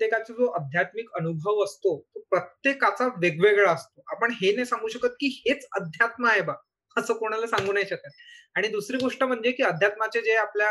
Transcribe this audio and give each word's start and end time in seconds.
प्रत्येकाचा 0.00 0.34
जो 0.34 0.46
आध्यात्मिक 0.58 1.08
अनुभव 1.16 1.62
असतो 1.64 1.98
तो 2.14 2.20
प्रत्येकाचा 2.30 3.06
वेगवेगळा 3.20 3.72
असतो. 3.72 4.02
आपण 4.12 4.30
हे 4.40 4.54
नाही 4.54 4.64
सांगू 4.66 4.88
शकत 4.88 5.14
की 5.20 5.26
हेच 5.46 5.66
अध्यात्म 5.80 6.26
आहे 6.26 6.40
बा 6.42 6.54
असं 6.96 7.14
कोणाला 7.14 7.46
सांगू 7.46 7.72
नाही 7.72 7.86
शकत. 7.86 8.08
आणि 8.56 8.68
दुसरी 8.68 8.98
गोष्ट 8.98 9.22
म्हणजे 9.22 9.50
की 9.52 9.62
अध्यात्माचे 9.62 10.20
जे 10.22 10.34
आपल्या 10.36 10.70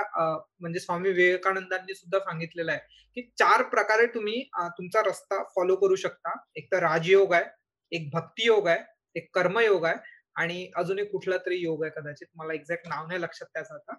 म्हणजे 0.62 0.80
स्वामी 0.80 1.12
विवेकानंदांनी 1.12 1.94
सुद्धा 1.96 2.20
सांगितलेलं 2.20 2.72
आहे 2.72 3.08
की 3.18 3.22
चार 3.40 3.62
प्रकारे 3.70 4.06
तुम्ही 4.14 4.42
तुमचा 4.78 5.02
रस्ता 5.06 5.44
फॉलो 5.56 5.76
करू 5.76 5.96
शकता. 5.96 6.36
एक 6.56 6.72
तर 6.72 6.80
राजयोग 6.84 7.34
आहे 7.34 7.46
एक 7.92 8.10
भक्तियोग 8.14 8.68
आहे 8.68 8.80
एक 9.16 9.30
कर्मयोग 9.36 9.86
आहे 9.86 9.96
आणि 10.42 10.70
अजून 10.78 11.00
एक 11.00 11.12
कुठला 11.12 11.38
तरी 11.46 11.56
योग 11.58 11.84
आहे 11.84 12.00
कदाचित. 12.00 12.28
मला 12.36 12.54
एक्झॅक्ट 12.54 12.88
नाव 12.88 13.08
नाही 13.08 13.22
लक्षात 13.22 13.48
त्याचं 13.54 13.74
आता. 13.76 13.96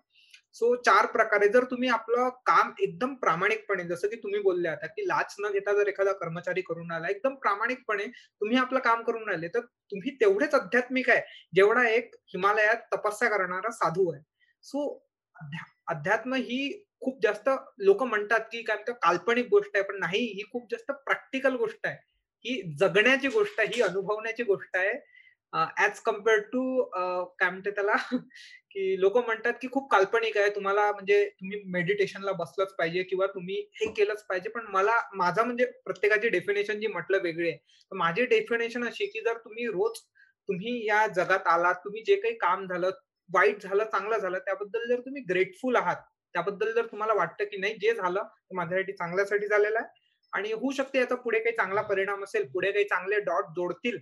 सो 0.54 0.74
चार 0.76 1.06
प्रकारे 1.06 1.48
जर 1.48 1.64
तुम्ही 1.64 1.88
आपलं 1.88 2.28
काम 2.46 2.72
एकदम 2.80 3.14
प्रामाणिकपणे 3.14 3.84
जसं 3.84 4.08
की 4.08 4.16
तुम्ही 4.16 4.40
बोलले 4.40 4.68
आता 4.68 4.86
की 4.86 5.02
लाच 5.02 5.34
न 5.40 5.50
घेता 5.52 5.72
जर 5.72 5.88
एखादा 5.88 6.12
कर्मचारी 6.12 6.62
करून 6.62 6.90
आला 6.92 7.08
एकदम 7.08 7.34
प्रामाणिकपणे 7.34 8.06
तुम्ही 8.06 8.56
आपलं 8.56 8.80
काम 8.80 9.02
करून 9.02 9.28
राहिले 9.28 9.48
तर 9.48 9.60
तुम्ही 9.60 10.10
तेवढेच 10.20 10.54
आध्यात्मिक 10.54 11.10
आहे 11.10 11.20
जेवढा 11.54 11.88
एक 11.88 12.14
हिमालयात 12.34 12.94
तपस्या 12.94 13.28
करणारा 13.28 13.70
साधू 13.70 14.10
आहे. 14.12 14.22
सो 14.64 14.88
अध्यात्म 15.88 16.34
ही 16.34 16.84
खूप 17.00 17.20
जास्त 17.22 17.48
लोक 17.78 18.02
म्हणतात 18.02 18.40
की 18.52 18.62
काय 18.62 18.92
काल्पनिक 18.92 19.46
गोष्ट 19.50 19.76
आहे 19.76 19.84
पण 19.84 19.98
नाही 20.00 20.24
ही 20.34 20.42
खूप 20.52 20.66
जास्त 20.70 20.90
प्रॅक्टिकल 21.06 21.54
गोष्ट 21.56 21.86
आहे. 21.86 21.96
ही 22.44 22.76
जगण्याची 22.80 23.28
गोष्ट 23.28 23.60
आहे 23.60 23.68
ही 23.74 23.82
अनुभवण्याची 23.82 24.42
गोष्ट 24.42 24.76
आहे. 24.76 24.92
ऍज 25.52 25.98
कम्पेअर्ड 26.00 26.42
टू 26.44 26.82
काय 27.38 27.50
म्हणते 27.50 27.70
त्याला? 27.70 27.92
की 28.70 29.00
लोक 29.00 29.16
म्हणतात 29.18 29.52
की 29.62 29.68
खूप 29.72 29.90
काल्पनिक 29.90 30.36
आहे. 30.38 30.48
तुम्हाला 30.54 30.90
म्हणजे 30.92 31.24
तुम्ही 31.30 31.62
मेडिटेशनला 31.66 32.32
बसलंच 32.32 32.72
पाहिजे 32.74 33.02
किंवा 33.02 33.26
तुम्ही 33.26 33.56
हे 33.74 33.90
केलंच 33.92 34.22
पाहिजे. 34.24 34.48
पण 34.48 34.66
मला 34.68 35.00
माझा 35.14 35.42
म्हणजे 35.44 35.64
प्रत्येकाची 35.84 36.28
डेफिनेशन 36.28 36.80
जी 36.80 36.86
म्हटलं 36.86 37.18
वेगळी 37.22 37.48
आहे. 37.48 37.56
तर 37.92 37.96
माझी 37.96 38.24
डेफिनेशन 38.26 38.84
अशी 38.84 39.06
की 39.06 39.20
जर 39.20 39.38
तुम्ही 39.38 39.66
रोज 39.68 39.98
तुम्ही 40.48 40.78
या 40.86 41.06
जगात 41.06 41.46
आलात 41.46 41.74
तुम्ही 41.84 42.02
जे 42.06 42.16
काही 42.16 42.34
काम 42.38 42.66
झालं 42.66 42.90
वाईट 43.30 43.62
झालं 43.62 43.84
चांगलं 43.84 44.18
झालं 44.18 44.38
त्याबद्दल 44.38 44.86
जर 44.88 45.00
तुम्ही 45.00 45.22
ग्रेटफुल 45.24 45.76
आहात 45.76 45.96
त्याबद्दल 46.34 46.72
जर 46.72 46.86
तुम्हाला 46.86 47.14
वाटतं 47.14 47.44
की 47.44 47.56
नाही 47.56 47.74
जे 47.74 47.92
झालं 47.94 48.22
ते 48.22 48.54
माझ्यासाठी 48.56 48.92
चांगल्यासाठी 48.92 49.46
झालेलं 49.46 49.78
आहे. 49.78 49.98
आणि 50.32 50.52
होऊ 50.52 50.70
शकते 50.72 50.98
याचा 50.98 51.14
पुढे 51.14 51.38
काही 51.38 51.56
चांगला 51.56 51.82
परिणाम 51.82 52.22
असेल 52.24 52.46
पुढे 52.50 52.70
काही 52.72 52.84
चांगले 52.84 53.18
डॉट 53.20 53.44
जोडतील 53.56 53.98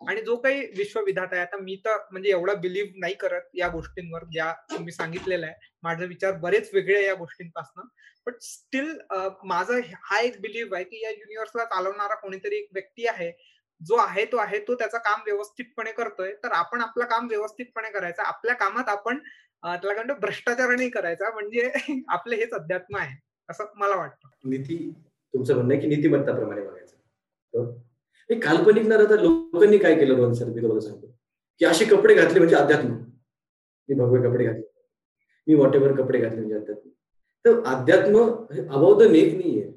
आणि 0.00 0.20
जो 0.20 0.36
काही 0.36 0.60
विश्वविधात 0.76 1.28
आहे 1.32 1.40
आता 1.40 1.56
मी 1.56 1.74
तर 1.76 1.96
म्हणजे 2.12 2.30
एवढा 2.30 2.54
बिलीव्ह 2.54 2.98
नाही 2.98 3.14
करत 3.14 3.48
या 3.54 3.68
गोष्टींवर 3.68 4.24
ज्या 4.24 4.52
तुम्ही 4.70 4.92
सांगितलेलं 4.92 5.46
आहे. 5.46 5.54
माझे 5.82 6.06
विचार 6.06 6.32
बरेच 6.32 6.70
वेगळे 6.74 7.04
या 7.06 7.14
गोष्टींपासून. 7.14 7.88
पण 8.26 8.32
स्टील 8.42 8.92
माझा 9.44 9.74
हा 10.02 10.20
एक 10.20 10.40
बिलीव्ह 10.40 10.74
आहे 10.76 10.84
की 10.84 11.02
या 11.04 11.10
युनिव्हर्सला 11.10 11.64
चालवणारा 11.64 12.14
कोणीतरी 12.14 12.56
एक 12.56 12.68
व्यक्ती 12.72 13.06
आहे 13.06 13.30
जो 13.80 13.96
आहे 13.96 14.24
तो 14.24 14.36
आहे 14.36 14.58
तो 14.58 14.74
त्याचं 14.74 14.98
काम 14.98 15.20
व्यवस्थितपणे 15.26 15.92
करतोय. 15.92 16.32
तर 16.44 16.52
आपण 16.52 16.80
आपलं 16.80 17.04
काम 17.04 17.28
व्यवस्थितपणे 17.28 17.90
करायचं. 17.90 18.22
आपल्या 18.22 18.54
कामात 18.54 18.88
आपण 18.88 19.18
त्याला 19.62 19.94
म्हणतो 19.94 20.14
भ्रष्टाचार 20.20 20.74
नाही 20.76 20.90
करायचा. 20.90 21.30
म्हणजे 21.34 21.70
आपले 22.08 22.36
हेच 22.36 22.52
अध्यात्म 22.54 22.96
आहे 22.96 23.16
असं 23.48 23.64
मला 23.76 23.96
वाटतं. 23.96 24.28
नीती 24.44 24.76
तुमचं 25.34 25.54
म्हणणं 25.54 25.74
आहे 25.74 25.80
की 25.82 25.88
नीतिमत्ताप्रमाणे 25.88 26.60
बघायचं. 26.60 27.76
हे 28.30 28.40
काल्पनिक 28.40 28.86
न 28.86 28.92
राहता 28.92 29.16
लोकांनी 29.16 29.78
काय 29.78 29.94
केलं 29.94 30.14
रोहन 30.14 30.32
सर 30.32 30.44
मी 30.44 30.62
तुम्हाला 30.62 30.80
सांगतो. 30.80 31.18
की 31.58 31.64
असे 31.64 31.84
कपडे 31.84 32.14
घातले 32.14 32.38
म्हणजे 32.38 32.56
अध्यात्म. 32.56 32.88
मी 33.88 33.94
भगवे 33.94 34.30
कपडे 34.30 34.44
घातले. 34.44 34.84
मी 35.46 35.54
वॉटेवर 35.54 35.96
कपडे 35.96 36.18
घातले 36.18 36.36
म्हणजे 36.36 36.54
अध्यात्म. 36.54 36.90
तर 37.44 37.64
अध्यात्म 37.66 38.18
अबाव 38.70 38.98
द 38.98 39.02
नेक 39.02 39.34
नाहीये. 39.34 39.72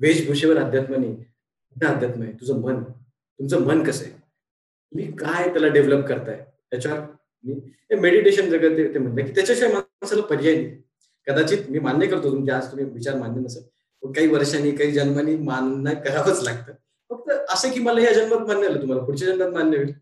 वेशभूषेवर 0.00 0.56
अध्यात्म 0.56 0.94
नाही. 0.94 1.24
अध्यात्म 1.86 2.22
आहे. 2.22 2.32
तुझं 2.32 2.60
मन. 2.60 2.82
तुमचं 3.38 3.66
मन 3.66 3.82
कसं 3.82 4.04
आहे? 4.04 4.14
तुम्ही 4.14 5.12
काय 5.12 5.52
त्याला 5.52 5.68
डेव्हलप 5.68 6.04
करताय? 6.04 6.44
त्याच्यावर 6.70 7.00
मी 7.44 7.60
मेडिटेशन 7.96 8.50
जगत 8.50 8.94
ते 8.94 8.98
म्हणलं 8.98 9.26
की 9.26 9.34
त्याच्याशिवाय 9.34 9.72
माणसाला 9.72 10.22
पर्याय 10.22 10.54
नाही. 10.54 10.82
कदाचित 11.26 11.58
मी 11.70 11.78
मान्य 11.78 12.06
करतो 12.06 12.30
तुमचे 12.30 12.52
आज 12.52 12.72
तुम्ही 12.72 12.84
विचार 12.84 13.14
मान्य 13.14 13.40
नसेल. 13.40 13.62
काही 14.12 14.28
वर्षांनी 14.28 14.70
काही 14.70 14.92
जन्मांनी 14.92 15.36
मान्य 15.36 15.94
करावंच 15.94 16.42
लागतं. 16.42 16.72
असं 17.48 17.72
की 17.72 17.80
मला 17.80 18.00
या 18.00 18.12
जन्मात 18.12 18.46
मान्य 18.46 18.66
आलं 18.66 18.80
तुम्हाला 18.80 19.04
पुढच्या 19.04 19.28
जन्मात 19.28 19.52
मान्य 19.52 19.76
होईल. 19.76 19.92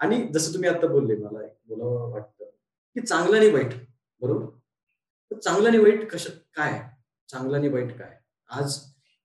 आणि 0.00 0.26
जसं 0.34 0.52
तुम्ही 0.54 0.68
आता 0.70 0.86
बोलले 0.86 1.16
मला 1.16 1.44
एक 1.44 1.52
बोलावं 1.66 2.10
वाटतं 2.10 2.44
की 2.96 3.00
चांगलं 3.00 3.36
आणि 3.36 3.50
वाईट 3.50 3.74
बरोबर? 4.20 5.36
चांगलं 5.36 5.68
आणि 5.68 5.78
वाईट 5.78 6.08
कसं 6.10 6.30
काय? 6.56 6.80
चांगलं 7.28 7.56
आणि 7.56 7.68
वाईट 7.68 7.98
काय? 7.98 8.16
आज 8.50 8.78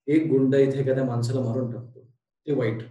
एक 0.08 0.28
गुंड 0.28 0.56
इथे 0.56 0.80
एखाद्या 0.80 1.04
माणसाला 1.04 1.40
मारून 1.40 1.72
टाकतो 1.72 2.04
ते 2.48 2.54
वाईट. 2.54 2.82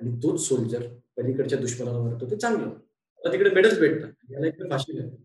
आणि 0.00 0.10
तोच 0.22 0.40
सोल्जर 0.48 0.86
पलीकडच्या 1.16 1.58
दुश्मनाला 1.58 1.98
मारतो 1.98 2.30
ते 2.30 2.36
चांगलं. 2.36 2.66
मला 2.66 3.32
तिकडे 3.32 3.50
मेडल्स 3.50 3.78
भेटतात 3.78 4.12
याला 4.30 4.46
इकडे 4.46 4.68
फाशी 4.70 4.98
लागते. 4.98 5.16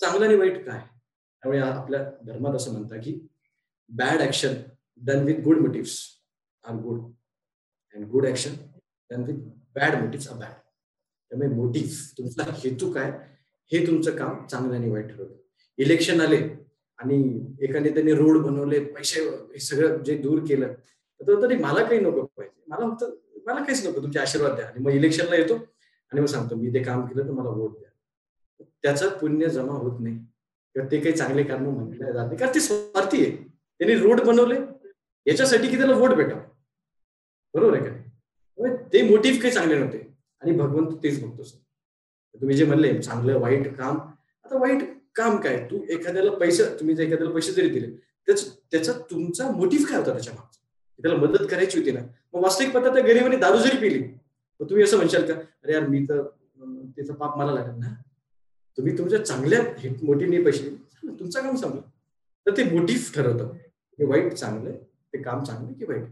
चांगलं 0.00 0.24
आणि 0.26 0.34
वाईट 0.34 0.64
काय? 0.66 0.78
त्यामुळे 0.78 1.58
आपल्या 1.60 2.00
धर्मात 2.26 2.54
असं 2.54 2.72
म्हणतात 2.72 2.98
की 3.04 3.18
bad 3.88 4.20
action 4.20 4.54
done 4.96 5.24
with 5.24 5.40
good 5.44 5.58
motives 5.58 5.98
are 6.64 6.74
good 6.74 7.00
and 7.96 8.06
good 8.10 8.26
action 8.26 8.54
done 9.10 9.22
with 9.22 9.34
bad 9.74 9.94
motives 10.02 10.28
are 10.28 10.36
bad 10.38 10.52
त्यामुळे 11.30 11.48
मोटिव्ह 11.48 11.94
तुमचा 12.18 12.42
हेतू 12.64 12.92
काय? 12.92 13.10
हे 13.72 13.86
तुमचं 13.86 14.16
काम 14.16 14.46
चांगलं 14.46 14.74
आणि 14.74 14.90
वाईट 14.90 15.06
ठरवतं. 15.06 15.34
इलेक्शन 15.78 16.20
आले 16.20 16.36
आणि 16.98 17.16
एका 17.60 17.78
त्यांनी 17.84 18.12
रोड 18.12 18.38
बनवले 18.44 18.80
पैसे 18.84 19.20
हे 19.20 19.60
सगळं 19.60 20.02
जे 20.04 20.16
दूर 20.18 20.38
केलं 20.48 20.72
तर 21.20 21.42
तरी 21.42 21.56
मला 21.56 21.84
काही 21.84 22.00
नको 22.00 22.24
पाहिजे. 22.24 22.62
मला 22.68 22.88
फक्त 22.90 23.04
मला 23.46 23.64
काहीच 23.64 23.86
नको 23.86 24.02
तुमचे 24.02 24.18
आशीर्वाद 24.18 24.54
द्या. 24.54 24.66
आणि 24.66 24.82
मग 24.84 24.90
इलेक्शनला 24.90 25.36
येतो 25.36 25.54
आणि 25.54 26.20
मग 26.20 26.26
सांगतो 26.26 26.56
मी 26.56 26.72
ते 26.74 26.82
काम 26.82 27.06
केलं 27.06 27.26
तर 27.26 27.30
मला 27.30 27.48
वोट 27.48 27.78
द्या. 27.78 27.90
त्याचं 28.82 29.18
पुण्य 29.18 29.48
जमा 29.48 29.72
होत 29.72 30.00
नाही. 30.00 30.16
किंवा 30.16 30.90
ते 30.90 31.00
काही 31.00 31.14
चांगले 31.16 31.42
कारण 31.42 31.66
म्हटले 31.66 32.12
जात 32.12 32.26
नाही 32.26 32.36
कारण 32.36 32.54
ते 32.54 32.60
स्वार्थी 32.60 33.24
आहे. 33.24 33.36
त्यांनी 33.80 33.96
रोड 33.96 34.20
बनवले. 34.20 34.58
याच्यासाठी 35.26 35.68
की 35.68 35.76
त्याला 35.76 35.96
वोट 35.96 36.10
भेटावं? 36.10 36.42
बरोबर 37.56 37.76
आहे 37.76 37.84
का 37.84 38.74
ते 38.92 39.02
मोटिव्ह 39.08 39.40
काही 39.40 39.52
चांगले 39.54 39.78
नव्हते. 39.78 39.98
आणि 40.42 40.52
भगवंत 40.52 40.96
तेच 41.02 41.22
बघतो 41.22 41.42
तुम्ही 42.40 42.56
जे 42.56 42.64
म्हणले 42.64 42.92
चांगलं 43.02 43.38
वाईट 43.40 43.68
काम. 43.76 43.96
आता 44.44 44.58
वाईट 44.58 44.82
काम 45.16 45.36
काय? 45.40 45.56
तू 45.70 45.80
एखाद्याला 45.90 46.30
पैसे 46.36 46.64
तुम्ही 46.80 46.94
जर 46.94 47.02
एखाद्याला 47.02 47.32
पैसे 47.34 47.52
जरी 47.52 47.68
दिले 47.68 47.86
त्याच 48.28 48.44
त्याचा 48.72 48.92
तुमचा 49.10 49.50
मोटिव्ह 49.50 49.86
काय 49.88 49.98
होता 49.98 50.12
त्याच्या 50.12 50.32
मागचा? 50.34 50.60
त्याला 50.98 51.16
मदत 51.16 51.46
करायची 51.50 51.78
होती 51.78 51.90
ना. 51.92 52.00
मग 52.34 52.42
वास्तविक 52.42 52.72
पद्धत 52.74 52.92
त्या 52.94 53.02
गरीबाने 53.04 53.36
दारू 53.36 53.58
जरी 53.58 53.78
पिली 53.78 54.02
मग 54.60 54.68
तुम्ही 54.70 54.84
असं 54.84 54.96
म्हणशाल 54.96 55.26
का 55.26 55.34
अरे 55.34 55.72
यार 55.72 55.86
मी 55.88 56.04
तर 56.08 56.22
त्याचा 56.96 57.14
पाप 57.14 57.36
मला 57.38 57.52
लागेल 57.52 57.78
ना? 57.80 57.94
तुम्ही 58.78 58.96
तुमच्या 58.98 59.24
चांगल्या 59.24 59.62
मोठीने 60.02 60.42
पैसे 60.44 60.68
तुमचं 61.08 61.40
काम 61.42 61.56
सांगलं 61.56 61.80
तर 62.46 62.56
ते 62.56 62.64
मोटिव्ह 62.70 63.12
ठरवतं. 63.14 63.52
हे 63.98 64.04
वाईट 64.04 64.32
चांगलं 64.34 64.72
ते 65.12 65.22
काम 65.22 65.44
चांगलं 65.44 65.72
की 65.72 65.84
वाईट? 65.84 66.04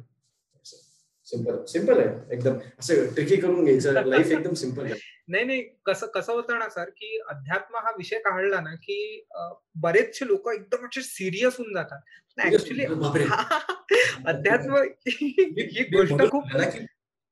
सिंपल 1.35 1.65
सिंपल 1.69 1.99
आहे. 1.99 2.35
एकदम 2.35 2.59
असं 2.79 3.07
ट्रिकी 3.15 3.37
करून 3.37 3.65
घ्यायचं. 3.65 3.93
लाईफ 4.07 4.33
एकदम 4.33 4.55
सिंपल 4.55 4.85
आहे. 4.85 4.95
नाही 5.29 5.45
नाही. 5.45 5.63
कसं 5.87 6.07
कसं 6.15 6.33
होतं 6.33 6.59
ना 6.59 6.69
सर 6.69 6.89
की 6.97 7.19
अध्यात्म 7.31 7.77
हा 7.85 7.91
विषय 7.99 8.19
काढला 8.25 8.61
ना 8.61 8.75
की 8.83 8.99
बरेचसे 9.83 10.27
लोक 10.27 10.49
एकदम 10.53 10.87
असे 10.87 11.03
सिरियस 11.03 11.57
होऊन 11.59 11.75
जातात. 11.75 12.01
ऍक्च्युली 12.39 12.85
अध्यात्म 14.27 14.77
ही 15.09 15.85
गोष्ट 15.93 16.23
खूप 16.31 16.45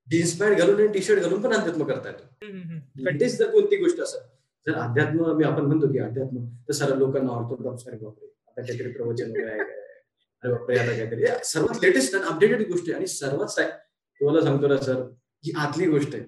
जीन्स 0.09 0.35
पॅन्ट 0.39 0.59
घालून 0.59 0.81
आणि 0.81 0.87
टी 0.93 1.03
शर्ट 1.03 1.21
घालून 1.21 1.43
पण 1.43 1.53
अध्यात्म 1.53 1.85
करता 1.85 2.09
येतो 2.09 3.19
तेच 3.19 3.37
जर 3.39 3.51
कोणती 3.51 3.77
गोष्ट 3.77 4.01
असं 4.01 4.19
जर 4.67 4.75
अध्यात्म 4.79 5.33
मी 5.37 5.45
आपण 5.45 5.65
म्हणतो 5.67 5.93
की 5.93 5.99
अध्यात्म 5.99 6.45
तर 6.69 6.73
सर्व 6.73 6.95
लोकांना 6.99 7.31
ऑर्थोडॉक्स 7.33 7.87
अरे 7.89 7.97
बापरे 7.97 8.27
आता 8.49 8.61
काहीतरी 8.61 8.91
प्रवचन 8.93 9.31
वगैरे 9.31 9.61
अरे 9.61 10.53
बापरे 10.53 10.79
आता 10.79 10.93
काहीतरी 10.93 11.27
सर्वात 11.45 11.83
लेटेस्ट 11.83 12.15
आणि 12.15 12.25
अपडेटेड 12.27 12.63
गोष्ट 12.69 12.85
आहे. 12.89 12.97
आणि 12.97 13.07
सर्वात 13.07 13.49
तुम्हाला 14.23 14.41
सांगतो 14.41 14.67
ना 14.69 14.77
सर 14.77 15.01
ही 15.45 15.53
आतली 15.59 15.87
गोष्ट 15.87 16.15
आहे. 16.15 16.25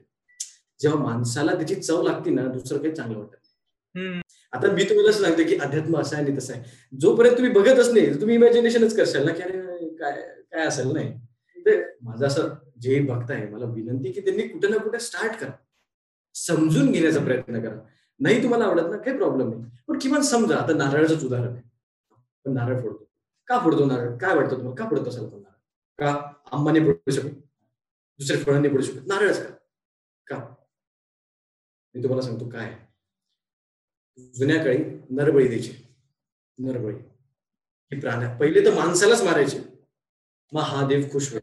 जेव्हा 0.81 1.03
माणसाला 1.03 1.55
त्याची 1.55 1.75
चव 1.75 2.03
लागते 2.03 2.31
ना 2.31 2.47
दुसरं 2.53 2.79
काही 2.79 2.95
चांगलं 2.95 3.19
वाटत 3.19 3.37
आता 4.53 4.71
मी 4.73 4.85
तुम्हाला 4.85 5.11
असं 5.11 5.23
सांगतो 5.25 5.43
की 5.49 5.57
अध्यात्म 5.57 5.99
असं 5.99 6.17
आहे 6.17 6.25
आणि 6.25 6.37
तसं 6.37 6.53
आहे. 6.55 6.63
जोपर्यंत 7.01 7.37
तुम्ही 7.37 7.53
बघतच 7.53 7.93
नाही 7.93 8.21
तुम्ही 8.21 8.35
इमॅजिनेशनच 8.37 8.97
करशाल 8.97 9.25
ना 9.25 9.33
की 9.33 9.43
अरे 9.43 9.89
काय 10.01 10.21
काय 10.53 10.67
असेल 10.67 10.93
नाही. 10.93 11.13
ते 11.67 11.77
माझं 12.03 12.27
असं 12.27 12.49
जे 12.81 13.01
भक्त 13.01 13.31
आहे 13.31 13.47
मला 13.49 13.67
विनंती 13.67 14.13
की 14.13 14.21
त्यांनी 14.21 14.49
कुठे 14.49 14.69
ना 14.69 14.77
कुठे 14.77 14.99
स्टार्ट 14.99 15.41
करा. 15.41 15.51
समजून 16.35 16.91
घेण्याचा 16.93 17.21
प्रयत्न 17.25 17.61
करा. 17.63 17.77
नाही 18.21 18.43
तुम्हाला 18.43 18.65
आवडत 18.65 18.91
ना 18.91 18.97
काही 18.97 19.17
प्रॉब्लेम 19.17 19.51
नाही. 19.51 19.63
पण 19.89 19.99
किमान 19.99 20.23
समजा 20.23 20.57
आता 20.57 20.73
नारळाचंच 20.73 21.25
उदाहरण 21.25 21.53
आहे. 21.53 21.63
आपण 22.13 22.55
नारळ 22.55 22.81
फोडतो. 22.83 23.05
का 23.49 23.59
फोडतो 23.59 23.85
नारळ? 23.85 24.17
काय 24.17 24.35
वाटतं 24.35 24.57
तुम्हाला? 24.57 24.75
का 24.75 24.89
फोडत 24.91 25.09
असाल 25.09 25.25
नारळ? 25.25 25.43
का? 25.99 26.33
आंबाने 26.53 26.81
फोडू 26.81 27.11
शकत? 27.11 27.41
दुसऱ्या 28.19 28.43
फळांनी 28.43 28.69
पडू 28.69 28.83
शकत. 28.83 29.07
नारळच 29.07 29.39
का 29.47 29.55
का 30.27 30.55
मी 31.95 32.03
तुम्हाला 32.03 32.23
सांगतो 32.23 32.49
काय 32.49 32.79
जुन्या 34.35 34.65
काळी 34.65 34.79
नरबळी 35.11 35.47
द्यायची. 35.49 35.73
नरबळी. 36.59 36.95
ही 37.93 38.01
प्राण्या. 38.01 38.37
पहिले 38.37 38.65
तर 38.65 38.75
माणसालाच 38.75 39.23
मारायचे. 39.23 39.59
मग 40.53 40.61
हा 40.61 40.89
देव 40.89 41.03
खुश 41.13 41.31
होईल. 41.31 41.43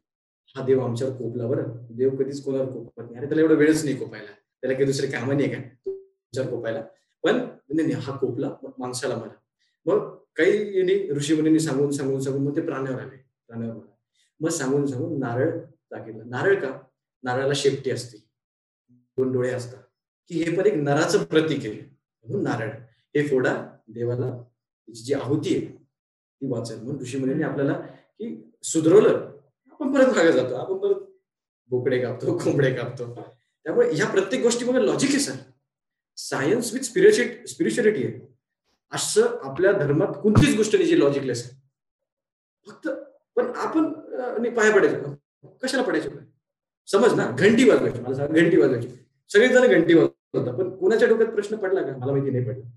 हा 0.55 0.65
देव 0.65 0.79
आमच्यावर 0.85 1.15
कोपला 1.15 1.47
बरं. 1.47 1.87
देव 1.91 2.15
कधीच 2.15 2.43
कोणावर 2.43 2.65
कोपत 2.65 3.01
नाही. 3.01 3.15
अरे 3.15 3.25
त्याला 3.25 3.41
एवढा 3.41 3.53
वेळच 3.53 3.83
नाही 3.83 3.97
कोपायला. 3.97 4.31
त्याला 4.31 4.73
काही 4.73 4.85
दुसरे 4.85 5.07
कामं 5.07 5.37
नाही 5.37 5.49
काय? 5.49 5.69
तुमच्यावर 5.85 6.49
कोपायला. 6.49 6.83
पण 7.23 7.37
नाही 7.69 7.91
हा 7.91 8.17
कोपला. 8.17 8.49
माणसाला 8.77 9.15
मारा. 9.15 9.33
मग 9.85 10.15
काही 10.35 11.09
ऋषी 11.11 11.35
मुनींनी 11.35 11.59
सांगून 11.59 11.91
सांगून 11.91 12.19
सांगून 12.19 12.43
मग 12.43 12.55
ते 12.55 12.61
प्राण्यावर 12.61 13.01
आले. 13.01 13.17
प्राण्यावर 13.47 13.75
मला 13.75 13.95
मग 14.39 14.49
सांगून 14.49 14.85
सांगून 14.85 15.19
नारळ 15.19 15.59
दाखवलं. 15.91 16.29
नारळ 16.29 16.55
का? 16.59 16.79
नारळाला 17.23 17.53
शेपटी 17.55 17.91
असते. 17.91 18.17
दोन 19.17 19.31
डोळे 19.31 19.51
असतात. 19.53 19.83
की 20.27 20.43
हे 20.43 20.55
पण 20.57 20.65
एक 20.65 20.73
नराचं 20.73 21.23
प्रतीक 21.23 21.59
आहे. 21.59 21.81
म्हणून 22.23 22.43
नारळ 22.43 22.69
हे 23.15 23.27
फोडा 23.27 23.55
देवाला 23.87 24.29
त्याची 24.41 25.03
जी 25.03 25.13
आहुती 25.13 25.55
आहे 25.55 25.65
ती 25.65 26.47
वाचेल. 26.51 26.77
म्हणून 26.77 27.01
ऋषी 27.01 27.17
मुलींनी 27.17 27.43
आपल्याला 27.43 27.73
की 28.19 28.51
सुधरवलं. 28.63 29.31
आपण 29.71 29.93
परत 29.93 30.15
मागे 30.15 30.31
जातो. 30.31 30.55
आपण 30.55 30.77
परत 30.77 31.01
बोकडे 31.69 32.01
कापतो 32.01 32.37
कोंबडे 32.37 32.73
कापतो. 32.75 33.13
त्यामुळे 33.63 33.89
ह्या 33.93 34.09
प्रत्येक 34.09 34.43
गोष्टीमध्ये 34.43 34.85
लॉजिक 34.85 35.09
आहे 35.09 35.19
sir 35.19 35.35
science 36.17 36.73
with 36.73 36.81
spirituality 36.81 37.47
spirituality 37.47 38.05
आहे. 38.05 38.19
असं 38.93 39.37
आपल्या 39.43 39.71
धर्मात 39.71 40.13
कोणतीच 40.23 40.55
गोष्ट 40.55 40.75
नाही 40.75 40.87
जी 40.87 40.99
लॉजिकलेस 40.99 41.43
आहे. 41.45 41.61
फक्त 42.67 42.87
पण 43.35 43.51
आपण 43.55 43.91
पाया 44.53 44.75
पडायचं 44.75 45.13
कशाला 45.63 45.83
पडायचे 45.83 46.09
समज 46.87 47.13
ना 47.13 47.29
घंटी 47.31 47.69
वाजवायची 47.69 48.01
मला 48.01 48.15
सांग 48.15 48.33
घंटी 48.33 48.57
वाजवायची. 48.57 48.87
सगळेजण 49.29 49.67
घंटी 49.67 49.93
वाजवतात 49.93 50.53
पण 50.53 50.69
कोणाच्या 50.69 51.07
डोक्यात 51.07 51.29
प्रश्न 51.29 51.55
पडला 51.55 51.81
का? 51.81 51.95
मला 51.97 52.11
माहिती 52.11 52.31
नाही 52.31 52.45
पडला. 52.45 52.69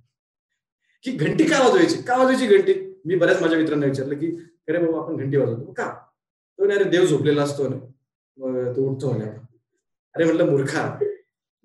की 1.04 1.12
घंटी 1.12 1.44
का 1.44 1.62
वाजवायची? 1.62 2.02
का 2.02 2.16
वाजवायची 2.16 2.46
घंटी? 2.56 2.74
मी 3.04 3.14
बऱ्याच 3.14 3.40
माझ्या 3.40 3.58
मित्रांना 3.58 3.86
विचारलं 3.86 4.18
की 4.18 4.26
अरे 4.68 4.78
बाबा 4.78 4.98
आपण 4.98 5.16
घंटी 5.16 5.36
वाजवतो. 5.36 5.72
का? 5.72 5.88
तो 6.58 6.64
अरे 6.64 6.84
देव 6.84 7.04
झोपलेला 7.06 7.42
असतो 7.42 7.68
ना 7.68 7.76
तो 8.72 8.84
उठतो 8.90 9.12
ना 9.16 9.24
अरे 10.14 10.24
म्हटलं 10.24 10.50
मूर्खा 10.50 10.98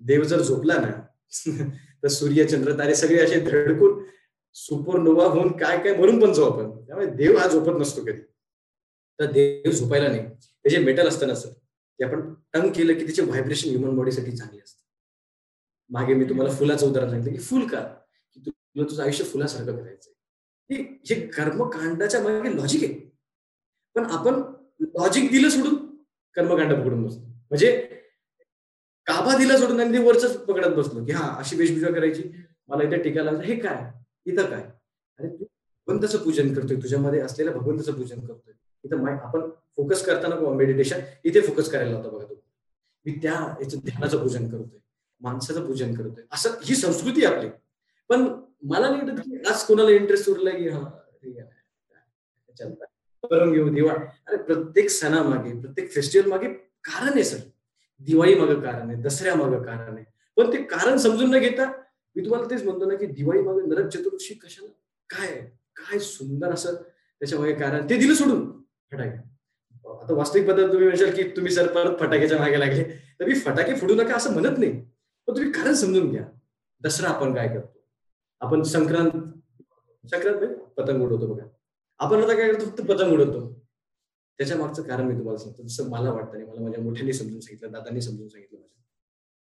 देव 0.00 0.22
जर 0.22 0.40
झोपला 0.42 0.76
ना 0.76 0.90
तर 2.02 2.08
सूर्य 2.08 2.44
चंद्र 2.44 2.78
तारे 2.78 2.94
सगळे 2.94 3.18
असे 3.22 3.40
धडकून 3.40 4.02
सुपरनोवा 4.56 5.24
होऊन 5.24 5.52
काय 5.52 5.78
काय 5.78 5.96
मरून 5.96 6.20
पण 6.20 6.32
जाऊ 6.32 6.44
आपण. 6.46 6.70
त्यामुळे 6.86 7.06
देव 7.06 7.36
हा 7.38 7.46
झोपत 7.48 7.78
नसतो 7.80 8.02
कधी. 8.02 8.20
तर 9.20 9.30
देव 9.32 9.70
झोपायला 9.70 10.08
नाही. 10.08 10.22
त्याचे 10.24 10.78
मेटल 10.78 11.08
असतं 11.08 11.26
ना 11.28 11.34
सर 11.34 11.48
ते 11.50 12.04
आपण 12.04 12.32
टंग 12.52 12.70
केलं 12.72 12.92
की 12.92 13.04
त्याचे 13.06 13.22
व्हायब्रेशन 13.22 13.68
ह्युमन 13.70 13.96
बॉडीसाठी 13.96 14.36
चांगली 14.36 14.60
असते 14.60 14.78
मागे 15.90 16.14
मी 16.14 16.24
तुम्हाला 16.28 16.54
फुलाचं 16.54 16.86
उदाहरण 16.86 17.10
सांगितलं 17.10 17.32
की 17.36 17.42
फुल 17.42 17.66
का? 17.66 17.80
की 18.34 18.40
तुला 18.46 18.84
तुझं 18.90 19.02
आयुष्य 19.02 19.24
फुलासारखं 19.24 19.76
करायचंय. 19.76 20.12
हे 20.70 21.26
कर्मकांडाच्या 21.26 22.20
मागे 22.22 22.56
लॉजिक 22.56 22.84
आहे. 22.84 22.94
पण 23.96 24.04
आपण 24.04 24.40
लॉजिक 24.80 25.30
दिलं 25.30 25.48
सोडून 25.48 25.74
कर्मकांड 26.36 26.72
पकडून 26.72 27.02
बसतो. 27.04 27.20
म्हणजे 27.20 27.70
काबा 29.06 29.36
दिला 29.38 29.56
सोडून 29.58 29.80
आणि 29.80 29.98
वरच 29.98 30.36
पकडत 30.36 30.74
बसलो 30.76 31.04
की 31.04 31.12
हा 31.12 31.34
अशी 31.38 31.56
वेशभूषा 31.56 31.92
करायची. 31.92 32.22
मला 32.68 32.82
इथे 32.82 33.02
टिकायला 33.02 33.30
हे 33.44 33.56
काय? 33.56 33.90
इथं 34.26 34.50
काय? 34.50 34.62
अरे 35.18 35.28
तू 35.28 35.44
भगवंताचं 35.44 36.18
पूजन 36.18 36.54
करतोय. 36.54 36.76
तुझ्यामध्ये 36.76 37.20
असलेल्या 37.20 37.54
भगवंताचं 37.54 37.92
पूजन 37.92 38.20
करतोय. 38.20 38.49
इथं 38.90 39.08
आपण 39.08 39.48
फोकस 39.76 40.04
करताना 40.04 40.50
मेडिटेशन 40.50 41.00
इथे 41.24 41.40
फोकस 41.40 41.70
करायला 41.70 41.96
होता 41.96 42.08
बघा 42.08 42.24
तू 42.24 42.34
मी 43.06 43.12
त्या 43.12 43.56
याचं 43.62 43.78
ध्यानाचं 43.78 44.18
पूजन 44.18 44.48
करतोय 44.48 44.78
माणसाचं 45.20 45.66
पूजन 45.66 45.94
करतोय. 45.94 46.24
असं 46.32 46.50
ही 46.64 46.74
संस्कृती 46.74 47.24
आपली. 47.24 47.48
पण 48.08 48.22
मला 48.62 48.90
नाही 48.90 49.02
वाटत 49.02 49.20
की 49.20 49.36
आज 49.48 49.62
कोणाला 49.64 49.90
इंटरेस्ट 49.90 50.30
उरला 50.30 50.50
की 50.50 50.68
हा 50.68 50.84
परम 53.22 53.52
घेऊ 53.52 53.68
दिवाळ 53.68 53.96
अरे 54.26 54.36
प्रत्येक 54.36 54.90
सणामागे 54.90 55.60
प्रत्येक 55.60 55.90
फेस्टिवल 55.92 56.28
मागे 56.28 56.48
कारण 56.84 57.12
आहे 57.12 57.24
सर. 57.24 57.38
दिवाळी 58.00 58.34
मागं 58.34 58.60
कारण 58.60 58.90
आहे 58.90 59.02
दसऱ्या 59.02 59.34
मागं 59.34 59.62
कारण 59.62 59.94
आहे. 59.96 60.04
पण 60.36 60.52
ते 60.52 60.62
कारण 60.62 60.96
समजून 60.96 61.30
न 61.30 61.38
घेता 61.38 61.66
मी 62.16 62.24
तुम्हाला 62.24 62.50
तेच 62.50 62.64
म्हणतो 62.64 62.86
ना 62.86 62.94
की 62.94 63.06
दिवाळी 63.06 63.42
मागे 63.42 63.66
नरक 63.66 63.88
चतुर्दशी 63.88 64.34
कशाला? 64.34 64.70
काय 65.10 65.34
काय 65.76 65.98
सुंदर 65.98 66.52
असं 66.52 66.74
त्याच्यामागे 66.74 67.52
कारण 67.52 67.90
ते 67.90 67.96
दिलं 67.96 68.14
सोडून. 68.14 68.59
फटाके. 68.92 69.18
आता 70.02 70.14
वास्तविकबद्दल 70.14 70.68
तुम्ही 70.68 70.84
म्हणशाल 70.84 71.10
की 71.10 71.22
तुम्ही 71.22 71.52
सर 71.52 71.72
परत 71.74 71.98
फटाक्याच्या 72.00 72.38
मागे 72.38 72.60
लागले. 72.60 72.84
तर 73.20 73.24
मी 73.24 73.34
फटाके 73.34 73.74
फुटू 73.74 73.94
नका 73.94 74.14
असं 74.14 74.32
म्हणत 74.32 74.58
नाही. 74.58 74.72
पण 75.26 75.36
तुम्ही 75.36 75.52
कारण 75.52 75.74
समजून 75.74 76.10
घ्या. 76.10 76.24
दसरा 76.80 77.08
आपण 77.08 77.34
काय 77.34 77.48
करतो? 77.48 77.84
आपण 78.40 78.62
संक्रांत 78.62 79.10
संक्रांत 80.08 80.56
पतंग 80.56 81.02
उडवतो 81.02 81.34
बघा. 81.34 81.44
आपण 81.98 82.18
आता 82.18 82.36
काय 82.36 82.52
करतो? 82.52 82.66
फक्त 82.66 82.80
पतंग 82.80 83.12
उडवतो. 83.12 83.66
त्याच्या 84.38 84.56
मागचं 84.56 84.82
कारण 84.82 85.04
मी 85.04 85.18
तुम्हाला 85.18 85.38
सांगतो. 85.38 85.62
जसं 85.62 85.90
मला 85.90 86.12
वाटतं 86.12 86.32
आणि 86.32 86.44
मला 86.44 86.60
माझ्या 86.60 86.84
मोठ्यांनी 86.84 87.12
समजून 87.12 87.40
सांगितलं 87.40 87.72
दादांनी 87.72 88.00
समजून 88.00 88.28
सांगितलं 88.28 88.58
माझ्या. 88.58 88.82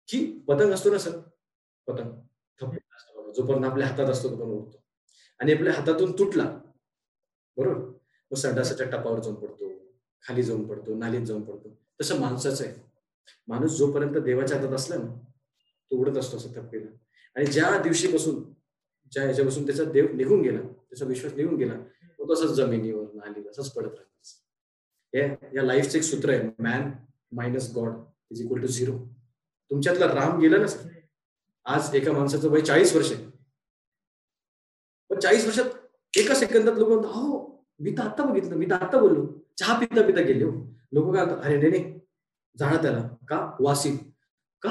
की 0.09 0.45
पतंग 0.49 0.73
असतो 0.73 0.91
ना 0.91 0.99
सर? 0.99 1.19
पतंग. 1.87 2.11
थपलेला 2.61 2.97
असतो 2.97 3.33
जोपर्यंत 3.33 3.65
आपल्या 3.65 3.87
हातात 3.87 4.07
असतो 4.07 4.31
तोपर्यंत 4.31 4.53
उडतो. 4.53 4.85
आणि 5.39 5.53
आपल्या 5.53 5.73
हातातून 5.73 6.13
तुटला. 6.13 6.59
बरोबर? 7.57 7.94
मग 8.35 8.39
संडासाच्या 8.39 8.87
टपावर 8.91 9.19
जाऊन 9.23 9.35
पडतो 9.35 9.69
खाली 10.25 10.43
जाऊन 10.43 10.67
पडतो 10.69 10.95
नालीत 10.99 11.27
जाऊन 11.27 11.43
पडतो. 11.43 11.69
तसं 12.01 12.19
माणसाचं 12.21 12.65
आहे. 12.65 12.75
माणूस 13.49 13.77
जोपर्यंत 13.79 14.17
देवाच्या 14.25 14.57
हातात 14.59 14.73
असला 14.75 14.97
ना 14.97 15.15
तो 15.91 15.97
उडत 15.97 16.17
असतो 16.19 16.37
असं 16.37 16.53
थपकेला. 16.53 16.87
आणि 17.37 17.47
ज्या 17.47 17.79
दिवशीपासून 17.83 18.43
ज्या 19.13 19.25
याच्यापासून 19.25 19.67
त्याचा 19.67 19.85
देव 19.93 20.07
निघून 20.15 20.41
गेला 20.43 20.61
त्याचा 20.61 21.05
विश्वास 21.07 21.35
निघून 21.35 21.55
गेला 21.57 21.75
तो 22.19 22.33
तसंच 22.33 22.57
जमिनीवर 22.57 23.05
नाली 23.15 23.49
असंच 23.49 23.71
पडत 23.73 23.95
राहत. 23.95 24.11
या 25.55 25.63
लाईफचं 25.63 25.99
एक 25.99 26.05
सूत्र 26.05 26.33
आहे 26.35 26.49
man 26.59 26.91
minus 27.33 27.71
God 27.75 27.93
is 28.31 28.41
equal 28.41 28.61
to 28.61 28.67
zero 28.67 28.99
तुमच्यातला 29.71 30.07
राम 30.15 30.39
गेला 30.41 30.57
ना 30.59 30.67
सर? 30.67 30.89
आज 31.67 31.95
एका 31.95 32.13
माणसाचं 32.13 32.49
वय 32.51 32.61
चाळीस 32.61 32.97
वर्ष 32.97 33.13
आहे. 33.13 33.25
पण 35.11 35.19
चाळीस 35.21 35.47
वर्षात 35.47 36.19
एका 36.19 36.35
सेकंदात 36.35 36.79
लोक 36.79 36.89
म्हणतात 36.89 37.11
हो 37.13 37.54
मी 37.81 37.93
तर 37.93 38.03
आता 38.03 38.25
बघितलं 38.25 38.57
मी 38.57 38.67
तर 38.67 38.75
आता 38.75 38.99
बोललो. 38.99 39.27
चहा 39.59 39.79
पिता 39.79 40.07
पिता 40.07 40.21
गेले 40.21 40.45
हो. 40.45 40.51
लोक 40.93 41.15
काय 41.15 41.25
अरे 41.27 41.57
नाही 41.57 41.71
नाही 41.71 42.01
जाणार 42.59 42.83
त्याला. 42.83 43.09
का? 43.29 43.57
वासिम. 43.61 43.97
का? 44.63 44.71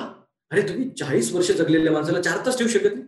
अरे 0.52 0.62
तुम्ही 0.62 0.90
चाळीस 0.90 1.34
वर्ष 1.34 1.52
जगलेल्या 1.52 1.94
माणसाला 1.94 2.22
चार 2.22 2.46
तास 2.46 2.58
ठेवू 2.58 2.70
शकत 2.70 2.94
नाही? 2.94 3.06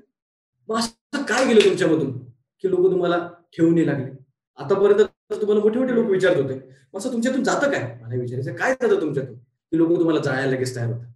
मग 0.69 0.77
असं 0.77 1.23
काय 1.23 1.45
गेलं 1.45 1.59
तुमच्यामधून 1.65 2.19
की 2.59 2.69
लोक 2.69 2.91
तुम्हाला 2.91 3.29
ठेवून 3.57 3.77
लागले? 3.79 4.11
आतापर्यंत 4.55 5.01
तुम्हाला 5.41 5.61
मोठे 5.61 5.79
मोठे 5.79 5.95
लोक 5.95 6.05
विचारत 6.05 6.41
होते. 6.41 6.59
असं 6.95 7.11
तुमच्यातून 7.11 7.43
जातं 7.43 7.71
काय? 7.71 7.99
मला 8.01 8.15
विचारायचं 8.15 8.55
काय 8.55 8.73
जातं 8.73 9.01
तुमच्यातून? 9.01 9.35
की 9.37 9.77
लोक 9.77 9.89
तुम्हाला 9.89 10.19
जाळायला 10.19 10.51
लगेच 10.51 10.75
तयार 10.75 10.87
होतात. 10.87 11.11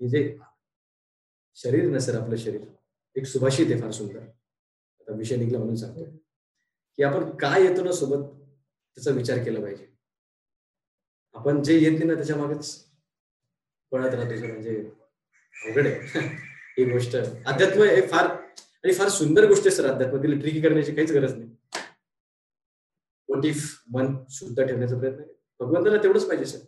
हे 0.00 0.08
जे 0.08 0.38
शरीर 1.54 1.90
नसेल 1.90 2.16
आपलं 2.16 2.36
शरीर. 2.36 2.60
एक 3.16 3.26
सुभाषित 3.26 3.66
आहे 3.70 3.80
फार 3.80 3.90
सुंदर. 3.90 4.18
आता 5.00 5.14
विषय 5.16 5.36
निघला 5.36 5.58
म्हणून 5.58 5.76
सांगतो. 5.76 6.04
की 7.00 7.04
आपण 7.04 7.36
काय 7.36 7.62
येतो 7.62 7.82
ना 7.84 7.92
सोबत 7.92 8.24
त्याचा 8.96 9.10
विचार 9.10 9.38
केला 9.44 9.60
पाहिजे. 9.60 9.86
आपण 11.34 11.62
जे 11.62 11.74
येत 11.74 11.90
नाही 11.90 12.04
ना 12.04 12.14
त्याच्या 12.14 12.36
मागेच 12.36 12.84
पळत 13.92 14.14
राहतो 14.14 14.46
म्हणजे 14.46 14.90
अवघड 15.54 15.86
आहे. 15.86 16.00
ही 16.78 16.84
गोष्ट. 16.84 17.16
अध्यात्म 17.16 17.82
हे 17.82 18.06
फार 18.06 18.26
आणि 18.26 18.92
फार 18.92 19.08
सुंदर 19.08 19.46
गोष्ट 19.46 19.66
आहे 19.66 19.76
सर 19.76 19.86
अध्यात्म 19.86 20.22
तिला 20.22 20.40
ट्रिकी 20.40 20.60
करण्याची 20.60 20.94
काहीच 20.94 21.12
गरज 21.12 21.34
नाही. 21.34 21.50
इफ 23.48 23.82
मन 23.88 24.14
शुद्ध 24.30 24.62
ठेवण्याचा 24.62 24.98
प्रयत्न 24.98 25.22
भगवंताला 25.60 26.02
तेवढंच 26.02 26.24
पाहिजे 26.24 26.44
सर. 26.44 26.58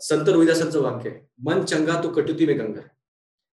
संत 0.00 0.28
रोहिदासांचं 0.28 0.82
वाक्य 0.82 1.10
आहे 1.10 1.20
मन 1.38 1.64
चंगा 1.64 2.02
तो 2.02 2.12
कटुती 2.12 2.46
मे 2.46 2.52
गंगा. 2.52 2.80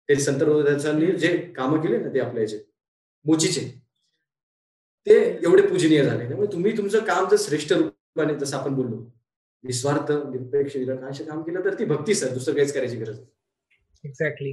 ते 0.09 0.17
संत 0.17 0.43
रोहिदासांनी 0.43 1.07
जे 1.07 1.37
काम 1.57 1.83
केले 1.83 1.99
ना 1.99 2.15
ते 2.15 2.21
आपल्या 2.21 2.43
याचे 2.43 2.59
मोचीचे 3.25 3.86
ते 5.07 5.15
एवढे 5.45 5.63
पूजनीय 5.63 6.03
झाले. 6.05 6.27
त्यामुळे 6.29 6.53
तुम्ही 6.53 6.77
तुमचं 6.77 7.05
काम 7.05 7.29
जर 7.29 7.37
श्रेष्ठ 7.41 7.73
रूपाने 7.73 8.35
जसं 8.39 8.57
आपण 8.57 8.75
बोललो 8.75 8.97
निस्वार्थ 9.65 10.11
निरपेक्ष 10.13 10.77
निरकांश 10.77 11.21
काम 11.29 11.43
केलं 11.43 11.65
तर 11.65 11.75
ती 11.79 11.85
भक्ती 11.85 12.15
सर 12.15 12.33
दुसरं 12.33 12.55
काहीच 12.55 12.73
करायची 12.75 12.97
गरज 12.97 13.19
एक्झॅक्टली 14.05 14.53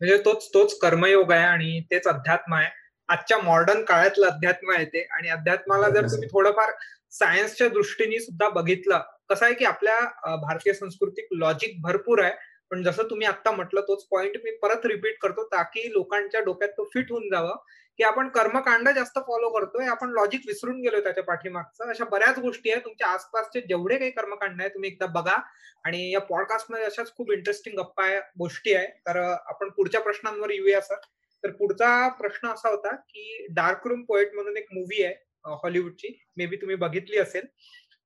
म्हणजे 0.00 0.16
तोच 0.24 0.48
तोच 0.54 0.78
कर्मयोग 0.78 1.32
आहे 1.32 1.44
आणि 1.44 1.80
तेच 1.90 2.06
अध्यात्म 2.08 2.54
आहे. 2.54 2.68
आजच्या 3.08 3.38
मॉडर्न 3.38 3.82
काळातलं 3.84 4.26
अध्यात्म 4.26 4.70
आहे 4.72 4.84
ते. 4.84 5.02
आणि 5.12 5.28
अध्यात्माला 5.28 5.88
जर 5.90 6.06
तुम्ही 6.06 6.28
थोडंफार 6.32 6.70
सायन्सच्या 7.12 7.68
दृष्टीने 7.68 8.18
सुद्धा 8.20 8.48
बघितलं 8.48 9.00
कसं 9.30 9.44
आहे 9.44 9.54
की 9.54 9.64
आपल्या 9.64 10.36
भारतीय 10.42 10.72
संस्कृतीत 10.72 11.36
लॉजिक 11.38 11.80
भरपूर 11.82 12.22
आहे. 12.22 12.32
पण 12.70 12.82
जसं 12.82 13.08
तुम्ही 13.10 13.26
आता 13.26 13.50
म्हटलं 13.50 13.80
तोच 13.80 14.06
पॉइंट 14.10 14.36
मी 14.44 14.50
परत 14.62 14.86
रिपीट 14.86 15.18
करतो 15.22 15.44
ताकी 15.52 15.90
लोकांच्या 15.92 16.40
डोक्यात 16.40 16.70
तो 16.70 16.84
फिट 16.94 17.10
होऊन 17.10 17.28
जावं 17.30 17.56
की 17.98 18.04
आपण 18.04 18.28
कर्मकांड 18.28 18.88
जास्त 18.88 19.18
फॉलो 19.26 19.48
करतोय 19.50 19.86
आपण 19.86 20.10
लॉजिक 20.10 20.42
विसरून 20.46 20.80
गेलोय 20.80 21.00
त्याच्या 21.00 21.24
पाठीमागचं. 21.24 21.88
अशा 21.90 22.04
बऱ्याच 22.10 22.38
गोष्टी 22.38 22.70
आहेत. 22.70 22.82
तुमच्या 22.84 23.08
आसपासचे 23.08 23.60
जेवढे 23.60 23.96
काही 23.98 24.10
कर्मकांड 24.10 24.60
आहे 24.60 24.68
तुम्ही 24.68 24.90
एकदा 24.90 25.06
बघा. 25.14 25.36
आणि 25.84 26.10
या 26.12 26.20
पॉडकास्टमध्ये 26.20 26.84
अशाच 26.86 27.14
खूप 27.14 27.32
इंटरेस्टिंग 27.32 27.78
गप्पा 27.78 28.04
आहे 28.04 28.20
गोष्टी 28.38 28.74
आहे 28.74 28.86
तर 29.06 29.16
आपण 29.16 29.68
पुढच्या 29.68 30.00
प्रश्नांवर 30.00 30.50
येऊया 30.50 30.80
सर 30.80 30.96
तर 31.44 31.50
पुढचा 31.50 32.08
प्रश्न 32.18 32.48
असा 32.48 32.68
होता 32.68 32.94
की 32.94 33.46
डार्क 33.50 33.86
रूम 33.86 34.02
पोएट 34.04 34.34
म्हणून 34.34 34.56
एक 34.56 34.66
मूवी 34.72 35.02
आहे 35.04 35.14
हॉलिवूडची 35.62 36.08
मे 36.36 36.46
बी 36.46 36.56
तुम्ही 36.56 36.76
बघितली 36.76 37.18
असेल. 37.18 37.44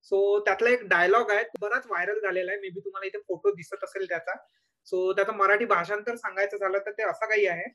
सो 0.05 0.39
त्यातला 0.41 0.71
एक 0.71 0.81
डायलॉग 0.85 1.31
आहे 1.31 1.45
बराच 1.61 1.87
व्हायरल 1.87 2.21
झालेला 2.21 2.53
आहे. 2.53 2.61
मे 2.61 2.69
बी 2.69 2.81
तुम्हाला 2.81 3.07
इथे 3.07 3.19
फोटो 3.19 3.51
दिसत 3.51 3.85
असेल 3.85 4.09
त्याचा. 4.09 4.35
सो 4.87 5.13
त्याचं 5.13 5.33
मराठी 5.33 5.65
भाषांतर 5.65 6.17
सांगायचं 6.17 6.57
झालं 6.57 6.79
तर 6.79 6.91
ते 6.91 7.03
असं 7.03 7.27
काही 7.27 7.47
आहे 7.47 7.69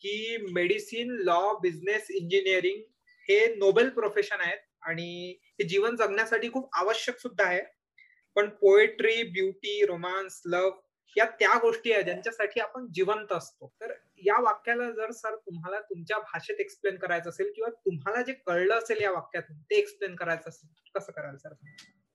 की 0.00 0.36
मेडिसिन 0.52 1.10
लॉ 1.20 1.54
बिझनेस 1.54 2.10
इंजिनिअरिंग 2.10 2.82
हे 3.28 3.54
नोबेल 3.54 3.88
प्रोफेशन 3.88 4.40
आहेत 4.40 4.58
आणि 4.82 5.30
हे 5.60 5.64
जीवन 5.64 5.96
जगण्यासाठी 5.96 6.50
खूप 6.52 6.68
आवश्यक 6.72 7.18
सुद्धा 7.18 7.44
आहे. 7.44 7.60
पण 8.36 8.48
पोएट्री 8.50 9.22
ब्युटी 9.22 9.84
रोमांस 9.86 10.40
लव्ह 10.46 10.72
या 11.16 11.24
त्या 11.40 11.58
गोष्टी 11.58 11.92
आहेत 11.92 12.04
ज्यांच्यासाठी 12.04 12.60
आपण 12.60 12.86
जिवंत 12.94 13.32
असतो. 13.32 13.72
तर 13.80 13.92
या 14.24 14.40
वाक्याला 14.42 14.90
जर 14.90 15.10
सर 15.10 15.36
तुम्हाला 15.36 15.80
तुमच्या 15.80 16.18
भाषेत 16.18 16.60
एक्सप्लेन 16.60 16.96
करायचं 16.96 17.30
असेल 17.30 17.52
किंवा 17.54 17.70
तुम्हाला 17.70 18.22
जे 18.22 18.32
कळलं 18.32 18.74
असेल 18.74 18.96
या 19.02 19.10
वाक्यातून 19.10 19.56
ते 19.56 19.74
एक्सप्लेन 19.74 20.14
करायचं 20.14 20.48
असेल 20.48 20.98
कसं 20.98 21.12
कराल 21.12 21.36
सर 21.36 21.52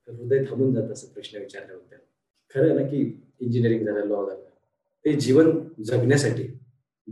हृदय 0.08 0.38
थांबून 0.38 0.74
जात 0.74 0.90
असं 0.90 1.08
प्रश्न 1.08 1.38
विचारला 1.38 1.96
खरं 2.56 2.76
ना 2.76 2.88
की 2.88 3.28
इंजिनिअरिंग 3.40 3.86
झालं 3.86 4.06
लॉ 4.06 4.30
झालं. 4.30 4.44
ते 5.06 5.14
जीवन 5.14 5.60
जगण्यासाठी 5.84 6.60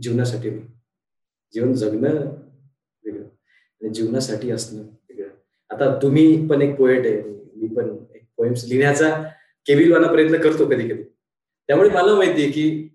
जीवनासाठी 0.02 0.50
नाही. 0.50 0.66
जीवन 1.54 1.72
जगणं 1.72 2.08
वेगळं. 3.04 3.24
आणि 3.24 3.88
जीवनासाठी 3.88 4.50
असणं 4.50 4.82
वेगळं. 4.82 5.28
आता 5.70 6.02
तुम्ही 6.02 6.48
पण 6.48 6.62
एक 6.62 6.76
पोएट 6.76 7.06
आहे 7.06 7.22
मी 7.56 7.74
पण 7.74 7.96
एक 8.14 8.24
पोएम्स 8.36 8.64
लिहिण्याचा 8.64 9.22
केविलवाना 9.66 10.06
प्रयत्न 10.06 10.36
करतो 10.36 10.68
कधी 10.68 10.88
कधी 10.88 11.02
त्यामुळे 11.66 11.90
मला 11.90 12.14
माहितीये 12.14 12.50
की 12.50 12.91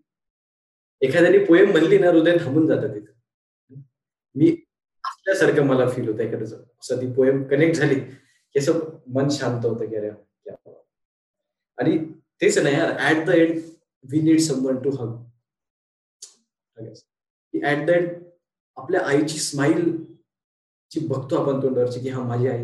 एखाद्याने 1.02 1.38
पोएम 1.46 1.72
म्हणली 1.72 1.98
ना 2.00 2.10
हृदय 2.10 2.38
थांबून 2.46 2.68
जातं 2.68 2.94
तिथं. 2.94 3.12
मी 4.36 4.50
असल्यासारखं 5.04 5.66
मला 5.66 5.90
फील 5.90 6.08
होतं 6.08 6.24
एखाद्याच 6.24 6.54
असं. 6.54 7.02
ती 7.02 7.14
पोएम 7.14 7.44
कनेक्ट 7.44 7.76
झाली 7.76 8.00
की 8.00 8.60
असं 8.60 8.80
मन 9.08 9.30
शांत 9.30 9.66
होतं 9.66 9.90
की 9.90 9.96
अरे 9.96 10.10
आणि 11.78 11.98
तेच 12.42 12.58
नाही 12.58 12.76
यार 12.76 12.98
at 13.12 13.26
the 13.26 13.30
end 13.30 13.60
we 14.04 14.22
need 14.22 14.40
someone 14.40 14.82
to 14.82 14.90
hug 14.90 15.16
at 17.54 17.86
the 17.86 17.90
end 17.90 18.10
आपल्या 18.78 19.02
आईची 19.08 19.38
स्माइल 19.40 19.96
ची 20.92 21.00
बघतो 21.08 21.36
आपण 21.36 21.62
तोंडावरची 21.64 22.00
की 22.00 22.10
हा 22.10 22.24
माझी 22.24 22.48
आई 22.48 22.64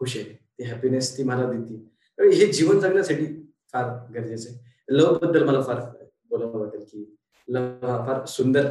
खुश 0.00 0.16
आहे. 0.16 0.24
ती 0.58 0.62
हॅपीनेस 0.64 1.16
ती 1.18 1.22
मला 1.22 1.50
देते. 1.52 2.36
हे 2.36 2.46
जीवन 2.52 2.78
जगण्यासाठी 2.80 3.26
फार 3.72 4.12
गरजेचं 4.14 4.50
आहे. 4.50 4.58
लवबद्दल 4.88 5.44
मला 5.44 5.60
फार 5.62 5.80
बोलावं 6.28 6.60
वाटेल 6.60 6.84
की 6.84 7.17
फार 7.48 8.24
सुंदर 8.26 8.70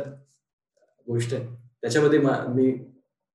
गोष्ट 1.08 1.34
आहे. 1.34 1.46
त्याच्यामध्ये 1.82 2.20
मी 2.20 2.72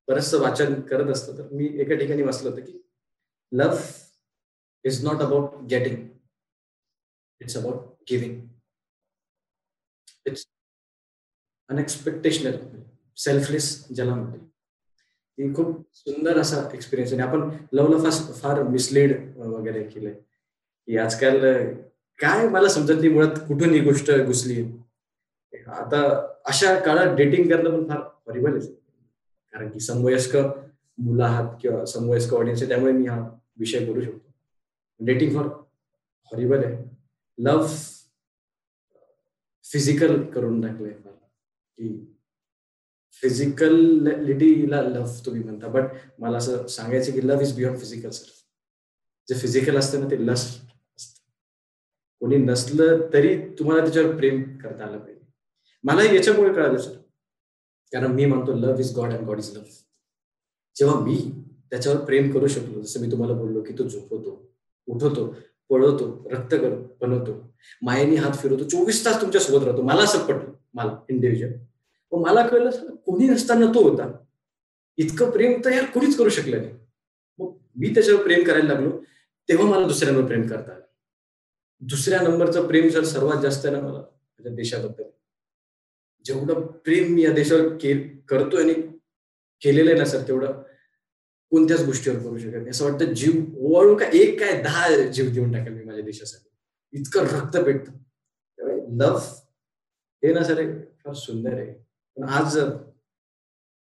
बरचसं 0.09 0.41
वाचन 0.41 0.81
करत 0.81 1.11
असतो 1.13 1.37
तर 1.39 1.49
मी 1.53 1.67
एका 1.81 1.95
ठिकाणी 1.95 2.23
वाचलं 2.23 2.51
होतं 2.51 2.65
की 2.65 2.79
love 3.53 3.81
is 4.85 5.05
not 5.05 5.23
about 5.23 5.63
getting 5.71 5.97
it's 7.41 7.57
about 7.57 8.03
giving. 8.11 8.41
It's 10.27 10.47
unexpectational 11.71 12.57
selfless 13.17 13.87
ज्याला 13.95 14.15
म्हणते 14.15 14.39
ही 15.39 15.55
खूप 15.55 15.81
सुंदर 15.95 16.39
असा 16.41 16.69
एक्सपिरियन्स 16.75 17.13
आणि 17.13 17.23
आपण 17.23 17.49
लवला 17.73 17.99
फार 18.03 18.33
फार 18.33 18.63
मिसलीड 18.69 19.13
वगैरे 19.39 19.83
केलंय. 19.89 20.15
की 20.89 20.97
आजकाल 20.99 21.41
काय 22.19 22.49
मला 22.49 22.69
समजत 22.69 22.99
नाही 22.99 23.09
मुळात 23.09 23.39
कुठून 23.49 23.71
ही 23.71 23.81
गोष्ट 23.81 24.11
घुसली 24.25 24.63
आता 25.71 26.27
अशा 26.45 26.81
काळात 26.81 27.17
डेटिंग 27.17 27.49
करणं 27.49 27.71
पण 27.71 27.89
फार 27.89 27.99
हॉरिबल 27.99 28.57
आहे. 28.57 28.73
कारण 29.53 29.71
की 29.71 29.81
समवयस्क 29.81 30.37
मुलं 30.99 31.25
आहात 31.25 31.57
किंवा 31.61 31.85
समवयस्क 31.85 32.35
ऑडियन्स 32.35 32.63
आहे 32.63 32.69
त्यामुळे 32.69 32.93
मी 32.93 33.07
हा 33.07 33.39
विषय 33.57 33.87
बोलू 33.87 34.01
शकतो. 34.01 34.33
डेटिंग 35.01 35.35
फॉर 35.35 35.47
हॉरिबल 36.25 36.65
आहे. 36.65 36.85
लव्ह 37.39 37.69
फिजिकल 39.65 40.23
करून 40.25 40.61
टाकलंय 40.61 40.93
फार. 40.93 41.13
की 41.79 42.15
फिजिकलिटीला 43.23 44.83
लव्ह 44.83 45.21
तुम्ही 45.27 45.43
म्हणता. 45.43 45.67
बट 45.67 45.85
मला 46.19 46.39
असं 46.39 46.67
सांगायचं 46.67 47.13
की 47.13 47.29
love 47.29 47.43
is 47.43 47.57
beyond 47.57 47.79
physical 47.79 48.11
sir 48.11 48.31
जे 49.29 49.35
फिजिकल 49.35 49.77
असतं 49.77 50.01
ना 50.01 50.11
ते 50.11 50.27
लस्ट 50.27 50.63
असतं. 50.97 51.21
कोणी 52.21 52.37
नसलं 52.37 53.13
तरी 53.13 53.55
तुम्हाला 53.59 53.83
त्याच्यावर 53.83 54.17
प्रेम 54.17 54.59
करता 54.59 54.85
आलं 54.85 54.99
पाहिजे. 54.99 55.22
मला 55.85 56.03
याच्यामुळे 56.05 56.53
कळालं 56.55 56.79
सर. 56.79 56.97
कारण 57.93 58.13
मी 58.13 58.25
म्हणतो 58.25 58.55
love 58.57 58.81
is 58.81 58.95
God 58.97 59.13
and 59.13 59.27
God 59.27 59.39
is 59.39 59.51
love 59.57 59.67
जेव्हा 60.77 60.99
मी 61.01 61.17
त्याच्यावर 61.71 62.05
प्रेम 62.05 62.31
करू 62.33 62.47
शकलो 62.49 62.81
जसं 62.83 63.01
मी 63.01 63.11
तुम्हाला 63.11 63.35
बोललो 63.35 63.61
की 63.63 63.73
तो 63.79 63.89
झोपवतो 63.89 64.31
उठवतो 64.89 65.27
पळवतो 65.71 66.07
रक्त 66.31 66.55
कर 66.55 66.75
बनवतो 67.01 67.33
मायेने 67.83 68.17
हात 68.17 68.37
फिरवतो 68.37 68.65
चोवीस 68.69 69.05
तास 69.05 69.21
तुमच्यासोबत 69.21 69.65
राहतो. 69.65 69.83
मला 69.83 70.03
असं 70.03 70.25
पटलं 70.27 70.53
मला 70.75 70.97
इंडिव्हिज्युअल 71.11 71.53
पण 72.13 72.21
मला 72.21 72.47
कळलं 72.49 72.95
कोणी 73.07 73.29
नसताना 73.29 73.67
तो 73.75 73.83
होता. 73.89 74.11
इतकं 74.99 75.31
प्रेम 75.31 75.61
तर 75.65 75.73
यार 75.73 75.85
कोणीच 75.85 76.17
करू 76.19 76.29
शकलं 76.29 76.63
नाही. 76.63 76.73
मग 77.39 77.53
मी 77.77 77.95
त्याच्यावर 77.95 78.23
प्रेम 78.23 78.45
करायला 78.45 78.73
लागलो 78.73 78.91
तेव्हा 79.49 79.69
मला 79.69 79.87
दुसऱ्यांवर 79.87 80.27
प्रेम 80.27 80.47
करता 80.49 80.73
आलं. 80.73 80.85
दुसऱ्या 81.83 82.21
नंबरचं 82.21 82.67
प्रेम 82.67 82.89
जर 82.89 83.05
सर्वात 83.05 83.43
जास्त 83.43 83.67
आहे 83.67 83.75
ना 83.77 83.83
मला 83.83 83.99
माझ्या 83.99 84.55
देशाबद्दल. 84.55 85.03
जेवढं 86.25 86.67
प्रेम 86.85 87.13
मी 87.13 87.25
या 87.25 87.33
देशावर 87.33 87.69
के 87.77 87.95
करतोय 88.29 88.63
आणि 88.63 88.75
केलेलं 89.63 89.91
आहे 89.91 89.99
ना 89.99 90.05
सर 90.05 90.27
तेवढं 90.29 90.63
कोणत्याच 91.53 91.85
गोष्टीवर 91.85 92.19
करू 92.19 92.39
शकत 92.39 92.57
नाही. 92.57 92.69
असं 92.69 92.85
वाटतं 92.85 93.13
जीव 93.15 93.33
ओवाळून 93.57 93.97
का 93.99 94.07
एक 94.13 94.39
काय 94.41 94.63
दहा 94.63 94.89
जीव 95.07 95.31
देऊन 95.31 95.53
टाकेल 95.53 95.73
मी 95.73 95.85
माझ्या 95.85 96.05
देशासाठी. 96.05 96.49
इतकं 96.93 97.27
रक्त 97.27 97.57
पेटतं. 97.57 97.93
लव्ह 98.99 99.21
हे 100.23 100.33
ना 100.33 100.43
सर 100.45 100.63
फार 101.05 101.15
सुंदर 101.15 101.53
आहे. 101.53 101.73
पण 102.17 102.25
आज 102.29 102.59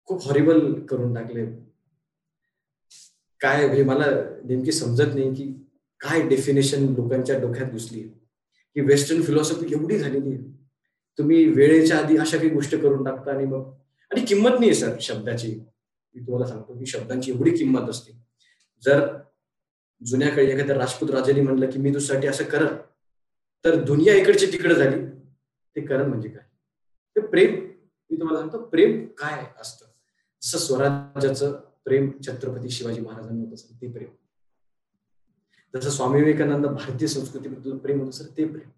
खूप 0.06 0.24
हॉरिबल 0.24 0.74
करून 0.86 1.14
टाकले. 1.14 1.46
काय 3.42 3.66
म्हणजे 3.66 3.84
मला 3.84 4.06
नेमकी 4.46 4.72
समजत 4.72 5.16
नाही 5.16 5.34
की 5.36 5.52
काय 6.02 6.22
डेफिनेशन 6.28 6.94
लोकांच्या 6.94 7.40
डोक्यात 7.40 7.72
घुसली 7.72 8.02
की 8.76 8.82
वेस्टर्न 8.82 9.22
फिलॉसॉफी 9.22 9.74
एवढी 9.74 9.98
झालेली 9.98 10.34
आहे. 10.34 10.59
तुम्ही 11.20 11.46
वेळेच्या 11.46 11.98
आधी 11.98 12.18
अशा 12.18 12.38
काही 12.38 12.50
गोष्ट 12.50 12.76
करून 12.76 13.04
टाकता 13.04 13.32
आणि 13.32 13.46
मग 13.46 13.72
आणि 14.12 14.22
किंमत 14.22 14.50
नाही 14.60 14.74
सर 14.74 14.96
शब्दाची. 15.02 15.60
मी 16.16 16.22
तुम्हाला 16.22 16.48
सांगतो 16.48 16.80
की 16.80 16.86
शब्दांची 16.86 17.32
एवढी 17.32 17.52
किंमत 17.52 17.90
असते. 17.90 18.12
जर 18.86 19.18
जुन्या 20.06 20.30
काळी 20.30 20.52
एखाद्या 20.52 20.76
राजपूत 20.76 21.10
राजाने 21.10 21.42
म्हणलं 21.42 21.72
की 21.72 21.80
मी 21.80 21.94
तुझ्यासाठी 21.94 22.28
असं 22.28 22.44
करत 22.44 22.78
तर 23.66 23.84
दुनिया 23.84 24.16
इकडची 24.16 24.46
तिकडे 24.46 24.76
झाली. 24.76 25.06
ते 25.76 25.82
करत 25.82 26.08
म्हणजे 26.08 26.30
काय? 26.30 26.44
ते 27.16 27.22
प्रेम. 27.22 27.56
मी 28.12 28.20
तुम्हाला 28.20 28.40
सांगतो 28.40 28.58
प्रेम 28.58 29.06
काय 29.06 29.46
असतं? 29.62 29.86
जसं 30.42 30.58
स्वराज्याचं 30.58 31.62
प्रेम 31.86 32.12
छत्रपती 32.28 32.70
शिवाजी 32.70 33.02
महाराजांना 33.02 33.44
होत 33.44 33.54
असेल 33.54 33.82
ते 33.82 33.92
प्रेम. 33.92 34.10
जसं 35.80 35.90
स्वामी 35.90 36.20
विवेकानंद 36.20 36.66
भारतीय 36.66 37.08
संस्कृतीबद्दल 37.08 37.78
प्रेम 37.78 38.00
होत 38.00 38.10
असेल 38.10 38.38
ते 38.38 38.46
प्रेम. 38.46 38.70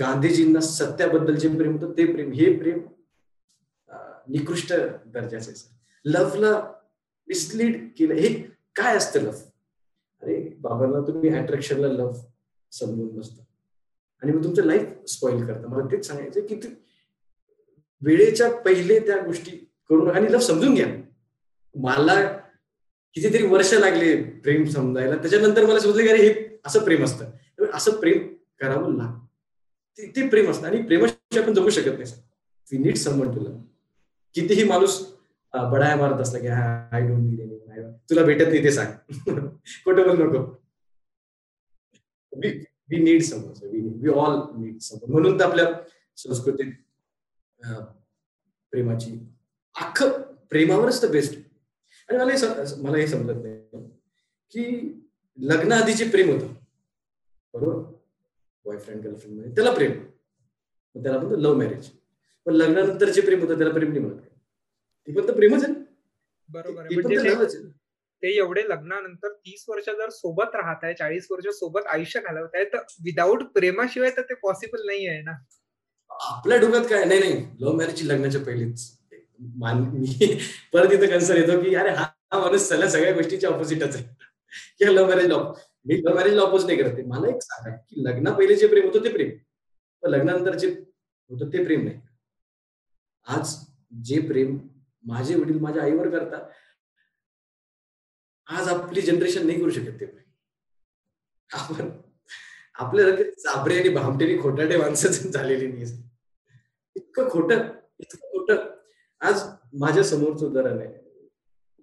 गांधीजींना 0.00 0.60
सत्याबद्दल 0.60 1.34
जे 1.34 1.48
प्रेम 1.48 1.76
होतं 1.76 1.92
ते 1.96 2.04
प्रेम 2.12 2.32
हे 2.32 2.56
प्रेम 2.56 2.78
निकृष्ट 4.28 4.72
दर्जाचे 5.06 5.54
सर 5.54 5.74
लव्हला 6.04 6.50
मिसलीड 7.28 7.88
केलं. 7.98 8.14
हे 8.14 8.28
काय 8.76 8.96
असतं 8.96 9.20
लव्ह 9.20 9.38
अरे 10.22 10.36
बाबांना 10.60 11.00
तुम्ही 11.06 11.30
अट्रॅक्शनला 11.30 11.88
लव्ह 11.88 12.14
समजून 12.72 13.08
बसता. 13.16 13.42
आणि 14.22 14.32
मग 14.32 14.44
तुमचं 14.44 14.64
लाईफ 14.64 15.10
स्पॉइल 15.10 15.46
करता. 15.46 15.68
मला 15.68 15.86
तेच 15.92 16.06
सांगायचं 16.06 16.40
की 16.40 16.60
वेळेच्या 18.00 18.50
पहिले 18.60 18.98
त्या 19.00 19.20
गोष्टी 19.24 19.50
करून 19.90 20.10
आणि 20.10 20.32
लव्ह 20.32 20.44
समजून 20.44 20.74
घ्या. 20.74 20.86
मला 21.74 22.14
कितीतरी 23.14 23.46
वर्ष 23.46 23.72
लागले 23.74 24.22
प्रेम 24.22 24.64
समजायला. 24.64 25.16
त्याच्यानंतर 25.16 25.66
मला 25.66 25.78
समजलं 25.78 26.02
की 26.02 26.08
अरे 26.08 26.28
हे 26.28 26.58
असं 26.66 26.84
प्रेम 26.84 27.04
असतं. 27.04 27.30
असं 27.74 28.00
प्रेम 28.00 28.26
करावं 28.60 28.96
लागतं. 28.96 29.25
ते 29.98 30.28
प्रेम 30.28 30.50
असतं 30.50 30.66
आणि 30.66 30.82
प्रेमाशी 30.82 31.38
आपण 31.38 31.54
जगू 31.54 31.70
शकत 31.70 31.98
नाही 31.98 32.12
we 32.72 32.78
need 32.78 32.96
someone 32.96 33.34
to 33.34 33.40
love 33.40 33.60
कितीही 34.34 34.64
माणूस 34.64 35.12
बडाया 35.54 35.96
मारत 35.96 36.20
असला 36.20 36.38
की 36.38 36.46
आय 36.46 37.06
डोंट 37.06 37.30
नीड 37.30 37.40
एनी 37.40 37.56
तुला 38.10 38.22
भेटत 38.22 38.48
नाही 38.48 38.64
ते 38.64 38.70
सांग. 38.70 38.92
कुठं 39.84 40.08
पण 40.08 40.22
नको 40.22 40.38
we 42.90 43.02
need 43.02 43.22
someone 43.22 44.00
we 44.00 44.08
all 44.08 44.40
need 44.56 44.78
someone 44.78 45.12
म्हणून 45.12 45.40
तर 45.40 45.44
आपल्या 45.44 45.66
संस्कृतीत 46.16 46.72
प्रेमाची 48.70 49.18
अख्खं 49.76 50.22
प्रेमावरच 50.50 51.02
तर 51.02 51.10
बेस्ट 51.10 51.34
आणि 52.08 52.18
मला 52.18 52.32
हे 52.32 52.82
मला 52.82 52.96
हे 52.96 53.06
समजत 53.06 53.42
नाही 53.42 53.82
की 54.50 54.92
लग्नाआधीचे 55.38 56.08
प्रेम 56.08 56.30
होतं. 56.30 56.46
बरोबर? 57.54 57.95
बॉयफ्रेंड 58.66 59.02
गर्लफ्रेंडमध्ये 59.04 59.50
त्याला 59.54 59.72
प्रेम. 59.74 59.92
त्याला 60.94 61.18
म्हणतो 61.18 61.36
लव्ह 61.36 61.56
मॅरेज 61.58 61.88
पण 62.46 62.54
लग्नानंतर 62.54 63.10
जे 63.10 63.20
प्रेम 63.20 63.40
होतं 63.40 63.58
त्याला 63.58 63.72
प्रेम 63.74 63.92
नाही 63.92 64.00
म्हणत. 64.00 64.20
ते 65.08 65.12
पण 65.12 65.28
तर 65.28 65.34
प्रेमच 65.34 65.64
आहे. 65.64 65.72
बरोबर 66.48 66.88
ते 66.88 67.18
आहे. 67.18 67.44
ते 68.22 68.36
एवढे 68.36 68.62
लग्नानंतर 68.68 69.32
तीस 69.32 69.64
वर्ष 69.68 69.88
जर 69.88 70.10
सोबत 70.10 70.54
राहत 70.54 70.84
आहे 70.84 70.94
चाळीस 70.94 71.26
वर्ष 71.30 71.46
सोबत 71.56 71.86
आयुष्य 71.92 72.20
घालवत 72.20 72.54
आहे 72.54 72.64
तर 72.64 72.78
विदाऊट 73.04 73.42
प्रेमाशिवाय 73.54 74.10
तर 74.16 74.22
ते 74.22 74.34
पॉसिबल 74.34 74.86
नाही 74.86 75.06
आहे 75.06 75.20
ना? 75.22 75.32
आपल्या 76.10 76.58
डोक्यात 76.58 76.84
काय? 76.90 77.04
नाही 77.04 77.20
नाही. 77.20 77.44
लव्ह 77.60 77.76
मॅरेज 77.76 78.02
लग्नाच्या 78.02 78.40
पहिलीच. 78.40 78.90
मी 79.60 80.34
परत 80.72 80.92
इथं 80.92 81.06
कन्सर्न 81.08 81.40
येतो 81.40 81.60
की 81.62 81.74
अरे 81.74 81.90
हा 81.90 82.06
माणूस 82.32 82.68
सगळ्या 82.68 82.88
सगळ्या 82.90 83.12
गोष्टीच्या 83.14 83.50
ऑपोजिटच 83.50 83.96
आहे. 83.96 84.94
लव्ह 84.94 85.08
मॅरेज 85.08 85.26
लॉ 85.26 85.42
मी 85.86 85.96
लव्ह 85.96 86.14
मॅरेजला 86.16 86.42
ऑपोज 86.42 86.64
नाही 86.66 86.78
करते. 86.78 87.02
मला 87.02 87.28
एक 87.28 87.42
सांगा 87.42 87.76
की 87.76 88.04
लग्ना 88.04 88.32
पहिले 88.36 88.56
जे 88.56 88.66
प्रेम 88.66 88.86
होतं 88.86 89.04
ते 89.04 89.12
प्रेम. 89.12 89.30
पण 90.02 90.10
लग्नानंतर 90.10 90.54
जे 90.58 90.68
होतं 91.30 91.52
ते 91.52 91.64
प्रेम 91.64 91.84
नाही. 91.84 92.00
आज 93.26 93.54
जे 94.04 94.20
प्रेम 94.28 94.58
माझे 95.04 95.34
वडील 95.34 95.58
माझ्या 95.60 95.82
आईवर 95.82 96.10
करतात 96.10 96.50
आज 98.48 98.68
आपली 98.68 99.00
जनरेशन 99.00 99.46
नाही 99.46 99.60
करू 99.60 99.70
शकत 99.70 100.00
ते 100.00 100.06
प्रेम. 100.06 100.24
आपण 101.50 101.90
आपल्या 102.84 103.32
चाबरे 103.32 103.78
आणि 103.80 103.88
भामटेने 103.88 104.36
खोटाटे 104.42 104.76
माणसं 104.76 105.30
झालेली 105.30 105.66
नाही. 105.66 105.84
इतकं 106.96 107.28
खोट 107.30 107.52
इतकं 107.52 108.28
खोट. 108.30 108.50
आज 109.20 109.42
माझ्या 109.80 110.04
समोरचं 110.04 110.46
उदाहरण 110.46 110.78
आहे. 110.78 110.92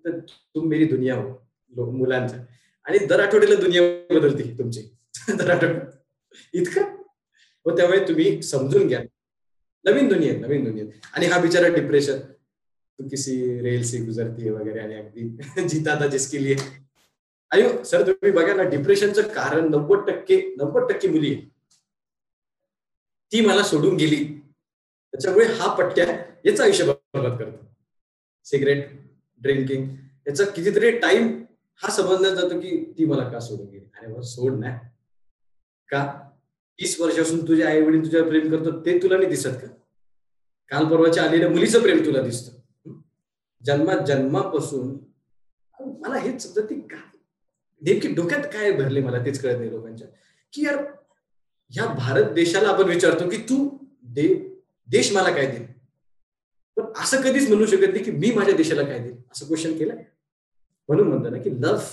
तर 0.05 0.19
तुम 0.19 0.67
मेरी 0.69 0.85
दुनिया 0.85 1.15
हो 1.15 1.91
मुलांचं. 1.91 2.37
आणि 2.85 2.97
दर 3.05 3.19
आठवड्याला 3.19 3.55
दुनिया 3.55 3.81
बदलते 4.13 4.43
तुमची. 4.57 4.81
दर 5.37 5.49
आठवड्या 5.49 5.81
इतकं? 6.53 6.95
व 7.65 7.75
त्यामुळे 7.77 7.99
तुम्ही 8.07 8.41
समजून 8.41 8.87
घ्या. 8.87 9.01
नवीन 9.85 10.07
दुनिया 10.07 10.33
नवीन 10.37 10.63
दुनिया 10.63 10.85
आणि 11.15 11.25
हा 11.25 11.39
बिचारा 11.39 11.67
डिप्रेशन 11.67 12.19
तू 12.99 13.07
किसी 13.09 13.35
रेल 13.61 13.83
से 13.83 13.97
गुजरती 14.05 14.49
वगैरे 14.49 14.79
आणि 14.79 14.95
अगदी 14.95 15.67
जीता 15.67 15.99
था 15.99 16.07
जिसके 16.07 16.43
लिए. 16.43 16.55
आणि 17.51 17.63
सर 17.85 18.01
तुम्ही 18.07 18.31
बघा 18.31 18.53
ना 18.53 18.63
डिप्रेशनचं 18.69 19.27
कारण 19.27 19.69
नव्वद 19.69 20.09
टक्के 20.09 20.39
नव्वद 20.57 20.91
टक्के 20.91 21.07
मुली 21.07 21.33
आहे 21.33 21.41
ती 23.31 23.41
मला 23.41 23.63
सोडून 23.63 23.95
गेली. 23.95 24.23
त्याच्यामुळे 25.13 25.45
हा 25.45 25.73
पट्ट्या 25.75 26.05
याचा 26.45 26.63
आयुष्य 26.63 26.85
बरबाद 26.85 27.37
करतो 27.39 27.65
सिगरेट 28.45 28.87
ड्रिंकिंग 29.41 29.87
याचा 30.27 30.45
कितीतरी 30.45 30.91
टाइम 30.99 31.27
हा 31.81 31.91
समजण्यात 31.91 32.35
जातो 32.35 32.59
की 32.59 32.93
ती 32.97 33.05
मला 33.05 33.29
का 33.29 33.39
सोडून 33.39 33.65
गेली? 33.67 33.85
अरे 33.97 34.23
सोड 34.23 34.59
ना. 34.59 34.77
का? 35.89 36.29
तीस 36.79 37.01
वर्षापासून 37.01 37.47
तुझे 37.47 37.63
आई 37.63 37.81
वडील 37.81 38.03
तुझ्या 38.05 38.23
प्रेम 38.23 38.49
करतो 38.51 38.79
ते 38.85 38.97
तुला 38.97 39.17
नाही 39.17 39.29
दिसत 39.29 39.49
का? 39.49 39.67
काल 40.69 40.85
परवाच्या 40.85 41.23
आलेल्या 41.23 41.49
मुलीचं 41.49 41.81
प्रेम 41.81 42.05
तुला 42.05 42.21
दिसत. 42.21 42.51
जन्मात 43.63 44.05
जन्मापासून 44.05 44.97
मला 46.01 46.17
हेच 46.17 46.41
समजत 46.43 46.69
ती 46.69 46.79
काय 46.81 46.99
नेमकी 47.81 48.07
डोक्यात 48.13 48.43
काय 48.43 48.71
भरले 48.71 49.01
मला 49.01 49.25
तेच 49.25 49.41
कळत 49.41 49.57
नाही 49.57 49.71
लोकांच्या. 49.71 50.07
की 50.53 50.65
यार 50.65 50.75
ह्या 51.71 51.85
भारत 51.85 52.31
देशाला 52.31 52.69
आपण 52.69 52.83
विचारतो 52.83 53.29
की 53.29 53.37
तू 53.37 53.77
दे 54.03 54.27
देश 54.89 55.11
मला 55.15 55.31
काय 55.31 55.45
देईल? 55.45 55.65
पण 56.77 56.83
असं 57.01 57.21
कधीच 57.21 57.47
म्हणू 57.49 57.65
शकत 57.65 57.91
नाही 57.91 58.03
की 58.03 58.11
मी 58.11 58.31
माझ्या 58.31 58.55
देशाला 58.55 58.83
काय 58.83 58.99
देईल? 58.99 59.15
असं 59.31 59.45
क्वेश्चन 59.45 59.77
केलंय? 59.77 60.03
म्हणून 60.87 61.07
म्हणतो 61.07 61.29
ना 61.29 61.37
की 61.37 61.49
love 61.61 61.83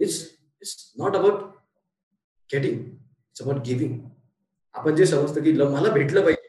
is 0.00 0.28
it's 0.62 0.92
not 0.98 1.16
about 1.16 1.40
getting 2.52 2.80
it's 2.80 3.42
about 3.42 3.56
giving 3.66 3.98
आपण 4.74 4.96
जे 4.96 5.06
समजतो 5.06 5.42
की 5.42 5.58
लव्ह 5.58 5.80
मला 5.80 5.92
भेटलं 5.92 6.20
पाहिजे. 6.20 6.48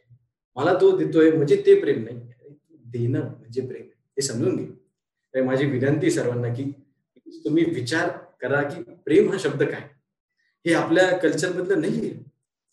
मला 0.56 0.74
तो 0.74 0.98
देतोय 0.98 1.32
म्हणजे 1.32 1.64
ते 1.66 1.80
प्रेम 1.80 2.04
नाही. 2.04 2.18
देणं 2.72 3.20
म्हणजे 3.20 3.62
प्रेम. 3.62 3.84
हे 3.84 4.22
समजून 4.22 4.56
घे. 4.56 5.42
माझी 5.42 5.66
विनंती 5.66 6.12
सर्वांना 6.12 6.54
की 6.54 6.72
तुम्ही 7.46 7.64
विचार 7.64 8.10
करा 8.42 8.62
की 8.62 8.82
प्रेम 8.84 9.32
हा 9.32 9.38
शब्द 9.40 9.64
काय? 9.64 9.90
हे 10.68 10.74
आपल्या 10.74 11.18
कल्चर 11.18 11.54
मधलं 11.54 11.82
नाहीये 11.82 12.14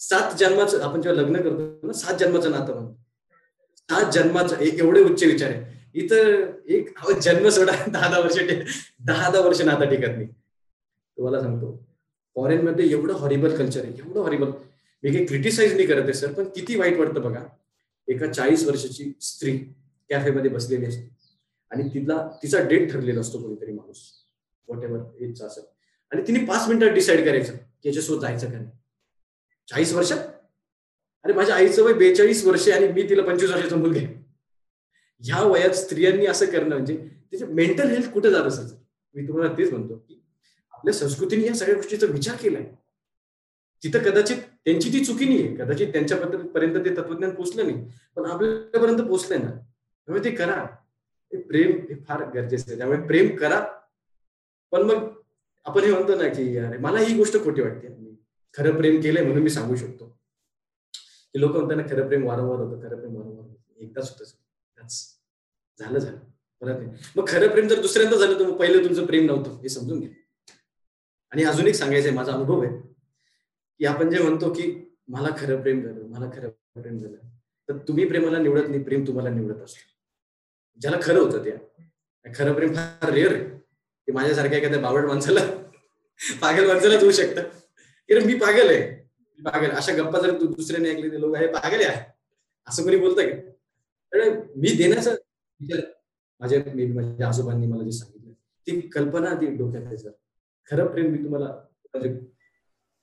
सात 0.00 0.36
जन्माचं 0.38 0.82
आपण 0.82 1.02
जेव्हा 1.02 1.22
लग्न 1.22 1.36
करतो 1.36 1.86
ना 1.86 1.92
सात 1.92 2.14
जन्माचं 2.14 2.50
नातं 2.50 2.74
म्हणतो. 2.74 2.92
सात 3.78 4.12
जन्माचं 4.12 4.56
एवढे 4.58 5.02
उच्च 5.02 5.22
विचार 5.24 5.50
आहे. 5.50 5.79
इथं 5.94 6.50
एक 6.68 6.90
जन्म 7.20 7.48
सोडा 7.48 7.72
दहा 7.88 8.08
दहा 8.08 8.18
वर्ष 8.18 8.38
दहा 9.00 9.30
दहा 9.30 9.40
वर्ष 9.40 9.60
नाता 9.60 9.84
टिकत 9.84 10.16
नाही. 10.16 10.26
तुम्हाला 10.26 11.40
सांगतो 11.40 11.76
फॉरेन 12.36 12.60
मध्ये 12.60 12.90
एवढं 12.90 13.12
हॉरिबल 13.12 13.56
कल्चर 13.56 13.84
आहे 13.84 13.92
एवढं 13.98 14.20
हॉरिबल 14.20 14.50
मी 15.02 15.12
काही 15.12 15.26
क्रिटिसाइज 15.26 15.72
नाही 15.74 15.86
करत 15.86 16.02
आहे 16.02 16.12
सर 16.12 16.32
पण 16.32 16.44
किती 16.44 16.76
वाईट 16.76 16.98
वाटतं 16.98 17.22
बघा. 17.22 17.44
एका 18.08 18.26
चाळीस 18.32 18.66
वर्षाची 18.66 19.12
स्त्री 19.20 19.56
कॅफेमध्ये 20.10 20.50
बसलेली 20.50 20.86
असते. 20.86 21.08
आणि 21.70 21.88
तिला 21.94 22.16
तिचा 22.42 22.60
डेट 22.60 22.92
ठरलेला 22.92 23.20
असतो 23.20 23.38
कोणीतरी 23.38 23.72
माणूस. 23.72 23.98
वॉट 24.68 24.84
एव्हर 24.84 25.24
एजचा 25.24 25.46
असेल 25.46 25.64
आणि 26.12 26.22
तिने 26.26 26.44
पाच 26.44 26.68
मिनिटात 26.68 26.94
डिसाईड 26.94 27.24
करायचं 27.24 27.52
की 27.52 27.88
याच्यासोबत 27.88 28.20
जायचं 28.22 28.46
का 28.46 28.58
नाही. 28.58 28.70
चाळीस 29.68 29.92
वर्षात? 29.92 30.18
अरे 31.24 31.32
माझ्या 31.32 31.54
आईचं 31.54 31.82
वय 31.82 31.92
बेचाळीस 31.92 32.44
वर्ष 32.46 32.68
आणि 32.68 32.88
मी 32.88 33.02
तिला 33.02 33.22
पंचवीस 33.22 33.50
वर्षाचा 33.50 33.76
मुलगा 33.76 34.00
ह्या 35.24 35.42
वयात 35.42 35.70
स्त्रियांनी 35.70 36.26
असं 36.26 36.46
करणं 36.46 36.76
म्हणजे 36.76 36.96
त्याचे 37.30 37.46
मेंटल 37.46 37.88
हेल्थ 37.88 38.10
कुठे 38.10 38.30
जात 38.30 38.42
असेल? 38.42 38.76
मी 39.14 39.28
तुम्हाला 39.28 39.52
तेच 39.58 39.72
म्हणतो 39.72 39.96
की 39.96 40.24
आपल्या 40.72 40.94
संस्कृतीने 40.94 41.46
या 41.46 41.54
सगळ्या 41.54 41.76
गोष्टीचा 41.76 42.06
विचार 42.06 42.36
केलाय. 42.36 42.64
तिथं 43.84 43.98
कदाचित 43.98 44.36
त्यांची 44.36 44.92
ती 44.92 45.04
चुकी 45.04 45.24
नाहीये. 45.24 45.56
कदाचित 45.56 45.88
त्यांच्याबद्दल 45.88 46.46
पर्यंत 46.46 46.84
ते 46.84 46.96
तत्वज्ञान 46.96 47.34
पोचलं 47.34 47.64
नाही. 47.64 47.84
पण 48.16 48.26
आपल्यापर्यंत 48.26 48.98
पोचलंय 48.98 49.38
ना. 49.38 49.50
त्यामुळे 49.50 50.24
ते 50.24 50.30
करा. 50.30 50.66
प्रेम 51.32 51.70
हे 51.70 51.94
फार 52.08 52.30
गरजेचं 52.34 52.64
आहे. 52.68 52.78
त्यामुळे 52.78 53.00
प्रेम 53.00 53.36
करा. 53.36 53.66
पण 54.70 54.82
मग 54.82 55.12
आपण 55.64 55.80
हे 55.80 55.92
म्हणतो 55.92 56.14
ना 56.14 56.28
की 56.28 56.56
अरे 56.56 56.78
मला 56.78 56.98
ही 56.98 57.16
गोष्ट 57.16 57.44
खोटी 57.44 57.62
वाटते. 57.62 57.88
मी 57.88 58.16
खरं 58.54 58.76
प्रेम 58.76 59.00
केलंय 59.00 59.24
म्हणून 59.24 59.42
मी 59.42 59.50
सांगू 59.50 59.76
शकतो. 59.76 60.18
की 61.32 61.40
लोक 61.40 61.56
म्हणताना 61.56 61.82
खरं 61.82 62.06
प्रेम 62.06 62.26
वारंवार 62.26 62.58
होतं 62.58 62.88
खरं 62.88 62.98
प्रेम 62.98 63.16
वारंवार 63.16 63.40
होतं. 63.40 63.80
एकदाच 63.80 64.10
होतं 64.10 64.49
झालं 65.80 65.98
झालं. 65.98 66.18
परत 66.60 66.78
नाही 66.78 66.92
मग 67.16 67.28
खरं 67.28 67.48
प्रेम 67.48 67.68
जर 67.68 67.80
दुसऱ्यांदा 67.80 68.16
झालं 68.16 68.38
तर 68.38 68.46
मग 68.46 68.56
पहिलं 68.56 68.84
तुमचं 68.84 69.06
प्रेम 69.06 69.26
नव्हतं 69.26 69.50
हे 69.50 69.68
समजून 69.68 70.00
घ्या. 70.00 70.10
आणि 71.30 71.44
अजून 71.44 71.66
एक 71.66 71.74
सांगायचंय 71.74 72.10
माझा 72.10 72.32
अनुभव 72.32 72.62
आहे. 72.62 72.76
की 73.78 73.84
आपण 73.84 74.10
जे 74.10 74.18
म्हणतो 74.18 74.52
की 74.52 74.94
मला 75.08 75.28
खरं 75.38 75.60
प्रेम 75.60 75.82
झालं 75.82 76.04
मला 76.04 76.30
खरं 76.30 76.48
प्रेम 76.48 76.98
झालं 76.98 77.16
तर 77.68 77.76
तुम्ही 77.76 78.08
प्रेमाला 78.08 78.38
निवडत 78.38 78.68
नाही 78.68 78.82
प्रेम 78.82 79.06
तुम्हाला 79.06 79.30
निवडत 79.30 79.60
असतो. 79.60 79.78
ज्याला 80.80 80.96
खरं 81.02 81.20
होतं 81.20 81.44
त्या 81.44 82.32
खरं 82.34 82.52
प्रेम 82.52 82.72
फार 82.72 83.12
रेअर 83.12 83.34
आहे. 83.34 83.44
की 84.06 84.12
माझ्यासारख्या 84.12 84.58
एखाद्या 84.58 84.80
बावड 84.80 85.04
माणसाला 85.04 85.40
पागल 86.40 86.66
माणसालाच 86.66 87.02
होऊ 87.02 87.12
शकतं. 87.12 87.42
की 88.08 88.18
मी 88.18 88.34
पागल 88.34 88.68
आहे. 88.68 89.00
पागल. 89.44 89.70
अशा 89.70 89.92
गप्पा 89.92 90.20
जर 90.20 90.30
दुसऱ्याने 90.30 90.90
ऐकले 90.90 91.20
लोक 91.20 91.36
हे 91.36 91.46
पागल 91.46 91.84
आहे. 91.84 92.12
असं 92.68 92.82
कोणी 92.82 92.96
बोलतं 92.96 93.22
का? 93.22 93.50
मी 94.14 94.76
देण्याचा 94.76 95.10
माझ्या 96.40 96.58
माझ्या 96.94 97.28
आजोबांनी 97.28 97.66
मला 97.66 97.84
जे 97.84 97.90
सांगितलं 97.90 98.32
ती 98.32 98.80
कल्पना 98.80 99.34
ती 99.34 99.56
डोक्यात 99.56 99.86
आहे 99.86 99.96
सर. 99.96 100.10
खरं 100.70 100.86
प्रेम 100.86 101.06
मी 101.06 101.18
तुम्हाला 101.18 101.46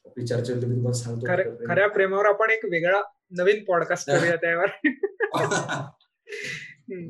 आपली 0.05 0.27
चर्चा 0.27 0.53
मी 0.53 0.61
तुम्हाला 0.61 0.93
सांगतो. 0.93 1.25
खऱ्या 1.73 1.87
प्रेमावर 1.87 2.25
आपण 2.25 2.49
एक 2.49 2.65
वेगळा 2.65 3.01
नवीन 3.31 3.63
पॉडकास्ट 3.63 4.07
करूया 4.11 4.35
त्यावर. 4.35 4.67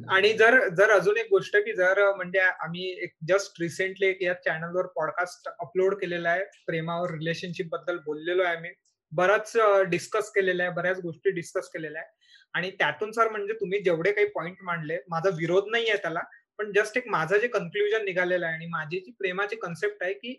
आणि 0.10 0.34
जर 0.34 0.70
जर 0.70 0.90
अजून 0.90 1.18
एक 1.18 1.28
गोष्ट 1.30 1.58
की 1.58 1.76
जर 1.76 2.16
म्हणजे 2.16 2.40
आम्ही 2.40 3.04
एक 3.04 3.14
जस्ट 3.28 3.62
रिसेंटली 3.62 4.08
एक 4.08 4.24
या 4.24 4.34
चॅनलवर 4.34 4.86
पॉडकास्ट 4.86 5.50
अपलोड 5.60 5.96
केलेला 5.96 6.30
आहे. 6.30 6.44
प्रेमावर 6.66 7.12
रिलेशनशिपबद्दल 7.12 7.98
बोललेलो 7.98 8.44
आहे 8.44 8.56
आम्ही. 8.56 8.70
बराच 9.12 9.58
डिस्कस 9.88 10.30
केलेला 10.30 10.64
आहे. 10.64 10.72
बऱ्याच 10.72 11.00
गोष्टी 11.00 11.32
डिस्कस 11.32 11.68
केलेल्या 11.68 12.02
आहे. 12.02 12.17
आणि 12.54 12.72
त्यातून 12.72 13.12
सर 13.12 13.30
म्हणजे 13.30 13.54
तुम्ही 13.54 13.80
जेवढे 13.80 14.12
काही 14.12 14.28
पॉइंट 14.28 14.58
मांडले 14.62 14.98
माझा 15.10 15.30
विरोध 15.30 15.70
नाही 15.72 15.90
आहे 15.90 15.98
त्याला 16.02 16.20
पण 16.60 16.72
जस्ट 16.76 16.98
एक 16.98 17.08
माझं 17.08 17.38
जे 17.38 17.48
कन्क्ल्युजन 17.48 18.06
निघालेलं 18.06 18.46
आहे 18.46 18.56
आणि 18.56 18.66
माझी 18.68 19.00
जी 19.00 19.12
प्रेमाची 19.20 19.56
कन्सेप्ट 19.56 20.04
आहे 20.04 20.14
की 20.14 20.36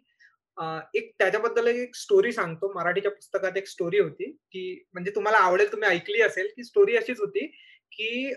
एक 0.94 1.12
त्याच्याबद्दल 1.18 1.66
एक 1.66 1.94
स्टोरी 1.96 2.32
सांगतो. 2.32 2.72
मराठीच्या 2.74 3.10
पुस्तकात 3.10 3.56
एक 3.56 3.66
स्टोरी 3.68 3.98
होती 3.98 4.30
की 4.52 4.84
म्हणजे 4.94 5.10
तुम्हाला 5.14 5.38
आवडेल 5.38 5.70
तुम्ही 5.72 5.88
ऐकली 5.88 6.22
असेल 6.22 6.48
की 6.56 6.64
स्टोरी 6.64 6.96
अशीच 6.96 7.20
होती 7.20 7.46
की 7.92 8.32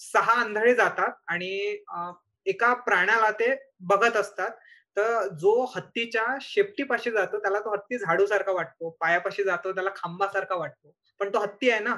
सहा 0.00 0.40
आंधळे 0.40 0.74
जातात 0.74 1.12
आणि 1.28 1.50
एका 2.46 2.72
प्राण्याला 2.74 3.30
ते 3.40 3.54
बघत 3.88 4.16
असतात. 4.16 4.50
तर 4.96 5.26
जो 5.40 5.64
हत्तीच्या 5.74 6.24
शेपटीपाशी 6.42 7.10
जातो 7.10 7.38
त्याला 7.38 7.60
तो 7.60 7.72
हत्ती 7.72 7.98
झाडूसारखा 7.98 8.52
वाटतो 8.52 8.90
पायापाशी 9.00 9.44
जातो 9.44 9.72
त्याला 9.74 9.90
खांबासारखा 9.96 10.54
वाटतो. 10.54 10.94
पण 11.20 11.32
तो 11.34 11.38
हत्ती 11.38 11.70
आहे 11.70 11.80
ना 11.80 11.94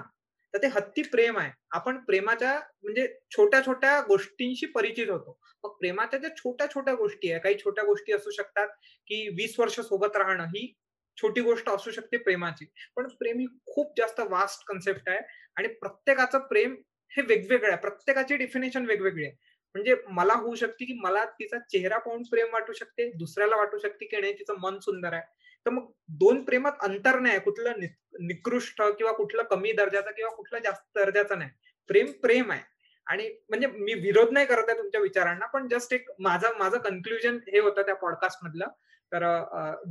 तर 0.54 0.62
ते 0.62 0.66
हत्ती 0.66 1.02
प्रेम 1.02 1.38
आहे. 1.38 1.50
आपण 1.70 1.96
प्रेमाच्या 1.98 2.60
म्हणजे 2.82 3.06
छोट्या 3.30 3.60
छोट्या 3.66 4.00
गोष्टींशी 4.00 4.66
परिचित 4.66 5.10
होतो. 5.10 5.38
मग 5.64 5.70
प्रेमाच्या 5.70 6.20
ज्या 6.20 6.30
छोट्या 6.36 6.66
छोट्या 6.74 6.94
गोष्टी 6.94 7.30
आहे 7.30 7.40
काही 7.40 7.54
छोट्या 7.54 7.84
गोष्टी 7.84 8.12
असू 8.12 8.30
शकतात 8.30 8.68
की 9.06 9.28
वीस 9.28 9.60
वर्ष 9.60 9.80
सोबत 9.80 10.16
राहणं 10.16 10.44
ही 10.44 10.72
छोटी 11.16 11.40
गोष्ट 11.40 11.68
असू 11.68 11.90
शकते 11.90 12.16
प्रेमाची. 12.16 12.64
पण 12.96 13.08
प्रेम 13.08 13.38
ही 13.38 13.46
खूप 13.66 13.92
जास्त 13.98 14.20
वास्ट 14.20 14.64
कन्सेप्ट 14.66 15.08
आहे 15.08 15.18
आणि 15.56 15.68
प्रत्येकाचं 15.68 16.38
प्रेम 16.38 16.76
हे 17.16 17.22
वेगवेगळं 17.22 17.68
आहे. 17.68 17.80
प्रत्येकाची 17.80 18.36
डेफिनेशन 18.36 18.86
वेगवेगळी 18.86 19.24
आहे. 19.24 19.36
म्हणजे 19.74 19.96
मला 20.08 20.34
होऊ 20.34 20.54
शकते 20.54 20.84
की 20.84 20.92
मला 20.92 21.24
तिचा 21.24 21.58
चेहरा 21.58 21.98
पाहून 21.98 22.22
प्रेम 22.22 22.46
वाटू 22.52 22.72
शकते 22.72 23.10
दुसऱ्याला 23.10 23.56
वाटू 23.56 23.78
शकते 23.78 24.06
की 24.06 24.20
नाही 24.20 24.32
तिचं 24.32 24.54
मन 24.58 24.78
सुंदर 24.78 25.12
आहे. 25.12 25.22
तर 25.66 25.70
मग 25.70 25.90
दोन 26.20 26.42
प्रेमात 26.44 26.72
अंतर 26.82 27.18
नाही 27.20 27.38
कुठलं 27.40 27.80
निकृष्ट 28.20 28.82
किंवा 28.98 29.12
कुठलं 29.12 29.42
कमी 29.42 29.72
दर्जाचं 29.72 30.10
किंवा 30.10 30.30
कुठलं 30.30 30.58
जास्त 30.64 30.98
दर्जाचं 30.98 31.38
नाही. 31.38 31.50
प्रेम 31.90 32.10
प्रेम 32.22 32.50
आहे. 32.52 32.62
आणि 33.06 33.28
म्हणजे 33.48 33.66
मी 33.66 33.94
विरोध 33.94 34.32
नाही 34.32 34.46
करत 34.46 34.68
आहे 34.68 34.78
तुमच्या 34.78 35.00
विचारांना 35.00 35.46
पण 35.46 35.68
जस्ट 35.68 35.92
एक 35.94 36.10
माझा 36.18 36.50
माझं 36.58 36.78
कन्क्लुजन 36.78 37.38
हे 37.48 37.58
होतं 37.60 37.82
त्या 37.82 37.94
पॉडकास्ट 37.94 38.44
मधलं. 38.44 38.68
तर 39.12 39.24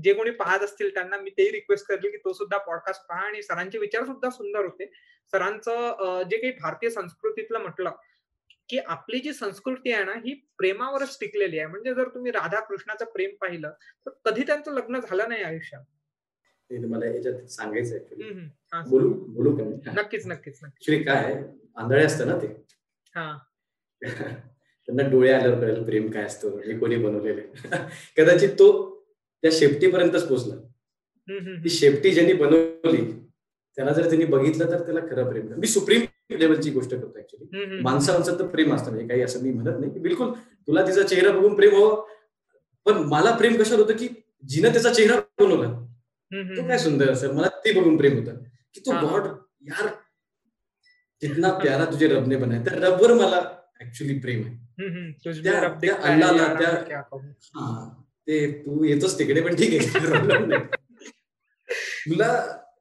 जे 0.04 0.14
कोणी 0.14 0.32
पाहत 0.32 0.64
असतील 0.64 0.94
त्यांना 0.94 1.18
मी 1.18 1.30
तेही 1.30 1.52
रिक्वेस्ट 1.52 1.88
करली 1.88 2.10
की 2.12 2.18
तो 2.18 2.34
सुद्धा 2.34 2.58
पॉडकास्ट 2.58 3.06
पहा 3.10 3.20
आणि 3.20 3.42
सरांचे 3.44 3.78
विचार 3.80 4.06
सुद्धा 4.06 4.30
सुंदर 4.30 4.66
होते. 4.66 4.86
सरांचं 5.34 6.24
जे 6.32 6.38
काही 6.38 6.52
भारतीय 6.62 6.90
संस्कृतीतलं 6.90 7.60
म्हटलं 7.60 7.92
की 8.70 8.78
आपली 8.78 9.20
जी 9.20 9.34
संस्कृती 9.34 9.92
आहे 9.92 10.04
ना 10.04 10.14
ही 10.26 10.34
प्रेमावरच 10.58 11.18
टिकलेली 11.20 11.60
आहे. 11.60 11.68
म्हणजे 11.68 11.94
जर 11.94 12.08
तुम्ही 12.08 12.32
राधा 12.32 12.60
कृष्णाचं 12.60 13.06
प्रेम 13.06 13.36
पाहिलं 13.42 13.72
तर 14.06 14.12
कधी 14.26 14.44
त्यांचं 14.44 14.72
लग्न 14.72 15.00
झालं 15.00 15.30
नाही 15.30 15.44
आयुष्यात? 15.44 15.84
मला 16.70 17.06
याच्यात 17.06 17.46
सांगायचं 17.50 17.98
बोलू 18.90 19.10
बोलू 19.28 19.56
का 19.58 19.64
नक्कीच 19.94 20.26
नक्कीच 20.28 20.60
नक्कीच. 20.64 21.06
काय 21.06 21.34
आंधळे 21.78 22.04
असतं 22.06 22.28
ना 22.28 22.38
ते. 22.38 22.48
त्यांना 24.88 25.04
डोळे 25.10 25.32
आल्यावर 25.32 25.60
कळेल 25.60 25.84
प्रेम 25.84 26.10
काय 26.12 26.24
असतं 26.24 26.58
हे 26.60 26.78
कोणी 26.80 26.96
बनवलेले 26.96 27.42
कदाचित 28.18 28.50
तो 28.50 28.70
त्या 29.44 29.52
शेपटीपर्यंतच 29.54 30.28
पोहोचला 30.28 30.56
ती 31.64 31.70
शेपटी 31.70 32.12
ज्यांनी 32.12 32.34
बनवली 32.34 33.02
त्याला 33.78 33.92
जर 33.94 34.08
त्यांनी 34.08 34.26
बघितलं 34.26 34.72
तर 34.72 34.84
त्याला 34.86 35.00
खरं 35.00 35.30
प्रेम. 35.30 35.48
मी 35.60 35.68
सुप्रीम 35.68 36.02
लेवलची 36.30 36.70
गोष्ट 36.72 36.90
करतो 36.92 37.20
ऍक्च्युली 37.20 37.80
माणसांचं 37.82 38.40
तर 38.40 38.46
प्रेम 38.48 38.74
असतं 38.76 38.92
म्हणजे 38.92 39.08
काही 39.08 39.22
असं 39.22 39.42
मी 39.44 39.52
म्हणत 39.52 39.80
नाही. 39.80 40.00
बिलकुल 40.00 40.32
तुला 40.68 40.86
तिचा 40.88 41.04
चेहरा 41.04 41.32
बघून 41.32 41.56
प्रेम 41.56 41.76
हवं 41.76 42.04
पण 42.86 42.98
मला 43.08 43.32
प्रेम 43.38 43.56
कशावर 43.58 43.82
होतं 43.82 43.98
की 43.98 44.08
जिनं 44.44 44.72
त्याचा 44.72 44.94
चेहरा 44.94 45.20
बनवला 45.40 45.68
तो 46.56 46.68
काय 46.68 46.78
सुंदर 46.78 47.10
असेल? 47.12 47.32
मला 47.32 47.48
ते 47.66 47.72
बघून 47.74 47.98
प्रेम 47.98 48.18
होतं. 48.20 48.38
की 48.76 48.80
तो 48.80 48.92
गॉड 49.02 49.26
यार 49.68 49.88
कितना 51.22 51.52
प्यारा 51.58 51.86
तुझे 51.86 52.08
रबने 52.08 52.36
बनाय 52.38 52.60
तर 52.66 52.78
रबवर 52.84 53.14
मला 53.14 53.42
ऍक्च्युली 53.82 54.18
प्रेम 54.20 54.42
आहे. 54.44 54.56
त्या 55.82 55.96
अल्लाला 56.04 56.48
त्या 56.54 56.72
ते 58.28 58.48
तू 58.58 58.84
येतोस 58.84 59.18
तिकडे 59.20 59.42
पण 59.42 59.56
ठीक 59.56 59.74
आहे. 59.74 59.88
तुला 62.06 62.28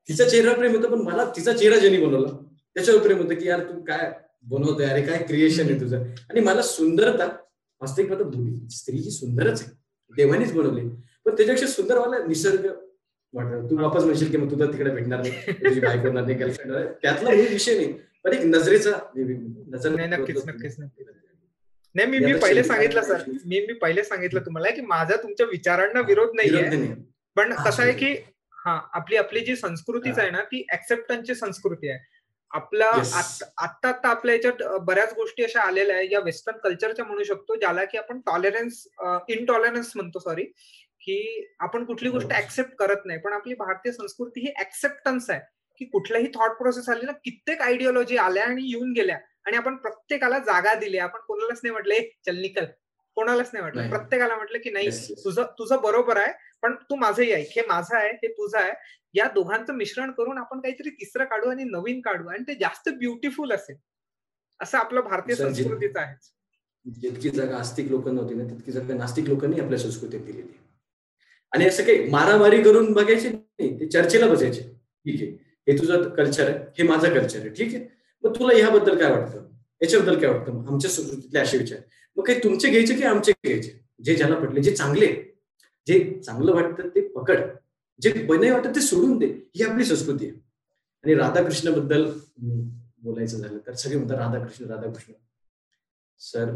तिचा 0.08 0.24
चेहरा 0.28 0.52
प्रेम 0.52 0.74
होता 0.76 0.88
पण 0.88 1.00
मला 1.02 1.24
तिचा 1.36 1.52
चेहरा 1.52 1.76
ज्यांनी 1.78 2.04
बनवला 2.06 2.28
त्याच्यावर 2.76 3.00
प्रेम 3.02 3.18
होतं 3.18 3.34
की 3.34 3.48
यार 3.48 3.60
तू 3.60 3.80
काय 3.82 4.12
बनवतोय 4.42 4.86
अरे 4.86 5.02
काय 5.02 5.18
क्रिएशन 5.18 5.64
आहे 5.64 5.80
तुझं? 5.80 6.04
आणि 6.30 6.40
मला 6.40 6.62
सुंदरता 6.62 7.26
वास्तविक 7.80 8.12
मुली 8.12 8.68
स्त्री 8.70 8.96
ही 8.96 9.10
सुंदरच 9.10 9.62
आहे. 9.62 9.70
देवानीच 10.16 10.52
बनवली. 10.52 10.88
पण 11.24 11.34
त्याच्यापेक्षा 11.36 11.66
सुंदर 11.66 11.98
मला 11.98 12.24
निसर्ग 12.26 12.66
वाटत. 13.34 13.70
तू 13.70 13.82
वापस 13.82 14.04
म्हणशील 14.04 14.30
की 14.30 14.36
मग 14.36 14.50
तुझा 14.50 14.64
तिकडे 14.64 14.90
भेटणार 14.90 15.20
नाही. 15.20 15.52
तुझी 15.52 15.80
बायको 15.80 16.06
होणार 16.08 16.24
नाही 16.24 16.36
गर्लफ्रेंड 16.38 16.72
त्यातला 17.02 17.30
मूळ 17.30 17.46
विषय 17.48 17.76
नाही. 17.76 17.92
पण 18.24 18.32
एक 18.32 18.44
नजरेचा 18.44 18.90
नजर 19.16 19.90
नक्कीच 19.90 20.46
नक्कीच 20.46 20.74
नाही 21.94 22.08
मी 22.10 22.18
मी 22.18 22.32
पहिले 22.32 22.62
सांगितलं 22.64 23.02
सर. 23.02 23.22
मी 23.28 23.60
मी 23.60 23.72
पहिले 23.72 24.02
सांगितलं 24.04 24.40
तुम्हाला 24.40 24.70
की 24.70 24.80
माझा 24.80 25.16
तुमच्या 25.16 25.46
विचारांना 25.46 26.00
विरोध 26.00 26.30
नाहीये. 26.34 26.94
पण 27.36 27.52
कसं 27.54 27.82
आहे 27.82 27.92
की 27.92 28.14
हा 28.64 28.80
आपली 28.92 29.16
आपली 29.16 29.40
जी 29.40 29.56
संस्कृतीच 29.56 30.18
आहे 30.18 30.30
ना 30.30 30.40
ती 30.42 30.64
ऍक्सेप्टन्सची 30.72 31.34
संस्कृती 31.34 31.88
आहे. 31.88 31.98
आपला 32.52 32.86
आता 32.86 33.90
आता 33.90 34.08
आपल्या 34.08 34.34
याच्यात 34.34 34.62
बऱ्याच 34.86 35.12
गोष्टी 35.14 35.44
अशा 35.44 35.60
आलेल्या 35.62 35.96
आहेत. 35.96 36.08
या 36.12 36.20
वेस्टर्न 36.24 36.58
कल्चरच्या 36.64 37.04
म्हणू 37.04 37.22
शकतो 37.24 37.54
ज्याला 37.56 37.84
की 37.84 37.98
आपण 37.98 38.20
टॉलरन्स 38.26 38.86
इनटॉलरन्स 39.28 39.92
म्हणतो 39.96 40.18
सॉरी 40.18 40.44
की 41.00 41.16
आपण 41.60 41.84
कुठली 41.84 42.08
गोष्ट 42.10 42.32
ऍक्सेप्ट 42.32 42.74
करत 42.78 43.06
नाही. 43.06 43.18
पण 43.20 43.32
आपली 43.32 43.54
भारतीय 43.54 43.92
संस्कृती 43.92 44.40
ही 44.40 44.52
ऍक्सेप्टन्स 44.60 45.30
आहे 45.30 45.40
की 45.80 45.84
कुठल्याही 45.84 46.26
थॉट 46.34 46.56
प्रोसेस 46.58 46.88
आली 46.88 47.06
ना 47.06 47.12
कित्येक 47.24 47.62
आयडिओलॉजी 47.62 48.16
आल्या 48.16 48.44
आणि 48.44 48.68
येऊन 48.70 48.92
गेल्या 48.96 49.16
आणि 49.46 49.56
आपण 49.56 49.76
प्रत्येकाला 49.76 50.38
जागा 50.38 50.74
दिली. 50.74 50.98
आपण 50.98 51.20
कोणालाच 51.26 51.60
नाही 51.62 51.72
म्हटलं 51.72 51.94
चल 52.26 52.40
निकल. 52.40 52.64
कोणालाच 53.16 53.50
नाही 53.52 53.62
म्हटलं 53.62 53.88
प्रत्येकाला 53.90 54.36
म्हटलं 54.36 54.58
की 54.64 54.70
नाही 54.70 54.88
तुझं 55.24 55.42
तुझं 55.58 55.80
बरोबर 55.82 56.16
आहे 56.16 56.32
पण 56.62 56.74
तू 56.90 56.96
माझंही 56.96 57.32
ऐक. 57.32 57.48
हे 57.56 57.62
माझं 57.68 57.96
आहे 57.96 58.10
हे 58.12 58.28
तुझं 58.28 58.58
आहे. 58.58 58.72
या 59.14 59.26
दोघांचं 59.34 59.74
मिश्रण 59.74 60.10
करून 60.10 60.38
आपण 60.38 60.60
काहीतरी 60.60 60.90
तिसरं 60.90 61.24
काढू 61.24 61.50
आणि 61.50 61.64
नवीन 61.64 62.00
काढू. 62.00 62.28
आणि 62.28 62.44
ते 62.48 62.54
जास्त 62.54 62.88
ब्युटिफुल 62.88 63.52
असेल 63.52 63.76
असं 64.60 64.78
आपलं 64.78 65.00
भारतीय 65.00 65.34
संस्कृतीचं 65.36 66.00
आहे. 66.00 66.14
जितकी 66.86 67.30
जागा 67.30 67.56
आस्तिक 67.56 67.90
लोक 67.90 68.08
नव्हती 68.08 68.34
ना 68.34 68.44
तितकी 68.44 68.72
जागा 68.72 68.94
नास्तिक 68.94 69.28
लोकांनी 69.28 69.60
आपल्या 69.60 69.78
संस्कृतीत 69.78 70.20
दिलेली. 70.20 70.52
आणि 71.52 71.64
असं 71.64 71.84
काही 71.84 72.08
मारामारी 72.10 72.62
करून 72.62 72.92
बघायचे 72.92 73.28
नाही. 73.28 73.80
ते 73.80 73.86
चर्चेला 73.88 74.26
बसायचे. 74.26 74.62
ठीक 75.06 75.22
आहे. 75.22 75.30
हे 75.68 75.78
तुझं 75.78 76.08
कल्चर 76.08 76.48
आहे 76.50 76.58
हे 76.78 76.88
माझं 76.88 77.14
कल्चर 77.14 77.38
आहे. 77.38 77.48
ठीक 77.48 77.74
आहे. 77.74 77.84
मग 78.24 78.38
तुला 78.38 78.54
ह्याबद्दल 78.56 78.98
काय 78.98 79.10
वाटतं? 79.10 79.48
याच्याबद्दल 79.80 80.18
काय 80.20 80.30
वाटतं? 80.30 80.64
आमच्या 80.68 80.90
संस्कृतीतले 80.90 81.38
असे 81.40 81.58
विचार. 81.58 81.78
मग 82.16 82.24
काही 82.24 82.38
तुमचे 82.44 82.70
घ्यायचे 82.70 82.94
की 82.94 83.02
आमचे 83.02 83.32
घ्यायचे? 83.32 83.80
जे 84.04 84.14
ज्याला 84.16 84.34
पटले 84.34 84.62
जे 84.62 84.70
चांगले 84.76 85.06
जे 85.86 86.20
चांगलं 86.26 86.54
वाटतं 86.54 86.88
ते 86.88 87.00
पकड. 87.08 87.40
जे 88.00 88.12
बने 88.12 88.50
वाटत 88.50 88.68
ते 88.76 88.80
सोडून 88.80 89.18
दे. 89.18 89.26
ही 89.26 89.64
आपली 89.64 89.84
संस्कृती 89.84 90.26
आहे. 90.28 90.34
आणि 91.04 91.14
राधाकृष्णबद्दल 91.14 92.10
बोलायचं 93.02 93.38
झालं 93.38 93.58
तर 93.66 93.74
सगळे 93.74 93.96
म्हणतात 93.96 94.18
राधाकृष्ण 94.18 94.66
राधाकृष्ण. 94.66 95.12
सर 96.20 96.48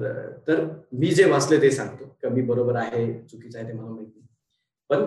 तर 0.48 0.64
मी 0.92 1.10
जे 1.10 1.24
वाचले 1.24 1.62
ते 1.62 1.70
सांगतो. 1.70 2.04
का 2.22 2.28
मी 2.28 2.42
बरोबर 2.42 2.76
आहे 2.76 3.06
चुकीचं 3.26 3.58
आहे 3.58 3.68
ते 3.68 3.72
मला 3.72 3.90
माहिती 3.90 4.26
पण 4.90 5.04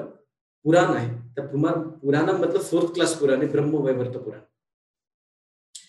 पुराण 0.65 0.95
आहे. 0.95 1.09
त्या 1.35 1.45
पुराणामधलं 1.45 2.59
फोर्थ 2.59 2.93
क्लास 2.93 3.13
पुराण 3.19 3.41
आहे 3.41 3.47
ब्रह्मवैवर्त 3.47 4.17
पुराण. 4.17 4.39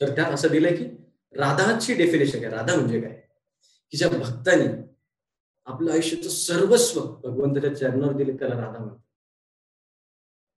तर 0.01 0.15
त्यात 0.17 0.33
असं 0.33 0.49
दिलंय 0.49 0.77
की 0.77 0.85
राधाची 1.35 1.95
डेफिनेशन 1.95 2.41
काय? 2.41 2.51
राधा 2.51 2.75
म्हणजे 2.75 3.01
काय? 3.01 3.21
की 3.93 3.99
ज्या 3.99 4.09
भक्तांनी 4.09 4.67
आपलं 5.65 5.93
आयुष्याचं 5.93 6.29
सर्वस्व 6.29 7.01
भगवंताच्या 7.01 7.77
चरणावर 7.77 8.13
दिले 8.13 8.33
त्याला 8.33 8.55
राधा 8.55 8.79
म्हणतात. 8.79 8.99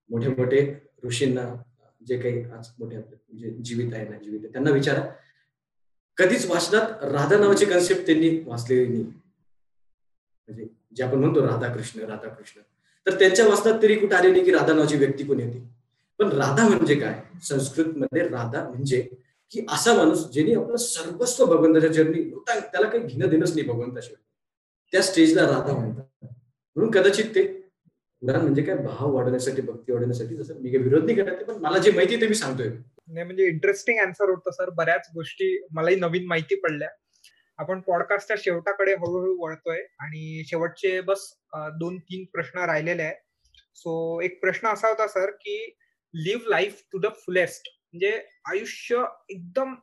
मोठे 0.09 0.27
मोठे 0.27 0.89
ऋषींना 1.03 1.63
जे 2.07 2.19
काही 2.19 2.43
आज 2.51 2.67
मोठे 2.79 2.97
म्हणजे 2.97 3.49
जीवित 3.49 3.93
आहे 3.93 4.07
ना 4.09 4.17
जीवित 4.17 4.39
आहे 4.39 4.51
त्यांना 4.51 4.71
विचारा. 4.71 5.01
कधीच 6.17 6.45
वाचनात 6.45 7.03
राधा 7.03 7.37
नावाची 7.37 7.65
कन्सेप्ट 7.65 8.05
त्यांनी 8.05 8.39
वाचलेली 8.45 8.87
नाही. 8.87 9.03
म्हणजे 10.47 10.67
जे 10.95 11.03
आपण 11.03 11.17
म्हणतो 11.17 11.47
राधाकृष्ण 11.47 11.99
राधाकृष्ण. 11.99 12.61
तर 13.05 13.19
त्यांच्या 13.19 13.47
वाचनात 13.47 13.81
तरी 13.81 13.95
कुठे 13.95 14.15
आले 14.15 14.31
नाही 14.31 14.43
की 14.43 14.51
राधा 14.51 14.73
नावाची 14.73 14.97
व्यक्ती 14.97 15.23
कोणी 15.23 15.43
होती 15.43 15.59
पण 16.19 16.29
राधा 16.29 16.67
म्हणजे 16.67 16.95
काय? 16.95 17.21
संस्कृत 17.43 17.85
मध्ये 17.85 18.27
राधा 18.27 18.69
म्हणजे 18.69 19.07
की 19.51 19.65
असा 19.69 19.93
माणूस 19.93 20.25
ज्यांनी 20.33 20.53
आपलं 20.55 20.77
सर्वस्व 20.77 21.45
भगवंताच्या 21.45 21.93
चरणी 21.93 22.23
त्याला 22.47 22.87
काही 22.89 23.03
घेणं 23.03 23.29
देणंच 23.29 23.53
नाही 23.55 23.67
भगवंताशिवाय. 23.67 24.21
त्या 24.93 25.01
स्टेजला 25.01 25.41
राधा 25.47 25.73
म्हणतात. 25.73 26.25
म्हणून 26.75 26.91
कदाचित 26.91 27.25
ते 27.35 27.43
पुराण 28.21 28.41
म्हणजे 28.41 28.61
काय? 28.63 28.75
भाव 28.77 29.15
वाढवण्यासाठी 29.15 29.61
भक्ती 29.61 29.91
वाढवण्यासाठी 29.91 30.35
जसं 30.35 30.59
मी 30.61 30.69
काही 30.71 30.83
विरोध 30.83 31.05
नाही 31.05 31.17
करत 31.17 31.43
पण 31.45 31.57
मला 31.61 31.77
जे 31.77 31.91
माहिती 31.91 32.19
ते 32.21 32.27
मी 32.27 32.35
सांगतोय. 32.35 32.67
नाही 32.67 33.25
म्हणजे 33.25 33.47
इंटरेस्टिंग 33.47 33.99
आन्सर 33.99 34.29
होतं 34.29 34.51
सर 34.51 34.69
बऱ्याच 34.75 35.09
गोष्टी 35.15 35.57
मलाही 35.75 35.95
नवीन 35.95 36.27
माहिती 36.27 36.55
पडल्या. 36.59 36.89
आपण 37.59 37.79
पॉडकास्टच्या 37.87 38.37
शेवटाकडे 38.39 38.93
हळूहळू 38.93 39.35
वळतोय 39.39 39.81
आणि 39.99 40.43
शेवटचे 40.47 40.99
बस 41.07 41.27
दोन 41.79 41.97
तीन 41.99 42.23
प्रश्न 42.33 42.59
राहिलेले 42.59 43.03
आहेत. 43.03 43.15
सो 43.75 44.19
एक 44.21 44.39
प्रश्न 44.41 44.67
असा 44.67 44.87
होता 44.87 45.07
सर 45.07 45.29
की 45.41 45.57
live 46.13 46.49
life 46.49 46.81
to 46.93 46.99
the 46.99 47.11
fullest 47.25 47.67
म्हणजे 47.93 48.21
आयुष्य 48.45 49.03
एकदम 49.29 49.75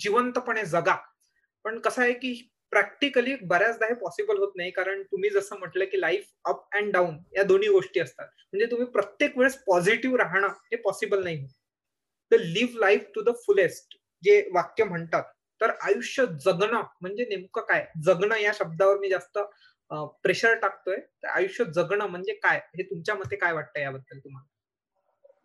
जिवंतपणे 0.00 0.64
जगा. 0.64 0.96
पण 1.64 1.78
कसं 1.78 2.02
आहे 2.02 2.12
की 2.12 2.32
प्रॅक्टिकली 2.72 3.34
बऱ्याचदा 3.42 3.86
हे 3.86 3.94
पॉसिबल 3.94 4.38
होत 4.38 4.52
नाही 4.56 4.70
कारण 4.70 5.02
तुम्ही 5.02 5.30
जसं 5.30 5.58
म्हटलं 5.58 5.84
की 5.84 6.00
लाईफ 6.00 6.26
अप 6.44 6.76
अँड 6.76 6.92
डाऊन 6.92 7.16
या 7.36 7.42
दोन्ही 7.42 7.68
गोष्टी 7.68 8.00
असतात. 8.00 8.26
म्हणजे 8.52 8.66
तुम्ही 8.70 8.86
प्रत्येक 8.86 9.36
वेळेस 9.38 9.56
पॉझिटिव्ह 9.66 10.16
राहणं 10.18 10.48
हे 10.48 10.76
पॉसिबल 10.76 11.22
नाही. 11.24 11.46
तर 12.30 12.38
live 12.38 12.78
life 12.80 13.10
to 13.14 13.22
the 13.22 13.34
fullest 13.46 13.96
जे 14.22 14.40
वाक्य 14.54 14.84
म्हणतात. 14.84 15.22
तर 15.60 15.70
आयुष्य 15.82 16.26
जगणं 16.44 16.82
म्हणजे 17.00 17.24
नेमकं 17.24 17.62
काय? 17.62 17.86
जगणं 18.04 18.36
या 18.36 18.52
शब्दावर 18.54 18.98
मी 18.98 19.08
जास्त 19.10 19.38
प्रेशर 20.22 20.54
टाकतोय. 20.54 20.96
तर 20.96 21.28
आयुष्य 21.28 21.64
जगणं 21.74 22.06
म्हणजे 22.06 22.34
काय? 22.34 22.58
हे 22.76 22.82
तुमच्या 22.82 23.14
मते 23.14 23.36
काय 23.36 23.52
वाटतं 23.52 23.80
याबद्दल 23.80 24.18
तुम्हाला? 24.18 24.49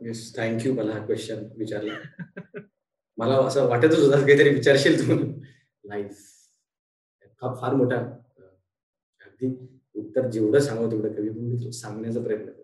येस 0.01 0.36
थँक्यू 0.36 0.73
मला 0.73 0.93
हा 0.93 1.05
क्वेश्चन 1.05 1.43
विचारला. 1.58 1.93
मला 3.17 3.36
असं 3.47 3.67
वाटतच 3.67 3.99
होतं 3.99 4.25
काहीतरी 4.25 4.49
विचारशील 4.49 4.99
तू. 4.99 5.15
लाईफ 5.84 6.23
हा 7.41 7.53
फार 7.62 7.73
मोठा 7.75 7.95
अगदी 9.21 9.47
उत्तर 9.95 10.29
जेवढं 10.29 10.60
सांगावं 10.60 10.91
तेवढं 10.91 11.13
कवी 11.13 11.29
मी 11.29 11.71
सांगण्याचा 11.71 12.21
प्रयत्न 12.21 12.45
करतो. 12.45 12.63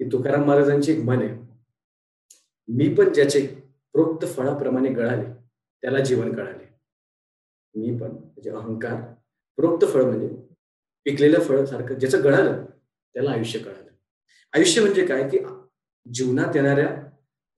की 0.00 0.04
तुकाराम 0.04 0.44
महाराजांची 0.44 0.92
एक 0.92 0.98
मन 0.98 1.22
आहे 1.22 1.36
मी 2.68 2.88
पण 2.94 3.12
ज्याचे 3.12 3.46
प्रोक्त 3.94 4.26
फळाप्रमाणे 4.26 4.88
गळाले 4.88 5.24
त्याला 5.82 5.98
जीवन 5.98 6.34
कळाले. 6.34 6.64
मी 7.74 7.98
पण 7.98 8.10
म्हणजे 8.10 8.50
अहंकार 8.50 9.00
प्रोक्त 9.58 9.84
फळ 9.86 10.02
म्हणजे 10.02 10.28
पिकलेलं 11.06 11.40
फळ 11.40 11.64
सारखं 11.64 11.98
ज्याचं 11.98 12.22
गळालं 12.24 12.64
त्याला 13.14 13.30
आयुष्य 13.30 13.58
कळालं. 13.58 13.90
आयुष्य 14.52 14.80
म्हणजे 14.80 15.06
काय? 15.06 15.28
की 15.28 15.38
जीवनात 16.12 16.56
येणाऱ्या 16.56 17.04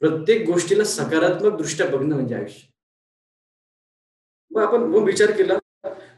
प्रत्येक 0.01 0.47
गोष्टीला 0.47 0.85
सकारात्मक 0.85 1.59
दृष्ट्या 1.59 1.87
बघणं 1.87 2.15
म्हणजे 2.15 2.35
आयुष्य. 2.35 2.69
मग 4.51 4.63
आपण 4.63 4.79
मग 4.81 5.03
विचार 5.03 5.31
केला 5.31 5.59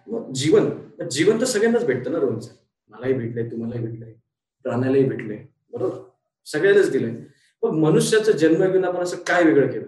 मग 0.07 0.33
जीवन 0.33 0.71
जीवन 1.11 1.41
तर 1.41 1.45
सगळ्यांनाच 1.45 1.87
भेटतं 1.87 2.13
ना 2.13 2.19
रोजचं. 2.19 2.55
मलाही 2.89 3.13
भेटलंय 3.13 3.51
तुम्हालाही 3.51 3.87
भेटलंय 3.87 4.13
प्राण्यालाही 4.63 5.05
भेटलंय 5.05 5.47
बरोबर? 5.73 5.97
सगळ्यांनाच 6.45 6.91
दिलंय. 6.91 7.13
मग 7.63 7.71
मनुष्याचा 7.71 8.33
जन्म 8.33 8.71
घेऊन 8.71 8.85
आपण 8.85 9.01
असं 9.01 9.17
काय 9.17 9.45
वेगळं 9.45 9.73
केलं? 9.73 9.87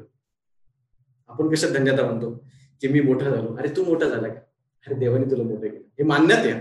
आपण 1.29 1.51
कसं 1.51 1.73
धन्यता 1.73 2.05
म्हणतो 2.05 2.45
की 2.81 2.89
मी 2.89 3.01
मोठा 3.01 3.31
झालो. 3.31 3.57
अरे 3.57 3.69
तू 3.69 3.85
मोठा 3.85 4.09
झाला 4.09 4.29
का? 4.29 4.41
अरे 4.87 4.95
देवाने 4.95 5.31
तुला 5.31 5.43
मोठं 5.43 5.63
केलं. 5.63 5.79
हे 5.79 6.03
मानण्यात 6.03 6.47
या. 6.47 6.61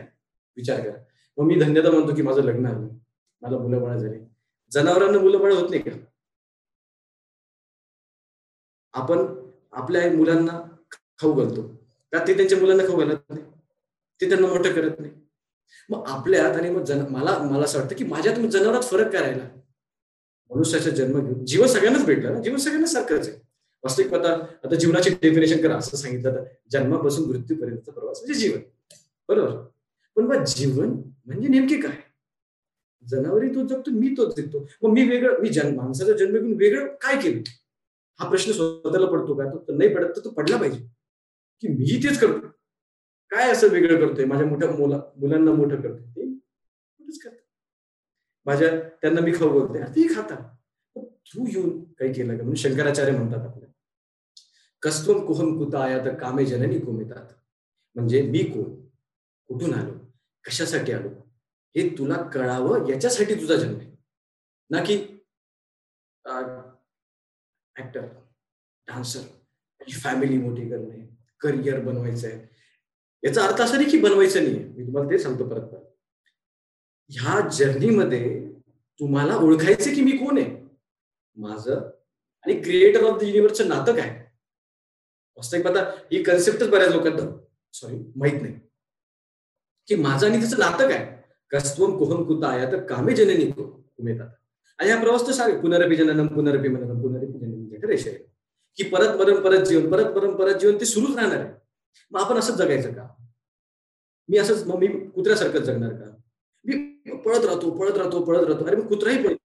विचार 0.58 0.82
करा. 0.82 1.04
मग 1.38 1.46
मी 1.46 1.56
धन्यता 1.56 1.92
म्हणतो 1.92 2.16
की 2.16 2.22
माझं 2.22 2.44
लग्न 2.44 2.66
आलं 2.66 2.88
मला 3.42 3.58
मुलं 3.58 3.82
बाळा 3.82 3.98
झाली. 3.98 4.20
जनावरांना 4.72 5.20
मुलं 5.20 5.40
बाळ 5.40 5.54
होत 5.54 5.70
नाही 5.70 5.82
का? 5.82 5.92
आपण 8.94 9.26
आपल्या 9.72 10.12
मुलांना 10.12 10.78
खाऊ 10.92 11.34
घालतो. 11.34 11.62
का 12.12 12.28
ते 12.28 12.34
त्यांच्या 12.34 12.58
मुलांना 12.58 12.84
खाऊ 12.84 12.98
घालत 12.98 13.18
नाही? 13.30 13.44
ते 14.22 14.30
त्यांना 14.30 14.48
मोठं 14.48 14.74
करत 14.74 15.00
नाही. 15.00 15.12
मग 15.90 16.04
आपल्यात 16.08 16.56
आणि 16.56 16.70
मग 16.70 16.84
जन 16.84 17.06
मला 17.10 17.38
मला 17.40 17.64
असं 17.64 17.80
वाटतं 17.80 17.96
की 17.96 18.04
माझ्यात 18.04 18.40
मग 18.40 18.50
जनावरात 18.50 18.82
फरक 18.82 19.12
करायला 19.14 19.44
मनुष्याचा 20.52 20.90
जन्म 20.90 21.20
घेऊन 21.20 21.46
जीवन 21.46 21.68
सगळ्यांनाच 21.68 22.06
भेटलं 22.06 22.34
ना? 22.34 22.42
जीवन 22.42 22.58
सगळ्यांना 22.58 22.88
सारखंच 22.88 23.28
आहे. 23.28 23.38
वास्तविक 23.84 24.14
आता 24.14 24.34
आता 24.34 24.76
जीवनाची 24.76 25.10
डेफिनेशन 25.10 25.62
करा 25.62 25.76
असं 25.76 25.98
सांगितलं 25.98 26.36
तर 26.36 26.44
जन्मापासून 26.72 27.30
मृत्यूपर्यंतचा 27.30 27.92
प्रवास 27.92 28.22
म्हणजे 28.22 28.40
जीवन. 28.40 28.60
बरोबर? 29.30 29.56
पण 30.16 30.24
मग 30.24 30.44
जीवन 30.44 30.90
म्हणजे 31.26 31.48
नेमके 31.48 31.82
काय? 31.82 32.09
जनावरी 33.04 33.50
तो 33.50 33.68
जगतो 33.68 33.92
मी 33.92 34.10
तोच 34.10 34.36
जगतो. 34.38 34.60
मग 34.84 34.94
मी 34.94 35.08
वेगळं 35.10 35.40
मी 35.42 35.50
जन्म 35.50 35.76
माणसाचा 35.78 36.14
जन्म 36.14 36.32
घेऊन 36.32 36.54
वेगळं 36.54 36.88
काय 37.02 37.22
केलं? 37.22 37.42
हा 38.20 38.30
प्रश्न 38.30 38.52
स्वतःला 38.52 39.08
पडतो 39.08 39.36
का? 39.36 39.50
तो 39.68 39.78
नाही 39.78 39.96
पडत 39.96 40.16
तर 40.16 40.24
तो 40.26 40.30
पडला 40.30 40.58
पाहिजे. 40.58 40.80
की 41.62 41.68
मी 41.68 42.04
तेच 42.04 42.20
करतो 42.20 42.48
काय 43.32 43.52
असं 43.52 43.68
वेगळं 43.68 44.08
करतोय? 44.08 44.26
माझ्या 44.26 44.48
मोठ्या 44.48 44.70
मुला 44.70 44.98
मुलांना 45.18 45.52
मोठं 45.52 45.82
करतोय 45.82 46.12
ते? 46.16 46.28
माझ्या 48.46 48.70
त्यांना 49.02 49.22
मी 49.22 49.32
खाऊ 49.32 49.50
बोलते 49.50 49.84
ते 49.96 50.16
खाता 50.16 50.36
तू 50.96 51.46
येऊन 51.48 51.84
काही 51.94 52.14
केलं 52.14 52.32
का? 52.32 52.38
म्हणून 52.38 52.56
शंकराचार्य 52.56 53.12
म्हणतात 53.12 53.48
आपल्या 53.48 53.70
कस्तून 54.82 55.26
कोहम 55.26 55.58
कुता 55.58 55.84
आया 55.84 56.06
तर 56.06 56.16
कामे 56.16 56.46
जननी 56.46 56.80
कोमितात. 56.80 57.26
म्हणजे 57.96 58.22
मी 58.22 58.44
कोण? 58.44 58.76
कुठून 59.48 59.74
आलो? 59.74 59.94
कशासाठी 60.46 60.92
आलो? 60.92 61.10
हे 61.76 61.88
तुला 61.98 62.22
कळावं 62.34 62.88
याच्यासाठी 62.90 63.36
तुझा 63.36 63.56
जन्म 63.56 63.78
आहे. 63.80 63.90
ना 64.70 64.84
की 64.84 64.96
ऍक्टर 67.76 68.06
डान्सर 68.88 69.22
फॅमिली 70.04 70.38
मोठी 70.38 70.70
करणे 70.70 71.06
करिअर 71.40 71.80
बनवायचं 71.84 72.28
आहे 72.28 72.48
याचा 73.24 73.46
अर्थ 73.46 73.62
असा 73.62 73.76
नाही 73.78 73.90
की 73.90 74.00
बनवायचं 74.02 74.44
नाही 74.44 74.56
मी 74.56 74.86
तुम्हाला 74.86 75.10
ते 75.10 75.18
सांगतो 75.20 75.48
परत 75.50 75.62
परत. 75.62 75.86
ह्या 77.10 77.40
जर्नीमध्ये 77.50 78.24
तुम्हाला 79.00 79.36
ओळखायचं 79.36 79.94
की 79.96 80.02
मी 80.02 80.12
कोण 80.18 80.38
आहे? 80.38 80.56
माझं 81.38 81.90
आणि 82.46 82.54
क्रिएटर 82.62 83.04
ऑफ 83.04 83.20
द 83.20 83.24
युनिव्हर्सचं 83.24 83.68
नातं 83.70 83.96
काय? 83.96 84.10
वास्तविक 85.38 85.68
आता 85.68 85.84
ही 86.12 86.24
कन्सेप्टच 86.24 86.70
बऱ्याच 86.70 86.92
लोकांना 86.94 87.30
सॉरी 87.74 87.98
माहीत 88.16 88.42
नाही. 88.42 88.54
की 89.88 89.96
माझं 89.96 90.28
आणि 90.28 90.40
त्याचं 90.40 90.60
नातं 90.60 90.90
काय? 90.90 91.19
కస్త్వం 91.52 91.92
కుహం 92.00 92.20
कुता 92.26 92.48
आया 92.50 92.72
तर 92.72 92.86
कामे 92.86 93.16
जननी 93.16 93.46
उमेतात 94.00 94.30
आणि 94.80 94.90
हा 94.90 95.00
प्रवास 95.02 95.28
तर 95.28 95.32
सांगे 95.32 95.60
पुनरपी 95.60 95.96
जननम 95.96 96.28
पुनरपी 96.28 96.68
मननम 96.68 97.02
पुनरपी 97.02 97.40
जननी 97.40 97.56
म्हणजे 97.56 98.12
की 98.76 98.84
परत 98.84 99.18
परंपरा 99.18 99.50
परत 99.50 99.66
जीवन 99.66 99.92
परत 99.92 100.06
परंपरा 100.06 100.46
परत 100.46 100.60
जीवन 100.60 100.80
ते 100.80 100.86
सुरूच 100.86 101.16
राहणार 101.16 101.40
आहे. 101.40 101.54
मग 102.12 102.22
आपण 102.22 102.38
असंच 102.38 102.56
जगायचं 102.56 102.94
का? 102.94 103.08
मी 104.30 104.38
असंच 104.38 104.68
मग 104.68 104.76
मी 104.76 104.88
कुत्र्यासारखंच 104.88 105.62
जगणार 105.62 105.94
का? 105.94 106.16
मी 106.66 106.98
पळत 107.18 107.46
राहतो 107.46 107.72
पळत 107.72 107.98
राहतो 107.98 108.26
पळत 108.26 108.48
राहतो. 108.48 108.66
अरे 108.66 108.76
मग 108.76 108.88
कुत्राही 108.88 109.24
पळतो. 109.24 109.38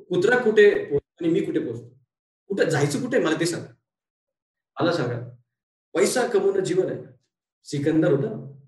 कुत्रा 0.00 0.38
कुठे 0.38 0.96
आणि 0.96 1.28
मी 1.28 1.40
कुठे 1.40 1.58
पोहोचतो? 1.58 1.88
कुठे 2.48 2.70
जायचं 2.70 3.04
कुठे? 3.04 3.18
मला 3.18 3.40
ते 3.40 3.46
सांगा. 3.46 3.74
मला 4.80 4.92
सांगा. 4.92 5.28
पैसा 5.94 6.26
कमवणं 6.26 6.60
जीवन 6.60 6.90
आहे. 6.90 7.02
सिकंदर 7.64 8.12
होता. 8.12 8.60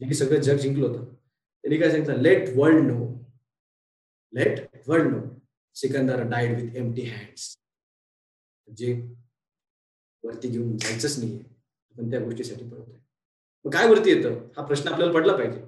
जे 0.00 0.08
की 0.08 0.14
सगळं 0.14 0.40
जग 0.40 0.56
जिंकलं 0.56 0.88
होतं. 0.88 1.17
त्यांनी 1.64 1.78
काय 1.80 1.90
सांगितलं? 1.90 2.20
Let 2.22 2.48
world 2.56 2.86
know 2.86 3.06
let 4.32 4.88
world 4.88 5.14
know 5.14 5.20
Sikandar 5.74 6.22
died 6.22 6.60
with 6.60 6.76
empty 6.76 7.02
hands 7.02 7.56
जे 8.76 8.92
वरती 10.24 10.48
घेऊन 10.48 10.76
जायचंच 10.76 11.18
नाहीये. 11.18 11.42
आपण 11.94 12.10
त्या 12.10 12.20
गोष्टीसाठी 12.20 12.68
पळतोय. 12.68 12.96
मग 13.64 13.72
काय 13.72 13.88
वरती 13.88 14.10
येतं? 14.10 14.48
हा 14.56 14.64
प्रश्न 14.66 14.88
आपल्याला 14.88 15.12
पडला 15.12 15.36
पाहिजे. 15.36 15.60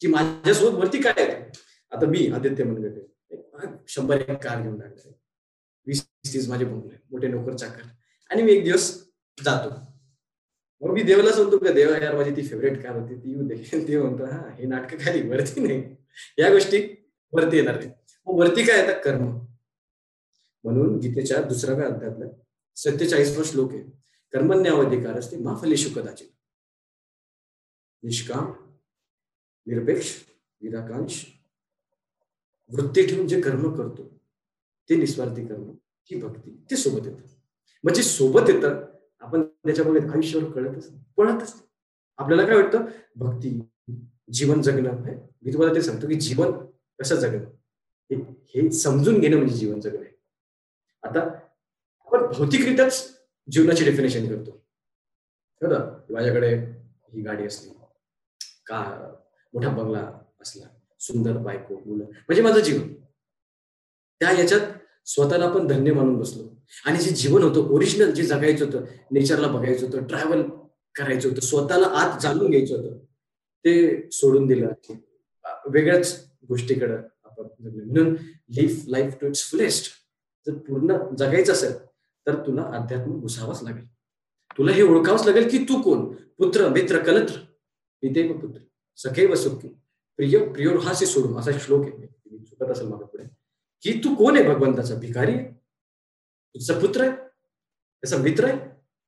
की 0.00 0.06
माझ्यासोबत 0.06 0.78
वरती 0.78 1.02
काय 1.02 1.14
येतं 1.18 1.50
आता 1.92 2.06
मी 2.06 2.30
आदित्य 2.34 2.64
मनगटे. 2.64 3.06
शंभर 3.88 4.20
एक 4.20 4.42
कार 4.42 4.62
घेऊन 4.62 4.78
लागले. 4.78 5.10
वीस 5.86 6.08
तीस 6.08 6.48
माझे 6.48 6.64
बंगले. 6.64 6.96
मोठे 7.10 7.28
नोकर 7.28 7.56
चाकर. 7.56 7.82
आणि 8.30 8.42
मी 8.42 8.52
एक 8.52 8.64
दिवस 8.64 9.08
जातो. 9.44 9.87
मग 10.82 10.90
मी 10.90 11.02
देवाला 11.02 11.32
सांगतो 11.32 11.58
का 11.58 11.72
देवा 11.72 11.96
यार 11.96 12.16
माझी 12.16 12.30
ती 12.36 12.42
फेवरेट 12.42 12.82
कार 12.82 12.96
होती 12.96 13.14
ती 13.14 13.30
येऊ 13.30 13.42
दे. 13.48 13.54
ते 13.88 14.00
म्हणतो 14.00 14.24
हा 14.24 14.50
हे 14.54 14.66
नाटक 14.66 15.00
खाली 15.00 15.28
वरती 15.28 15.60
नाही. 15.60 15.96
या 16.38 16.50
गोष्टी 16.50 16.78
वरती 17.32 17.56
येणार 17.56 17.76
नाही 17.78 17.90
मग 18.26 18.38
वरती 18.38 18.64
काय 18.64 18.80
येतात? 18.80 19.00
कर्म. 19.04 19.38
म्हणून 20.64 20.98
गीतेच्या 20.98 21.42
दुसऱ्या 21.42 21.86
अध्यातल्या 21.86 22.28
सत्तेचाळीसवा 22.76 23.42
श्लोक 23.44 23.72
आहे. 23.72 23.82
कर्मण्यावधिकार 24.32 25.18
असते 25.18 25.36
माफली 25.36 25.68
फलेशु 25.68 26.00
कदाचित. 26.00 26.26
निष्काम 28.02 28.52
निरपेक्ष 29.66 30.14
निराकांश 30.62 31.24
वृत्ती 32.68 33.06
ठेवून 33.06 33.28
जे 33.28 33.40
कर्म 33.40 33.74
करतो 33.74 34.18
ते 34.90 34.96
निस्वार्थी 34.96 35.46
कर्म 35.46 35.70
ही 36.10 36.20
भक्ती 36.20 36.64
ते 36.70 36.76
सोबत 36.76 37.06
येतं. 37.06 37.22
म्हणजे 37.84 38.02
सोबत 38.02 38.50
येतं 38.50 38.87
आपण 39.20 39.42
त्याच्यामुळे 39.42 40.00
आयुष्यावर 40.00 40.50
कळतच 40.52 40.90
पळतच 41.16 41.54
आपल्याला 42.18 42.46
काय 42.46 42.56
वाटतं? 42.56 42.84
भक्ती 43.16 43.58
जीवन 44.32 44.62
जगणं. 44.62 45.00
मी 45.42 45.52
तुम्हाला 45.52 45.74
ते 45.74 45.82
सांगतो 45.82 46.08
की 46.08 46.14
जीवन 46.14 46.52
कसं 46.98 47.14
जगणं? 47.14 47.44
हे 48.48 48.70
समजून 48.72 49.20
घेणं 49.20 49.36
म्हणजे 49.36 49.54
जीवन 49.54 49.80
जगणं 49.80 50.00
आहे. 50.00 50.12
आता 51.02 51.20
आपण 52.06 52.26
भौतिकरित्याच 52.32 53.06
जीवनाची 53.48 53.84
डेफिनेशन 53.84 54.28
करतो. 54.28 54.56
माझ्याकडे 56.10 56.54
ही 57.12 57.22
गाडी 57.22 57.46
असली 57.46 57.70
का 58.66 58.80
मोठा 59.54 59.68
बंगला 59.68 60.00
असला 60.40 60.66
सुंदर 61.00 61.36
बायको 61.38 61.78
मुलं 61.86 62.04
म्हणजे 62.04 62.42
माझं 62.42 62.60
जीवन. 62.60 62.88
त्या 64.20 64.30
याच्यात 64.32 64.60
स्वतःला 65.06 65.44
आपण 65.44 65.66
धन्य 65.66 65.92
मानून 65.92 66.18
बसलो. 66.18 66.42
आणि 66.86 66.98
जे 66.98 67.10
जीवन 67.10 67.42
होतं 67.42 67.60
ओरिजिनल 67.60 68.10
जे 68.10 68.22
जगायचं 68.22 68.66
होतं 68.66 68.84
नेचरला 69.10 69.48
बघायचं 69.48 69.86
होतं 69.86 70.04
ट्रॅव्हल 70.04 70.42
करायचं 70.94 71.28
होतं 71.28 71.40
स्वतःला 71.40 71.86
आत 71.86 72.20
जाणून 72.20 72.50
घ्यायचं 72.50 72.76
होतं 72.76 72.98
ते 73.64 74.08
सोडून 74.10 74.46
दिलं 74.46 74.68
वेगळ्याच 75.70 76.30
गोष्टीकडे 76.48 76.94
आपण 77.24 77.44
म्हणून 77.58 78.16
live 78.48 78.84
life 78.88 79.14
to 79.20 79.26
its 79.26 79.50
fullest 79.50 79.92
जर 80.46 80.54
पूर्ण 80.54 81.14
जगायचं 81.18 81.52
असेल 81.52 81.72
तर 82.26 82.34
तुला 82.34 82.62
अध्यात्म 82.62 83.20
घुसावाच 83.20 83.62
लागेल. 83.62 83.84
तुला 84.58 84.72
हे 84.72 84.82
ओळखावंच 84.82 85.26
लागेल 85.26 85.48
की 85.48 85.58
तू 85.58 85.82
कोण? 85.82 86.14
पुत्र 86.14 86.68
मित्र 86.68 86.98
कलत्र? 86.98 87.38
पिते 88.02 88.32
पुत्र. 88.32 88.60
सखैव 88.96 89.34
सुखी. 89.34 89.68
प्रिय 90.16 90.38
प्रियोर 90.38 90.76
हास्य 90.76 91.06
सोडून. 91.06 91.36
असा 91.38 91.50
श्लोक 91.60 91.86
आहे. 91.86 92.06
चुकत 92.38 92.70
असेल 92.70 92.86
माझ्या 92.86 93.06
पुढे 93.06 93.24
की 93.82 93.92
तू 94.04 94.14
कोण 94.14 94.36
आहे 94.36 94.48
भगवंताचा? 94.48 94.94
भिकारी 94.94 95.32
आहे? 95.32 95.44
तुझा 96.54 96.78
पुत्र 96.80 97.02
आहे? 97.02 97.10
त्याचा 97.12 98.16
मित्र 98.16 98.44
आहे? 98.44 98.58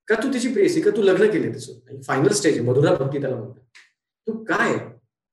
का 0.08 0.14
तू 0.22 0.30
त्याची 0.32 0.48
आहे 0.60 0.80
का 0.80 0.90
तू 0.90 1.02
लग्न 1.02 1.30
केले 1.30 1.50
त्याचं? 1.50 2.00
फायनल 2.02 2.28
स्टेज 2.28 2.58
आहे 2.58 2.66
मधुरा 2.68 2.94
भक्ती 2.94 3.20
त्याला 3.20 3.36
म्हणतात 3.36 3.62
तू 4.26 4.32
काय? 4.44 4.76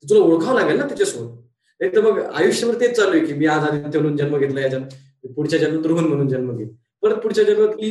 तुला 0.03 0.19
ओळखावं 0.19 0.59
लागेल 0.59 0.77
ना 0.77 0.87
त्याच्यासोबत 0.87 1.43
नाही 1.81 1.95
तर 1.95 2.01
मग 2.01 2.19
आयुष्यभर 2.33 2.79
तेच 2.79 2.95
चालू 2.97 3.17
आहे 3.17 3.25
की 3.25 3.33
मी 3.33 3.45
आज 3.45 3.63
आदित्य 3.63 3.99
म्हणून 3.99 4.17
जन्म 4.17 4.37
घेतला 4.37 4.67
जन्म 4.67 5.33
पुढच्या 5.33 5.59
जन्मात 5.59 5.85
रोहन 5.85 6.05
म्हणून 6.05 6.27
जन्म 6.29 6.55
घेईल 6.57 6.69
परत 7.01 7.15
पुढच्या 7.15 7.43
जन्मात 7.43 7.75
मी 7.75 7.87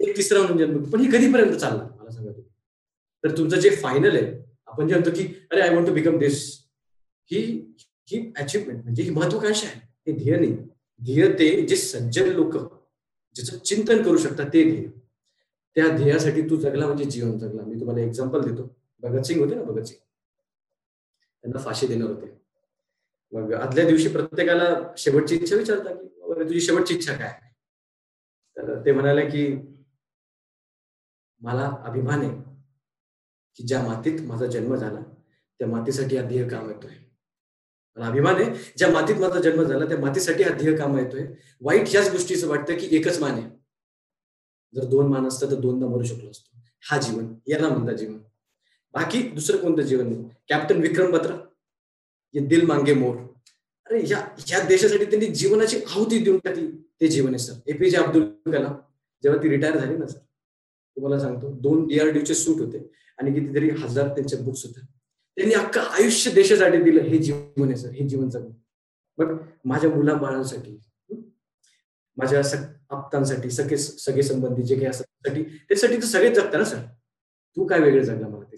एक 0.00 0.16
तिसरा 0.16 0.38
म्हणून 0.38 0.58
जन्म 0.58 0.82
पण 0.90 1.00
ही 1.00 1.10
कधीपर्यंत 1.12 1.56
चालणार 1.56 1.86
मला 2.00 2.10
सांगा 2.10 2.30
तुम्ही. 2.30 2.50
तर 3.24 3.36
तुमचं 3.38 3.60
जे 3.60 3.70
फायनल 3.70 4.16
आहे 4.16 4.32
आपण 4.66 4.88
जे 4.88 4.94
म्हणतो 4.94 5.10
की 5.10 5.26
अरे 5.50 5.60
I 5.60 5.74
want 5.74 5.88
to 5.88 5.94
become 5.94 6.18
this 6.18 6.42
ही 7.30 7.40
ही 8.10 8.32
अचिव्हमेंट 8.36 8.82
म्हणजे 8.82 9.02
ही 9.02 9.10
महत्वाकांक्षा 9.10 9.66
आहे. 9.66 9.80
हे 10.06 10.12
ध्येय 10.12 10.36
नाही. 10.36 10.56
ध्येय 11.00 11.28
ते 11.38 11.50
जे 11.66 11.76
सज्जन 11.76 12.28
लोक 12.34 12.56
ज्याचं 13.36 13.58
चिंतन 13.58 14.02
करू 14.02 14.16
शकतात 14.18 14.46
ते 14.52 14.62
ध्येय. 14.70 14.88
त्या 15.76 15.88
ध्येयासाठी 15.96 16.42
तू 16.50 16.56
जगला 16.56 16.86
म्हणजे 16.86 17.04
जीवन 17.04 17.36
जगला. 17.38 17.62
मी 17.62 17.80
तुम्हाला 17.80 18.00
एक्झाम्पल 18.02 18.40
देतो. 18.42 18.68
भगतसिंग 19.02 19.40
होते 19.40 19.54
ना 19.54 19.62
भगतसिंग 19.62 19.98
त्यांना 21.44 21.60
फाशी 21.64 21.86
देणार 21.86 22.08
होते. 22.08 22.36
मग 23.32 23.52
आदल्या 23.54 23.86
दिवशी 23.86 24.08
प्रत्येकाला 24.08 24.68
शेवटची 24.98 25.36
इच्छा 25.36 25.56
विचारता 25.56 25.94
की 25.94 26.44
तुझी 26.44 26.60
शेवटची 26.60 26.94
इच्छा 26.94 27.16
काय 27.16 27.38
तर 28.56 28.78
ते 28.84 28.92
म्हणाले 28.92 29.24
की 29.30 29.46
मला 31.42 31.66
अभिमान 31.84 32.20
आहे 32.20 32.30
की 33.58 33.66
ज्या 33.66 33.82
मातीत 33.82 34.20
माझा 34.26 34.46
जन्म 34.46 34.74
झाला 34.76 35.00
त्या 35.60 35.68
मातीसाठी 35.68 36.16
हा 36.16 36.26
ध्येय 36.28 36.48
काम 36.48 36.68
येतोय. 36.70 36.94
अभिमान 38.06 38.34
आहे 38.34 38.72
ज्या 38.76 38.90
मातीत 38.90 39.16
माझा 39.16 39.40
जन्म 39.40 39.62
झाला 39.62 39.84
त्या 39.84 39.98
मातीसाठी 39.98 40.42
हा 40.42 40.54
ध्येय 40.56 40.76
काम 40.76 40.98
येतोय. 40.98 41.26
वाईट 41.60 41.88
ह्याच 41.88 42.10
गोष्टीचं 42.12 42.48
वाटतं 42.48 42.74
की 42.74 42.96
एकच 42.96 43.20
मान 43.20 43.32
आहे. 43.32 43.48
जर 44.74 44.84
दोन 44.84 45.06
मान 45.06 45.26
असतं 45.28 45.50
तर 45.50 45.54
दोनदा 45.54 45.86
मरू 45.86 46.02
शकलो 46.02 46.30
असतो. 46.30 46.56
हा 46.90 46.98
जीवन 46.98 47.34
याला 47.46 47.68
म्हणता 47.68 47.92
जीवन. 47.92 48.18
बाकी 48.94 49.22
दुसरं 49.22 49.58
कोणतं 49.58 49.82
जीवन? 49.82 50.06
नाही 50.08 50.28
कॅप्टन 50.48 50.80
विक्रम 50.80 51.10
बत्रा? 51.10 51.36
ये 52.34 52.40
दिल 52.40 52.66
मांगे 52.66 52.94
मोर. 52.94 53.16
अरे 53.86 54.02
या 54.10 54.28
या 54.50 54.60
देशासाठी 54.68 55.04
त्यांनी 55.04 55.26
जीवनाची 55.26 55.76
आहुती 55.76 56.18
देऊन 56.18 56.38
टाकली. 56.44 56.66
ते 57.00 57.08
जीवन 57.08 57.28
आहे 57.28 57.38
सर. 57.38 57.54
एपीजे 57.66 57.96
अब्दुल 57.96 58.52
कलाम 58.52 58.74
जेव्हा 59.22 59.42
ती 59.42 59.48
रिटायर 59.48 59.76
झाली 59.76 59.96
ना 59.96 60.06
सर 60.06 60.18
तुम्हाला 60.18 61.18
सांगतो 61.20 61.50
दोन 61.60 61.86
डीआरडीओचे 61.86 62.34
सूट 62.34 62.60
होते. 62.60 62.78
आणि 63.18 63.32
कितीतरी 63.34 63.70
हजार 63.70 64.08
त्यांच्या 64.08 64.38
बुक्स 64.40 64.66
होत्या. 64.66 64.84
त्यांनी 65.38 65.54
अख्खं 65.54 65.80
आयुष्य 65.80 66.30
देशासाठी 66.30 66.82
दिलं 66.82 67.00
हे 67.00 67.18
जीवन 67.18 67.68
आहे 67.68 67.76
सर 67.76 67.88
हे 67.88 68.08
जीवन 68.08 68.28
जगून 68.28 68.52
मग 69.18 69.36
माझ्या 69.64 69.90
मुलाबाळांसाठी 69.90 70.78
माझ्या 72.16 72.40
आप्तांसाठी 72.90 73.50
सगळे 73.50 73.78
सगळे 73.78 74.22
संबंधी 74.22 74.62
जे 74.62 74.74
काही 74.74 74.86
असतात 74.86 75.30
त्यासाठी 75.68 75.96
तर 75.96 76.04
सगळेच 76.04 76.32
जगता 76.32 76.58
ना 76.58 76.64
सर. 76.64 76.78
तू 77.56 77.66
काय 77.66 77.80
वेगळं 77.80 78.02
जगला 78.02 78.28
मला 78.28 78.44
ते 78.44 78.56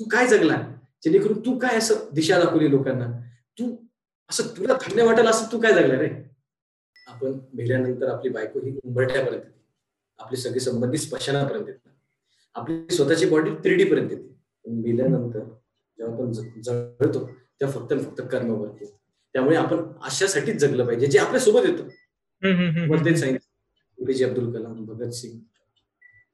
तू 0.00 0.04
काय 0.04 0.26
जगला? 0.26 0.72
जेणेकरून 1.04 1.40
तू 1.40 1.58
काय 1.58 1.78
असं 1.78 1.94
दिशा 2.12 2.38
दाखवली 2.38 2.70
लोकांना? 2.70 3.06
तू 3.58 3.76
असं 4.30 4.46
तुला 4.56 4.74
धन्य 4.74 5.02
वाटेल 5.02 5.26
असं 5.26 5.52
तू 5.52 5.60
काय 5.60 5.72
जगला 5.72 5.98
रे? 5.98 6.10
आपण 7.06 7.38
मेल्यानंतर 7.54 8.08
आपली 8.08 8.30
बायको 8.30 8.60
ही 8.60 8.78
उंबरठ्यापर्यंत 8.84 9.42
येते. 9.44 9.64
आपले 10.18 10.36
सगळे 10.36 10.60
संबंधी 10.60 10.98
स्मशानापर्यंत 10.98 11.68
येतात. 11.68 11.92
आपली 12.54 12.94
स्वतःची 12.96 13.26
बॉडी 13.26 13.50
थ्री 13.50 13.84
पर्यंत 13.84 14.10
येते. 14.10 14.34
भेल्यानंतर 14.82 15.38
मेल्यानंतर 15.38 15.63
जेव्हा 15.98 16.14
आपण 16.14 16.32
जगतो 16.62 17.26
तेव्हा 17.60 17.70
फक्त 17.70 17.94
फक्त 18.04 18.22
कर्म 18.32 18.54
करतो 18.62 18.84
त्यामुळे 19.32 19.56
आपण 19.56 19.76
अशासाठीच 20.02 20.56
जगलं 20.56 20.86
पाहिजे 20.86 21.06
जे 21.06 21.18
आपल्यासोबत 21.18 21.68
येतं. 21.68 21.88
तेच 23.04 23.18
सांगितलं. 23.20 24.02
एपीजे 24.02 24.24
अब्दुल 24.24 24.52
कलाम 24.52 24.84
भगतसिंग 24.84 25.38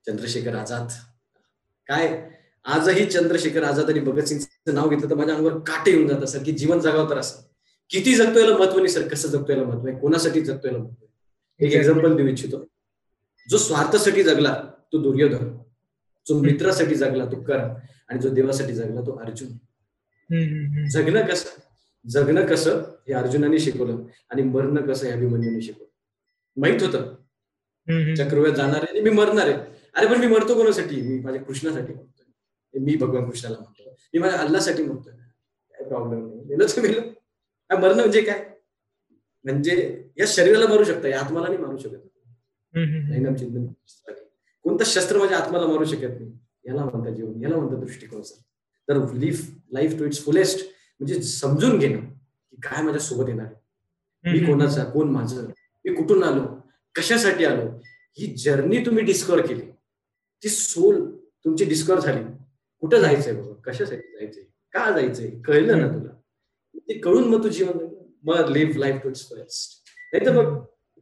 चंद्रशेखर 0.07 0.55
आझाद. 0.55 0.89
काय? 1.87 2.31
आजही 2.65 3.05
चंद्रशेखर 3.07 3.63
आझाद 3.63 3.91
आणि 3.91 4.01
भगतसिंगचं 4.01 4.75
नाव 4.75 4.89
घेतलं 4.89 5.11
तर 5.11 5.15
माझ्या 5.15 5.35
अंगावर 5.35 5.59
काटे 5.59 5.91
येऊन 5.91 6.09
जात 6.09 6.25
सर 6.25 6.43
की 6.45 6.53
जीवन 6.53 6.79
जगावं 6.79 7.11
तर 7.11 7.19
असं. 7.19 7.43
किती 7.91 8.15
जगतो 8.15 8.39
याला 8.41 8.57
महत्त्व 8.59 8.77
नाही 8.77 8.89
सर 8.89 9.09
कसं 9.09 9.29
जगतो 9.29 9.53
याला 9.53 9.65
महत्त्व 9.65 9.89
आहे? 9.89 9.99
कोणासाठी 9.99 10.41
जगतो 10.41 10.67
याला 10.67 10.79
महत्त्व 10.79 11.65
एक 11.65 11.73
एक्झाम्पल 11.73 12.17
देऊ 12.17 12.27
इच्छितो. 12.27 12.65
जो 13.49 13.59
स्वार्थासाठी 13.59 14.23
जगला 14.23 14.55
तो 14.93 15.03
दुर्योधन. 15.03 15.49
जो 16.31 16.43
मित्रासाठी 16.43 16.95
जगला 16.95 17.25
तो 17.25 17.43
कर्ण 17.43 17.65
आणि 18.09 18.21
जो 18.21 18.31
देवासाठी 18.31 18.73
जगला 18.73 19.01
तो 19.01 19.13
अर्जुन. 19.13 19.49
जगणं 20.89 21.27
कसं? 21.27 21.61
जगणं 22.11 22.47
कसं? 22.47 22.79
हे 23.09 23.13
अर्जुनाने 23.13 23.59
शिकवलं 23.59 24.05
आणि 24.31 24.43
मरणं 24.43 24.87
कसं 24.87 25.07
हे 25.07 25.13
अभिमन्यूने 25.13 25.61
शिकवलं. 25.61 25.89
माहीत 26.61 26.83
होतं? 26.83 27.15
चक्रव्यात 28.15 28.55
जाणार 28.55 28.85
आहे 28.91 29.01
मी 29.01 29.11
मरणार 29.11 29.47
आहे. 29.49 29.57
अरे 29.95 30.07
पण 30.07 30.21
मी 30.21 30.27
मरतो 30.27 30.55
कोणासाठी? 30.55 31.03
मी 31.03 31.21
माझ्या 31.21 31.43
कृष्णासाठी 31.43 31.93
मरतोय. 31.95 32.81
मी 32.81 32.97
भगवान 32.97 33.31
कृष्णाला 33.31 33.57
म्हणतो. 33.61 33.91
मी 33.91 34.19
माझ्या 34.19 34.39
अल्लासाठी 34.39 34.83
म्हणतोय 34.83 35.13
काय 35.13 35.89
प्रॉब्लेम 35.89 36.27
नाही. 36.27 36.45
मेलं 36.45 36.83
मेलं. 36.83 37.81
मरणं 37.81 37.95
म्हणजे 37.95 38.23
काय? 38.23 38.51
म्हणजे 39.45 40.05
या 40.19 40.25
शरीराला 40.29 40.67
मारू 40.67 40.85
शकता 40.85 41.09
या 41.09 41.21
आत्माला 41.21 41.47
नाही 41.47 41.59
मारू 41.59 41.77
शकत. 41.77 42.07
चिंतन. 43.37 43.67
कोणतं 44.65 44.85
शस्त्र 44.85 45.19
माझ्या 45.19 45.39
आत्माला 45.39 45.67
मारू 45.67 45.85
शकत 45.85 46.21
नाही? 46.21 46.31
याला 46.67 46.85
म्हणता 46.85 47.11
जीवन 47.11 47.43
याला 47.43 47.57
म्हणता 47.57 47.77
दृष्टिकोन 47.81 48.23
सर 48.23 48.41
तर 48.89 49.13
live 49.15 49.41
life 49.73 49.99
to 49.99 50.05
its 50.05 50.25
fullest 50.25 50.61
म्हणजे 51.01 51.23
समजून 51.23 51.79
घेणं 51.79 52.01
की 52.01 52.57
काय 52.63 52.83
माझ्या 52.83 53.01
सोबत 53.01 53.29
येणार 53.29 53.47
आहे. 53.47 53.55
मी 54.25 54.47
कोणाचा 54.47 54.85
कोण 54.85 55.11
माझं? 55.11 55.47
मी 55.85 55.95
कुठून 55.95 56.23
आलो? 56.23 56.45
कशासाठी 56.95 57.45
आलो? 57.45 57.69
ही 58.19 58.27
जर्नी 58.37 58.85
तुम्ही 58.87 59.05
डिस्कवर 59.05 59.47
केली. 59.47 59.63
ती 60.43 60.49
सोल 60.49 61.01
तुमची 61.45 61.65
डिस्कवर 61.65 62.01
झाली. 62.01 62.23
कुठं 62.83 63.01
जायचंय 63.01 63.33
बाबा? 63.33 63.55
कशासाठी 63.65 64.17
जायचंय? 64.19 64.43
का 64.73 64.91
जायचंय? 64.91 65.31
कळलं 65.47 65.81
ना 65.81 65.89
तुला? 65.89 66.13
ते 66.89 66.99
कळून 66.99 67.29
मग 67.29 67.45
तू 67.45 67.49
जीवन 67.49 67.87
मग 68.23 68.51
live 68.51 68.79
life 68.79 69.03
to 69.03 69.09
its 69.09 69.29
fullest 69.29 69.91
नाही 70.13 70.27
तर 70.27 70.37
मग 70.37 70.59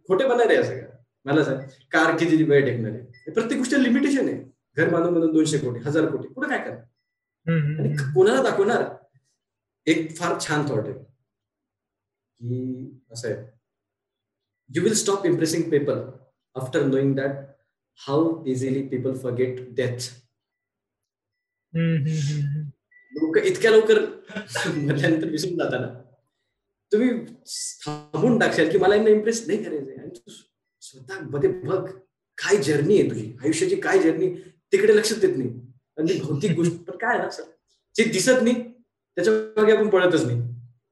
खोटे 0.09 0.27
बनणार 0.29 0.51
आहे 0.51 0.63
सगळं 0.65 0.89
मला 1.25 1.45
सांग 1.45 1.61
कार 1.93 2.17
किती 2.17 2.43
वेळ 2.45 2.65
टेकणार. 2.65 2.93
आहे 2.93 3.07
प्रत्येक 3.33 3.59
गोष्ट 3.59 3.75
लिमिटेशन 3.75 4.29
आहे. 4.29 4.43
घर 4.77 4.89
बांधून 4.93 5.13
म्हणून 5.13 5.33
दोनशे 5.33 5.59
कोटी 5.59 5.81
हजार 5.81 6.07
कोटी. 6.11 6.29
पुढे 6.29 6.49
काय 6.49 6.59
करणार? 6.59 6.83
आणि 7.81 7.97
कोणाला 8.15 8.43
दाखवणार? 8.43 8.85
एक 9.87 10.17
फार 10.17 10.39
छान 10.41 10.69
थॉट 10.69 10.89
आहे. 10.89 10.95
की 12.41 13.01
असं 13.13 13.29
आहे. 13.29 13.37
You 14.71 14.83
will 14.83 14.95
stop 14.95 15.27
impressing 15.27 15.71
people 15.71 16.01
after 16.57 16.85
knowing 16.87 17.15
that 17.17 17.37
how 18.01 18.45
easily 18.47 18.87
people 18.89 19.17
forget 19.19 19.61
death 19.77 20.09
लोक 23.13 23.37
इतक्या 23.39 23.71
लवकर 23.71 24.01
म्हटल्यानंतर 24.75 25.29
विसरून 25.31 25.57
जाताना. 25.59 25.89
तुम्ही 26.93 27.11
थांबून 27.87 28.39
टाकशाल 28.39 28.71
की 28.73 28.79
मला 28.79 28.95
यांना 28.95 29.11
इम्प्रेस 29.11 29.47
नाही 29.47 29.63
करायचंय. 29.65 29.95
आणि 29.95 30.11
तू 30.11 30.31
स्वतः 30.83 31.19
मध्ये 31.31 31.51
बघ. 31.53 31.89
काय 32.39 32.57
जर्नी 32.63 32.99
आहे 33.01 33.09
तुझी? 33.11 33.33
आयुष्याची 33.43 33.77
काय 33.77 33.99
जर्नी 33.99 34.29
तिकडे 34.73 34.97
लक्ष 34.97 35.13
देत 35.13 35.37
नाही. 35.37 35.51
आणि 35.99 36.19
भौतिक 36.21 36.53
गोष्ट. 36.57 36.73
पण 36.89 36.97
काय 36.97 37.19
ना 37.19 37.29
सर 37.31 37.43
जे 37.97 38.05
दिसत 38.05 38.43
नाही 38.43 38.55
त्याच्यामागे 38.57 39.73
आपण 39.73 39.89
पळतच 39.89 40.25
नाही. 40.27 40.41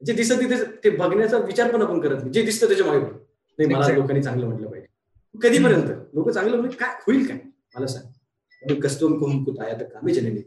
जे 0.02 0.12
दिसत 0.12 0.40
नाही 0.42 0.64
ते 0.84 0.90
बघण्याचा 0.90 1.38
विचार 1.38 1.72
पण 1.72 1.82
आपण 1.82 2.00
करत 2.00 2.18
नाही. 2.18 2.30
जे 2.32 2.42
दिसतं 2.42 2.66
त्याच्यामागे 2.66 3.00
नाही 3.58 3.74
मला 3.74 3.88
लोकांनी 3.94 4.22
चांगलं 4.22 4.46
म्हटलं 4.46 4.68
पाहिजे. 4.68 4.86
कधीपर्यंत? 5.34 5.90
लोक 6.14 6.30
चांगलं 6.30 6.56
म्हणजे 6.56 6.76
काय? 6.76 6.94
होईल 7.06 7.26
काय? 7.26 7.38
मला 7.76 7.86
सांग. 7.86 8.74
कस्तूम 8.82 9.18
कुम 9.18 9.60
आया 9.62 9.74
तर 9.80 9.84
कामी 9.84 10.12
जननी 10.14 10.40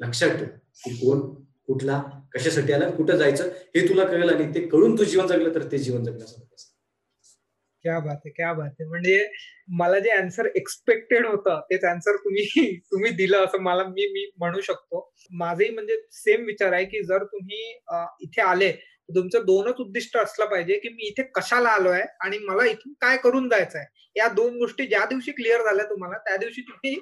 लक्षात 0.00 0.30
ठेव 0.30 0.46
की 0.84 0.90
कोण 0.96 1.20
कुठला 1.66 2.00
कशासाठी 2.34 2.72
आला 2.72 2.88
कुठं 2.90 3.16
जायचं 3.16 3.48
हे 3.74 3.88
तुला 3.88 4.04
कळलं 4.04 4.32
आणि 4.34 4.44
ते 4.54 4.60
कळून 4.66 4.96
तू 4.98 5.04
जीवन 5.04 5.26
जगलं 5.26 5.54
तर 5.54 5.66
ते 5.72 5.78
जीवन 5.78 6.04
जगलं 6.04 6.24
असं 6.24 6.40
क्या 7.84 7.98
बात 7.98 8.16
आहे 8.16 8.30
क्या 8.30 8.52
बात 8.52 8.70
आहे 8.70 8.88
म्हणजे 8.88 9.28
मला 9.70 9.98
जे 9.98 10.10
आन्सर 10.10 10.46
एक्सपेक्टेड 10.56 11.26
होतं 11.26 11.60
तेच 11.60 11.84
आन्सर 11.84 12.16
तुम्ही 12.16 12.44
तुम्ही 12.92 13.10
दिलं 13.10 13.44
असं 13.44 13.60
मला 13.62 13.84
मी 13.84 14.06
मी 14.12 14.24
म्हणू 14.38 14.60
शकतो. 14.60 15.12
माझंही 15.32 15.70
म्हणजे 15.70 15.96
सेम 16.12 16.44
विचार 16.44 16.72
आहे 16.72 16.84
की 16.84 17.02
जर 17.04 17.24
तुम्ही 17.24 17.60
इथे 18.22 18.40
आले 18.40 18.72
तुमचं 19.08 19.44
दोनच 19.44 19.80
उद्दिष्ट 19.80 20.16
असलं 20.16 20.46
पाहिजे 20.46 20.78
की 20.78 20.88
मी 20.88 21.06
इथे 21.06 21.22
कशाला 21.34 21.68
आलोय 21.68 22.02
आणि 22.20 22.38
मला 22.38 22.64
इथून 22.64 22.92
काय 23.00 23.16
करून 23.16 23.48
जायचं 23.48 23.78
आहे 23.78 23.96
या 24.16 24.28
दोन 24.28 24.56
गोष्टी 24.58 24.86
ज्या 24.86 25.04
दिवशी 25.04 25.32
क्लिअर 25.32 25.62
झाल्या 25.64 25.84
तुम्हाला 25.84 26.18
त्या 26.18 26.36
दिवशी 26.36 26.60
तुम्ही 26.60 26.94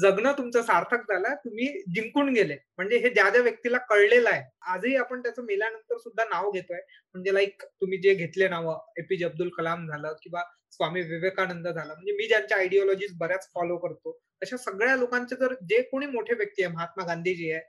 जगणं 0.00 0.32
तुमचं 0.32 0.62
सार्थक 0.62 1.12
झालं 1.12 1.34
तुम्ही 1.34 1.66
जिंकून 1.94 2.28
गेले. 2.34 2.56
म्हणजे 2.76 2.96
हे 2.96 3.08
ज्या 3.08 3.28
ज्या 3.30 3.42
व्यक्तीला 3.42 3.78
कळलेलं 3.78 4.30
आहे. 4.30 4.42
आजही 4.62 4.94
आपण 4.96 5.22
त्याचं 5.22 5.44
मेल्यानंतर 5.44 5.98
सुद्धा 5.98 6.24
नाव 6.24 6.50
घेतोय. 6.50 6.80
म्हणजे 7.14 7.34
लाईक 7.34 7.62
तुम्ही 7.62 7.98
जे 7.98 8.14
घेतले 8.14 8.48
नाव 8.48 8.70
एपीजे 8.98 9.24
अब्दुल 9.24 9.48
कलाम 9.48 9.86
झालं 9.88 10.14
किंवा 10.22 10.42
स्वामी 10.72 11.02
विवेकानंद 11.02 11.68
झालं. 11.68 11.92
म्हणजे 11.94 12.12
मी 12.12 12.28
ज्यांच्या 12.28 12.58
आयडिओलॉजीज 12.58 13.16
बऱ्याच 13.18 13.48
फॉलो 13.54 13.76
करतो. 13.76 14.18
अशा 14.42 14.56
सगळ्या 14.56 14.96
लोकांचे 14.96 15.36
जर 15.36 15.54
जे 15.70 15.82
कोणी 15.82 16.06
मोठे 16.06 16.34
व्यक्ती 16.34 16.62
आहे 16.62 16.72
महात्मा 16.74 17.04
गांधीजी 17.06 17.50
आहे 17.50 17.62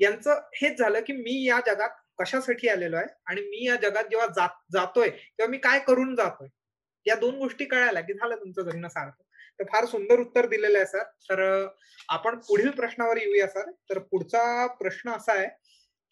यांचं 0.00 0.40
हेच 0.54 0.78
झालं 0.78 1.00
की 1.00 1.12
मी 1.12 1.42
या 1.44 1.58
जगात 1.66 1.90
कशासाठी 2.18 2.68
आलेलो 2.68 2.96
आहे? 2.96 3.06
आणि 3.26 3.40
मी 3.40 3.66
या 3.66 3.76
जगात 3.76 4.04
जेव्हा 4.04 4.26
जातोय 4.72 5.08
तेव्हा 5.10 5.46
मी 5.46 5.58
काय 5.58 5.78
करून 5.78 6.14
जातोय? 6.16 6.48
या 7.06 7.14
दोन 7.14 7.34
गोष्टी 7.34 7.64
कळायला 7.64 8.00
की 8.00 8.12
झालं 8.12 8.36
तुमचं 8.36 8.62
जगणं 8.62 8.88
सारखं. 8.88 9.22
तर 9.58 9.64
फार 9.64 9.84
सुंदर 9.84 10.20
उत्तर 10.20 10.46
दिलेलं 10.46 10.78
आहे 10.78 10.86
सर. 10.86 11.02
तर 11.02 11.68
आपण 12.08 12.38
पुढील 12.38 12.70
प्रश्नावर 12.70 13.16
येऊया 13.16 13.46
सर. 13.46 13.70
तर 13.70 13.98
पुढचा 13.98 14.66
प्रश्न 14.66 15.10
असा 15.10 15.32
आहे 15.32 15.46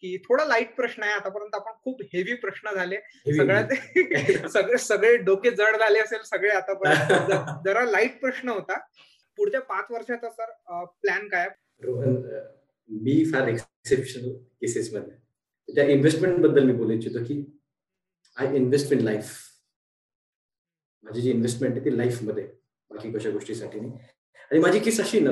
की 0.01 0.17
थोडा 0.17 0.45
लाइट 0.45 0.75
प्रश्न 0.75 1.03
आहे. 1.03 1.13
आतापर्यंत 1.13 1.55
आपण 1.55 1.71
खूप 1.83 2.01
हेवी 2.01 2.35
प्रश्न 2.35 2.73
झाले. 2.75 2.97
सगळ्यात 3.37 3.67
सगळे 4.49 4.77
सगळे 4.77 5.17
डोके 5.17 5.51
जड 5.51 5.75
झाले 5.75 5.99
असेल 5.99 6.21
सगळे 6.21 6.49
आतापर्यंत. 6.49 7.31
जरा 7.67 7.85
लाइट 7.85 8.19
प्रश्न 8.21 8.49
होता. 8.49 8.77
पुढच्या 9.37 9.61
पाच 9.61 9.85
वर्षाचा 9.91 10.29
सर 10.29 10.51
प्लॅन 10.85 11.27
काय? 11.27 11.49
रोहन 11.81 12.15
मी 12.89 13.23
फार 13.25 13.47
एक्सेप्शनल 13.47 14.33
केसेस 14.33 14.93
मध्ये. 14.93 15.22
त्या 15.69 15.85
इन्व्हेस्टमेंटबद्दल 15.87 16.63
मी 16.63 16.73
बोलू 16.73 16.91
इच्छितो 16.91 17.19
की 17.19 17.43
आय 18.37 18.55
इन्व्हेस्ट 18.55 18.93
इन 18.93 18.99
लाईफ 18.99 19.31
माझी 21.03 21.21
जी 21.21 21.29
इन्व्हेस्टमेंट 21.31 21.75
आहे 21.75 21.85
ती 21.85 21.97
लाईफमध्ये 21.97 22.43
बाकी 22.91 23.11
कशा 23.11 23.29
गोष्टीसाठी 23.29 23.79
नाही. 23.79 23.91
आणि 24.51 24.59
माझी 24.59 24.79
केस 24.79 24.99
अशी 25.01 25.19
ना 25.19 25.31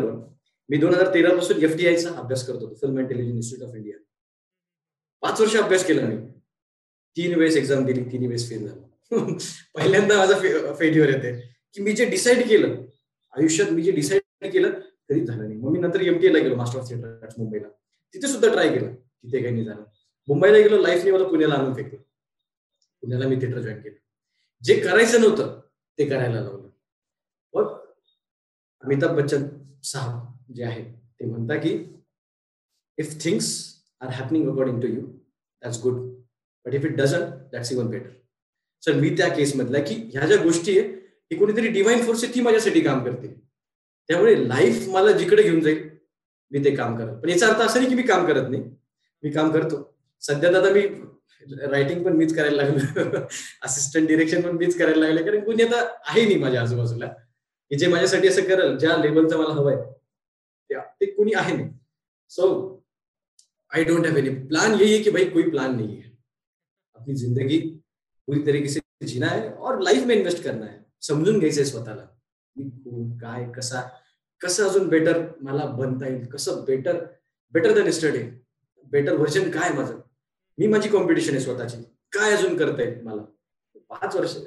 मी 0.69 0.77
दोन 0.77 0.93
हजार 0.93 1.13
तेरा 1.13 1.36
पासून 1.36 1.63
एफडीआयचा 1.63 2.09
अभ्यास 2.09 2.47
करत 2.47 2.61
होतो 2.61 2.75
film 2.75 2.99
intelligence 2.99 3.36
institute 3.36 3.69
of 3.69 3.75
India 3.75 3.97
पाच 5.21 5.41
वर्ष 5.41 5.55
अभ्यास 5.55 5.86
केला 5.88 6.07
मी. 6.07 6.15
तीन 7.17 7.36
वेळेस 7.36 7.55
एक्झाम 7.57 7.86
दिली 7.86 8.03
तीन 8.03 8.25
वेळेस 8.25 8.49
फेल 8.49 8.67
झालो. 8.67 8.82
पहिल्यांदा 9.75 10.17
माझा 10.17 10.39
फेल्युअर 10.79 11.09
येते. 11.09 11.32
की 11.73 11.82
मी 11.82 11.91
जे 11.91 12.05
डिसाईड 12.05 12.47
केलं 12.49 12.75
आयुष्यात 13.38 13.69
मी 13.69 13.82
जे 13.84 13.91
डिसाईड 13.91 14.51
केलं 14.51 14.79
तरी 15.09 15.25
झालं 15.25 15.43
नाही. 15.43 15.59
मग 15.59 15.71
मी 15.71 15.79
नंतर 15.79 16.01
एमटीएला 16.01 16.39
गेलो 16.39 16.55
मास्टर 16.55 16.79
ऑफ 16.79 16.89
थिएटर 16.89 17.27
मुंबईला. 17.38 17.67
तिथे 18.15 18.27
सुद्धा 18.27 18.51
ट्राय 18.51 18.69
केलं. 18.69 18.93
तिथे 18.95 19.41
काही 19.41 19.53
नाही 19.53 19.65
झालं. 19.65 19.84
मुंबईला 20.32 20.57
गेलो 20.57 20.82
लाईफने 20.82 21.11
मला 21.11 21.27
पुण्याला 21.27 21.55
आणून 21.55 21.73
फेकलं. 21.73 22.01
पुण्याला 23.01 23.27
मी 23.27 23.36
थिएटर 23.36 23.59
जॉईन 23.59 23.82
केलं. 23.82 23.95
जे 24.63 24.79
करायचं 24.79 25.21
नव्हतं 25.21 25.61
ते 25.97 26.09
करायला 26.09 26.41
लावलं. 26.41 26.69
मग 27.53 27.79
अमिताभ 28.84 29.21
बच्चन 29.21 29.47
साहब 29.84 30.53
जे 30.53 30.63
आहे 30.63 30.84
ते 30.91 31.25
म्हणता 31.25 31.55
की 31.55 31.86
if 32.97 33.23
things 33.23 33.75
are 33.99 34.09
happening 34.09 34.51
according 34.51 34.82
to 34.82 34.88
you 34.88 35.01
that's 35.61 35.82
good 35.84 35.99
but 36.65 36.73
if 36.73 36.86
it 36.86 36.95
doesn't 36.95 37.34
that's 37.51 37.71
even 37.71 37.89
better 37.89 38.09
sir 38.86 38.93
मी 38.93 39.09
त्या 39.09 39.36
केसमधल्या 39.36 39.82
की 39.82 39.95
ह्या 39.95 40.27
ज्या 40.27 40.43
गोष्टी 40.43 40.79
आहे 40.79 40.88
ही 41.32 41.38
कोणीतरी 41.38 41.67
डिवाईन 41.67 42.05
फोर्स 42.05 42.23
आहे 42.23 42.36
ती 42.36 42.41
माझ्यासाठी 42.41 42.82
काम 42.82 43.05
करते. 43.05 43.34
त्यामुळे 44.07 44.47
लाईफ 44.47 44.88
मला 44.89 45.11
जिकडे 45.11 45.43
घेऊन 45.43 45.59
जाईल 45.59 45.89
मी 46.51 46.63
ते 46.63 46.75
काम 46.75 46.97
करत. 46.97 47.21
पण 47.21 47.29
याचा 47.29 47.47
अर्थ 47.47 47.61
असा 47.61 47.79
नाही 47.79 47.89
की 47.89 47.95
मी 47.95 48.03
काम 48.03 48.27
करत 48.27 48.49
नाही. 48.49 48.63
मी 49.23 49.32
काम 49.32 49.51
करतो. 49.51 49.90
सध्या 50.22 50.49
आता 50.57 50.69
मी 50.74 50.82
रायटिंग 51.72 52.03
पण 52.03 52.13
मीच 52.17 52.36
करायला 52.36 52.63
लागलो. 52.63 53.19
असिस्टंट 53.65 54.07
डिरेक्शन 54.07 54.41
पण 54.41 54.57
मीच 54.57 54.78
करायला 54.80 55.05
लागले. 55.05 55.24
कारण 55.24 55.43
कुणी 55.45 55.63
आता 55.63 55.80
आहे 56.07 56.24
नाही 56.24 56.38
माझ्या 56.39 56.61
आजूबाजूला. 56.61 57.07
की 57.72 57.78
जे 57.78 57.88
माझ्यासाठी 57.88 58.28
असं 58.28 58.43
करेल 58.43 58.78
ज्या 58.78 58.97
लेवलचं 58.97 59.38
मला 59.38 59.53
हवंय 59.53 59.76
ते 61.01 61.05
कुणी 61.05 61.32
आहे 61.36 61.55
नाही. 61.55 61.69
So 62.32 62.47
I 63.72 63.84
don't 63.84 64.05
have 64.05 64.17
any 64.17 64.30
plan 64.47 64.74
यही 64.82 64.95
है 64.95 65.01
कि 65.03 65.09
भाई 65.11 65.26
कोई 65.30 65.49
प्लान 65.49 65.76
नहीं 65.76 65.95
है 65.95 66.09
अपनी 66.95 67.15
जिंदगी 67.15 67.57
पूरी 68.28 68.45
तरीके 68.47 68.69
से 68.69 68.80
जीना 69.07 69.28
है 69.28 69.49
और 69.51 69.80
लाईफ 69.82 70.05
में 70.05 70.15
इन्व्हेस्ट 70.15 70.43
करना 70.43 70.65
है. 70.65 70.80
समजून 71.01 71.39
घ्यायचंय 71.39 71.63
स्वतःला. 71.65 72.07
मी 72.55 72.69
कोण 72.84 73.17
काय 73.19 73.51
कसा 73.57 73.82
कसं 74.41 74.67
अजून 74.69 74.88
बेटर 74.89 75.22
मला 75.41 75.65
बनता 75.65 76.07
येईल? 76.07 76.26
कसं 76.30 76.63
better 76.67 76.97
better 77.53 77.74
than 77.76 77.89
study 77.91 78.24
better 78.91 79.15
version 79.15 79.49
काय 79.51 79.74
माझं? 79.74 79.99
मी 80.58 80.68
माझी 80.68 80.89
कॉम्पिटिशन 80.89 81.32
आहे 81.32 81.39
स्वतःची. 81.39 81.78
काय 82.12 82.34
अजून 82.34 82.58
करता 82.58 82.84
येईल 82.84 83.02
मला? 83.02 83.22
पाच 83.89 84.16
वर्ष. 84.16 84.38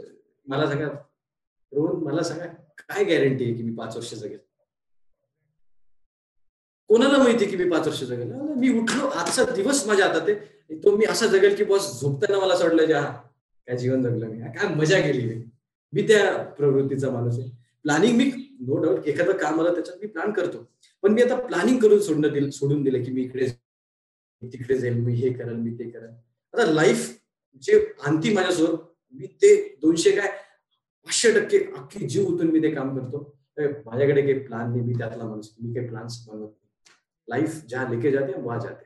मला 0.46 0.66
सांगा. 0.66 0.86
रोहन 1.72 2.04
मला 2.04 2.22
सांगा. 2.22 2.44
काय 2.78 3.04
गॅरंटी 3.04 3.44
आहे 3.44 3.54
की 3.54 3.62
मी 3.62 3.74
पाच 3.74 3.96
वर्ष 3.96 4.14
जगेल? 4.14 4.38
कोणाला 6.88 7.18
माहिती 7.18 7.44
की 7.44 7.56
मी 7.56 7.70
पाच 7.70 7.86
वर्ष 7.86 8.02
जगेल? 8.02 8.32
मी 8.32 8.78
उठलो. 8.78 9.06
आजचा 9.06 9.44
दिवस 9.44 9.86
माझ्या 9.86 10.06
हातात 10.06 10.28
आहे. 10.28 10.76
तो 10.76 10.96
मी 10.96 11.04
असा 11.04 11.26
जगेल 11.26 11.56
की 11.56 11.64
बॉस 11.64 12.00
झोपताना 12.00 12.38
मला 12.38 12.54
असं 12.54 12.64
वाटलं 12.64 12.94
हा 12.94 13.12
काय 13.66 13.76
जीवन 13.76 14.02
जगलं 14.02 14.26
मी. 14.26 14.38
काय 14.38 14.74
मजा 14.74 15.00
केली 15.00 15.34
मी. 15.34 16.02
त्या 16.02 16.42
प्रवृत्तीचा 16.42 17.10
माणूस 17.10 17.38
आहे. 17.38 17.50
प्लॅनिंग 17.82 18.16
मी 18.16 18.24
नो 18.60 18.76
डाऊट 18.82 19.06
एखादं 19.06 19.32
काम 19.32 19.60
आलं 19.60 19.74
त्याच्यात 19.74 19.96
मी 20.00 20.06
प्लॅन 20.06 20.32
करतो. 20.32 20.68
पण 21.02 21.12
मी 21.12 21.22
आता 21.22 21.36
प्लॅनिंग 21.40 21.78
करून 21.78 22.00
सोडणं 22.00 22.32
दिलं 22.32 22.50
सोडून 22.50 22.82
दिलं 22.82 23.04
की 23.04 23.10
मी 23.10 23.22
इकडे 23.22 23.46
तिकडे 24.52 24.76
जाईल 24.78 24.94
मी 24.94 25.14
हे 25.14 25.32
करेल 25.32 25.56
मी 25.56 25.70
ते 25.78 25.88
करेल 25.90 26.10
आता 26.54 26.64
लाईफ 26.72 27.10
जे 27.62 27.78
आणती 28.06 28.32
माझ्यासोबत 28.34 28.82
मी 29.14 29.26
ते 29.42 29.54
दोनशे 29.82 30.10
काय 30.10 30.28
पाचशे 31.06 31.32
टक्के 31.32 31.58
अख्खी 31.76 32.06
जीव 32.08 32.26
उतून 32.26 32.50
मी 32.50 32.62
ते 32.62 32.70
काम 32.74 32.98
करतो. 32.98 33.30
माझ्याकडे 33.86 34.22
काही 34.22 34.38
प्लॅन 34.38 34.70
नाही 34.70 34.80
मी 34.82 34.94
त्यातला 34.98 35.24
माणूस 35.24 35.50
मी 35.60 35.74
काही 35.74 35.88
प्लान्स 35.88 36.24
बनवत 36.28 36.52
लाईफ 37.28 37.60
ज्या 37.68 37.82
लेके 37.90 38.10
जाते 38.10 38.40
वा 38.42 38.58
जाते. 38.58 38.84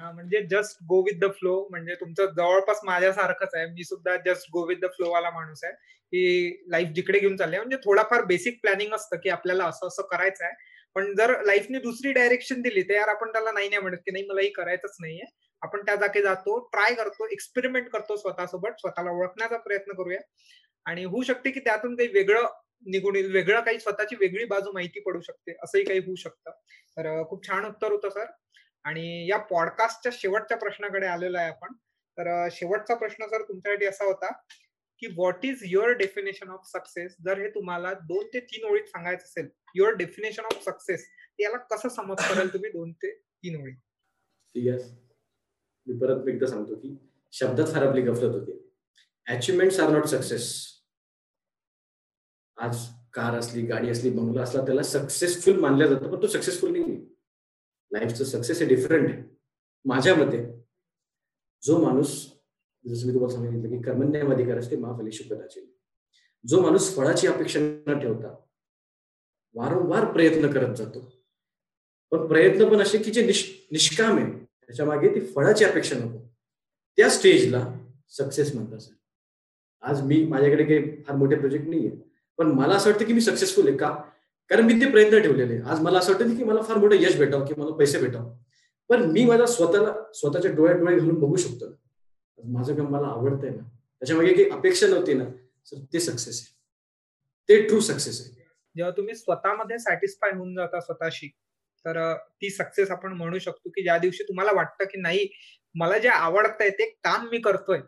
हा 0.00 0.10
म्हणजे 0.12 0.42
just 0.50 0.82
go 0.88 1.00
with 1.02 1.18
the 1.20 1.30
flow 1.30 1.54
म्हणजे 1.70 1.94
तुमचं 1.94 2.32
जवळपास 2.36 2.80
माझ्यासारखंच 2.84 3.54
आहे. 3.54 3.66
मी 3.66 3.84
सुद्धा 3.84 4.16
just 4.26 4.48
go 4.52 4.66
with 4.66 4.76
the 4.76 4.86
flow 4.86 5.10
वाला 5.12 5.30
माणूस 5.30 5.64
आहे. 5.64 5.72
की 6.12 6.64
लाईफ 6.70 6.88
जिकडे 6.88 7.18
घेऊन 7.18 7.36
चालले 7.36 7.56
म्हणजे 7.56 7.76
थोडाफार 7.76 8.24
बेसिक 8.24 8.58
प्लॅनिंग 8.62 8.92
असतं 8.94 9.16
की 9.16 9.28
आपल्याला 9.30 9.64
असं 9.64 9.86
असं 9.86 10.02
करायचं 10.10 10.44
आहे 10.44 10.54
पण 10.96 11.14
जर 11.14 11.42
लाईफने 11.44 11.78
दुसरी 11.78 12.12
डायरेक्शन 12.12 12.60
दिली 12.62 12.82
तर 12.82 12.94
यार 12.94 13.08
आपण 13.08 13.32
त्याला 13.32 13.52
नाही 13.52 13.68
नाही 13.68 13.82
म्हणत 13.82 13.96
की 13.96 14.10
नाही 14.10 14.26
मला 14.26 14.40
ही 14.40 14.50
करायचंच 14.50 14.96
नाहीये. 15.00 15.24
आपण 15.62 15.82
त्या 15.82 15.94
जागी 15.96 16.22
जातो 16.22 16.58
ट्राय 16.72 16.94
करतो 16.94 17.28
एक्सपेरिमेंट 17.32 17.88
करतो 17.88 18.16
स्वतःसोबत 18.16 18.80
स्वतःला 18.80 19.10
ओळखण्याचा 19.10 19.56
प्रयत्न 19.56 19.92
करूया. 19.92 20.18
आणि 20.86 21.04
होऊ 21.04 21.22
शकते 21.22 21.50
की 21.50 21.60
त्यातून 21.60 21.96
काही 21.96 22.08
वेगळं 22.08 22.46
निघून 22.86 23.16
येईल 23.16 23.32
वेगळं 23.32 23.60
काही 23.60 23.80
स्वतःची 23.80 24.16
वेगळी 24.20 24.44
बाजू 24.44 24.72
माहिती 24.72 25.00
पडू 25.00 25.20
शकते 25.20 25.52
असंही 25.62 25.84
काही 25.84 25.98
होऊ 25.98 26.14
शकतं. 26.14 26.50
तर 26.96 27.22
खूप 27.28 27.46
छान 27.48 27.64
उत्तर 27.64 27.92
होतं 27.92 28.08
सर. 28.08 28.24
आणि 28.84 29.26
या 29.30 29.36
पॉडकास्टच्या 29.36 30.12
शेवटच्या 30.14 30.56
प्रश्नाकडे 30.56 31.06
आलेलो 31.06 31.38
आहे 31.38 31.48
आपण. 31.48 31.72
तर 32.18 32.48
शेवटचा 32.52 32.94
प्रश्न 32.94 33.26
सर 33.26 33.42
तुमच्यासाठी 33.42 33.86
असा 33.86 34.04
होता 34.04 34.32
की 35.02 35.06
what 35.06 35.44
is 35.44 35.60
your 35.64 35.92
definition 35.98 36.50
of 36.50 36.66
success 36.66 37.16
जर 37.24 37.40
हे 37.40 37.48
तुम्हाला 37.48 37.92
दोन 38.08 38.26
ते 38.34 38.40
तीन 38.40 38.68
ओळीत 38.70 38.88
सांगायचं 38.88 39.24
असेल 39.24 39.48
युअर 39.74 39.94
डेफिनेशन 39.94 40.44
ऑफ 40.44 40.62
सक्सेस 40.64 41.06
याला 41.40 41.56
कसं 41.70 41.88
समज 41.88 42.28
कराल 42.28 42.48
तुम्ही 42.48 42.70
दोन 42.70 42.92
ते 42.92 43.10
तीन 43.14 43.60
ओळी 43.62 43.72
मी 45.86 45.98
परत 45.98 46.28
एकदा 46.28 46.46
सांगतो 46.46 46.74
की 46.74 46.96
शब्दात 47.32 47.66
फार 47.66 47.86
आपली 47.86 48.02
गफलत 48.02 48.34
होती. 48.34 48.52
अचिव्हमेंट 49.26 49.80
आर 49.80 49.90
नॉट 49.90 50.04
सक्सेस 50.06 50.44
आज 52.58 52.84
कार 53.12 53.38
असली 53.38 53.62
गाडी 53.66 53.90
असली 53.90 54.10
बंगला 54.10 54.42
असला 54.42 54.64
त्याला 54.64 54.82
सक्सेसफुल 54.82 55.58
मानलं 55.60 55.86
जातं 55.86 56.10
पण 56.12 56.22
तो 56.22 56.26
सक्सेसफुल 56.26 56.72
नाही 56.72 56.96
लाईफचं 57.92 58.24
सक्सेस 58.24 58.60
हे 58.62 58.66
डिफरंट 58.68 59.08
आहे. 59.10 59.22
माझ्या 59.84 60.14
मते 60.14 60.42
जो 61.62 61.78
माणूस 61.84 62.14
जसं 62.88 63.06
मी 63.06 63.14
तुम्हाला 63.14 63.34
सांगितलं 63.34 63.76
की 63.76 63.82
कर्मण्यम 63.82 64.58
असते 64.58 64.76
महाफली 64.76 65.12
शुकदाची 65.12 65.60
जो 66.46 66.60
माणूस 66.60 66.96
फळाची 66.96 67.26
अपेक्षा 67.26 67.60
न 67.60 67.98
ठेवता 67.98 68.34
वारंवार 69.54 70.12
प्रयत्न 70.12 70.52
करत 70.52 70.74
जातो. 70.76 71.00
पण 72.10 72.26
प्रयत्न 72.26 72.68
पण 72.68 72.80
असे 72.82 72.98
की 72.98 73.10
जे 73.10 73.26
निष्काम 73.72 74.16
आहे 74.18 74.32
त्याच्यामागे 74.44 75.08
ती 75.08 75.20
फळाची 75.20 75.64
अपेक्षा 75.64 75.96
नको. 75.96 76.18
त्या 76.96 77.08
स्टेजला 77.10 77.74
सक्सेस 78.08 78.54
म्हणतात 78.54 78.78
आज 79.82 80.02
मी 80.02 80.26
माझ्याकडे 80.26 80.64
काही 80.64 81.02
फार 81.02 81.16
मोठे 81.16 81.36
प्रोजेक्ट 81.36 81.68
नाहीये 81.68 81.90
पण 82.38 82.46
मला 82.46 82.74
असं 82.74 82.90
वाटतं 82.90 83.04
की 83.04 83.12
मी 83.12 83.20
सक्सेसफुल 83.20 83.68
आहे 83.68 83.76
का? 83.76 83.90
कारण 84.48 84.66
मी 84.66 84.80
ते 84.80 84.90
प्रयत्न 84.90 85.18
ठेवलेले 85.18 85.60
आज 85.62 85.80
मला 85.80 85.98
असं 85.98 86.12
वाटतं 86.12 86.36
की 86.36 86.44
मला 86.44 86.62
फार 86.62 86.76
मोठं 86.76 86.96
यश 86.96 87.16
भेटावं 87.18 87.46
की 87.46 87.54
मला 87.56 87.70
पैसे 87.70 88.00
भेटावं. 88.00 88.36
पण 88.88 89.02
मी 89.02 89.24
माझ्या 89.24 89.46
स्वतःला 89.46 90.12
स्वतःच्या 90.14 90.50
डोळ्यात 90.50 90.78
डोळे 90.78 90.98
घालून 90.98 91.14
बघू 91.14 91.36
शकतो. 91.36 91.81
माझं 92.44 92.74
काम 92.74 92.86
मला 92.86 93.06
आवडतंय 93.06 93.50
ना. 93.50 93.62
त्याच्यामागे 94.00 94.32
काही 94.32 94.50
अपेक्षा 94.50 94.86
नव्हती 94.86 95.14
ना. 95.14 95.24
सर 95.64 95.76
ते 95.92 96.00
सक्सेस 96.00 96.40
आहे. 96.40 96.54
ते 97.48 97.68
ट्रू 97.68 97.80
सक्सेस 97.80 98.20
आहे. 98.20 98.42
जेव्हा 98.76 98.90
तुम्ही 98.96 99.14
स्वतःमध्ये 99.14 99.78
सॅटिस्फाय 99.78 100.30
होऊन 100.30 100.54
जाता 100.54 100.80
स्वतःशी 100.80 101.28
तर 101.84 102.14
ती 102.14 102.50
सक्सेस 102.50 102.90
आपण 102.90 103.12
म्हणू 103.12 103.38
शकतो 103.38 103.68
की 103.68 103.82
ज्या 103.82 103.98
दिवशी 103.98 104.22
तुम्हाला 104.22 104.52
वाटतं 104.52 104.84
की 104.84 105.00
नाही 105.00 105.28
मला 105.74 105.98
जे 105.98 106.08
आवडतंय 106.08 106.70
ते 106.70 106.84
काम 107.04 107.28
मी 107.30 107.38
करतोय 107.38 107.80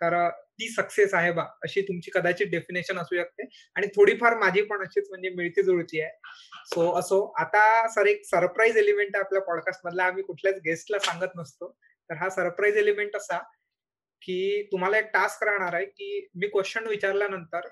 तर 0.00 0.28
ती 0.30 0.68
सक्सेस 0.68 1.14
आहे 1.14 1.32
बा 1.32 1.42
अशी 1.42 1.82
तुमची 1.82 2.10
कदाचित 2.14 2.46
डेफिनेशन 2.46 2.98
असू 2.98 3.16
शकते. 3.16 3.48
आणि 3.74 3.86
थोडीफार 3.86 4.38
माझी 4.38 4.62
पण 4.62 4.80
अशीच 4.80 5.06
म्हणजे 5.10 5.28
मिळती 5.28 5.62
जुळती 5.62 6.00
आहे. 6.00 6.10
सो 6.66 6.98
असो 6.98 7.32
आता 7.38 7.88
सर 7.88 8.06
एक 8.06 8.24
सरप्राईज 8.24 8.76
एलिमेंट 8.76 9.10
आहे 9.14 9.24
आपल्या 9.24 9.42
पॉडकास्ट 9.42 9.80
मधला. 9.84 10.04
आम्ही 10.04 10.22
कुठल्याच 10.22 10.54
गेस्टला 10.54 10.98
सांगत 10.98 11.36
नसतो. 11.36 11.76
तर 12.10 12.14
हा 12.14 12.30
सरप्राईज 12.30 12.76
एलिमेंट 12.76 13.16
असा 13.16 13.38
की 14.22 14.62
तुम्हाला 14.72 14.98
एक 14.98 15.10
टास्क 15.12 15.44
राहणार 15.44 15.74
आहे 15.74 15.84
की 15.86 16.28
मी 16.34 16.48
क्वेश्चन 16.48 16.86
विचारल्यानंतर 16.86 17.68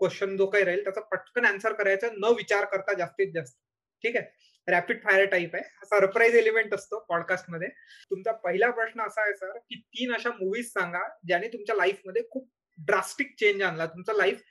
क्वेश्चन 0.00 0.36
जो 0.36 0.46
काही 0.46 0.64
राहील 0.64 0.82
त्याचा 0.84 1.00
पटकन 1.10 1.44
आन्सर 1.44 1.72
करायचा 1.72 2.08
न 2.12 2.32
विचार 2.36 2.64
करता 2.64 2.92
जास्तीत 2.98 3.32
जास्त. 3.34 3.56
ठीक 4.04 4.16
आहे? 4.16 4.26
रॅपिड 4.68 5.02
फायर 5.02 5.24
टाईप 5.30 5.54
आहे. 5.54 5.62
हा 5.64 5.86
सरप्राईज 5.86 6.34
एलिमेंट 6.36 6.74
असतो 6.74 6.98
पॉडकास्टमध्ये 7.08 7.68
तुमचा 8.10 8.32
पहिला 8.44 8.70
प्रश्न 8.70 9.00
असा 9.06 9.22
आहे 9.22 9.34
सर 9.36 9.58
की 9.58 9.76
तीन 9.76 10.12
अशा 10.14 10.30
मूवीज 10.40 10.72
सांगा 10.72 11.00
ज्याने 11.26 11.48
तुमच्या 11.52 11.76
लाईफमध्ये 11.76 12.22
खूप 12.30 12.48
ड्रास्टिक 12.78 13.34
चेंज 13.40 13.62
आणला. 13.62 13.86
तुमचा 13.86 14.12
लाईफ 14.12 14.42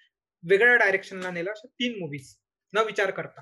वेगळ्या 0.43 0.76
डायरेक्शनला 0.78 1.32
नेला 1.32 1.52
अशा 1.52 1.68
तीन 1.70 1.99
मूवीज 1.99 2.36
न 2.74 2.84
विचार 2.86 3.12
करता. 3.12 3.41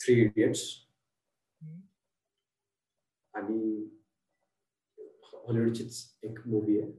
थ्री 0.00 0.14
इडियट्स 0.14 0.62
आणि 3.38 3.88
हॉलिवूडचीच 5.32 6.18
एक 6.22 6.38
मूवी 6.46 6.80
आहे. 6.80 6.92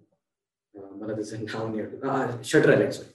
मला 0.74 1.14
त्याचं 1.14 1.44
नाव 1.44 1.76
नाही 1.76 1.82
आठवत. 1.82 2.44
शटर 2.44 2.70
आयलंड 2.70 2.92
सॉरी 2.92 3.10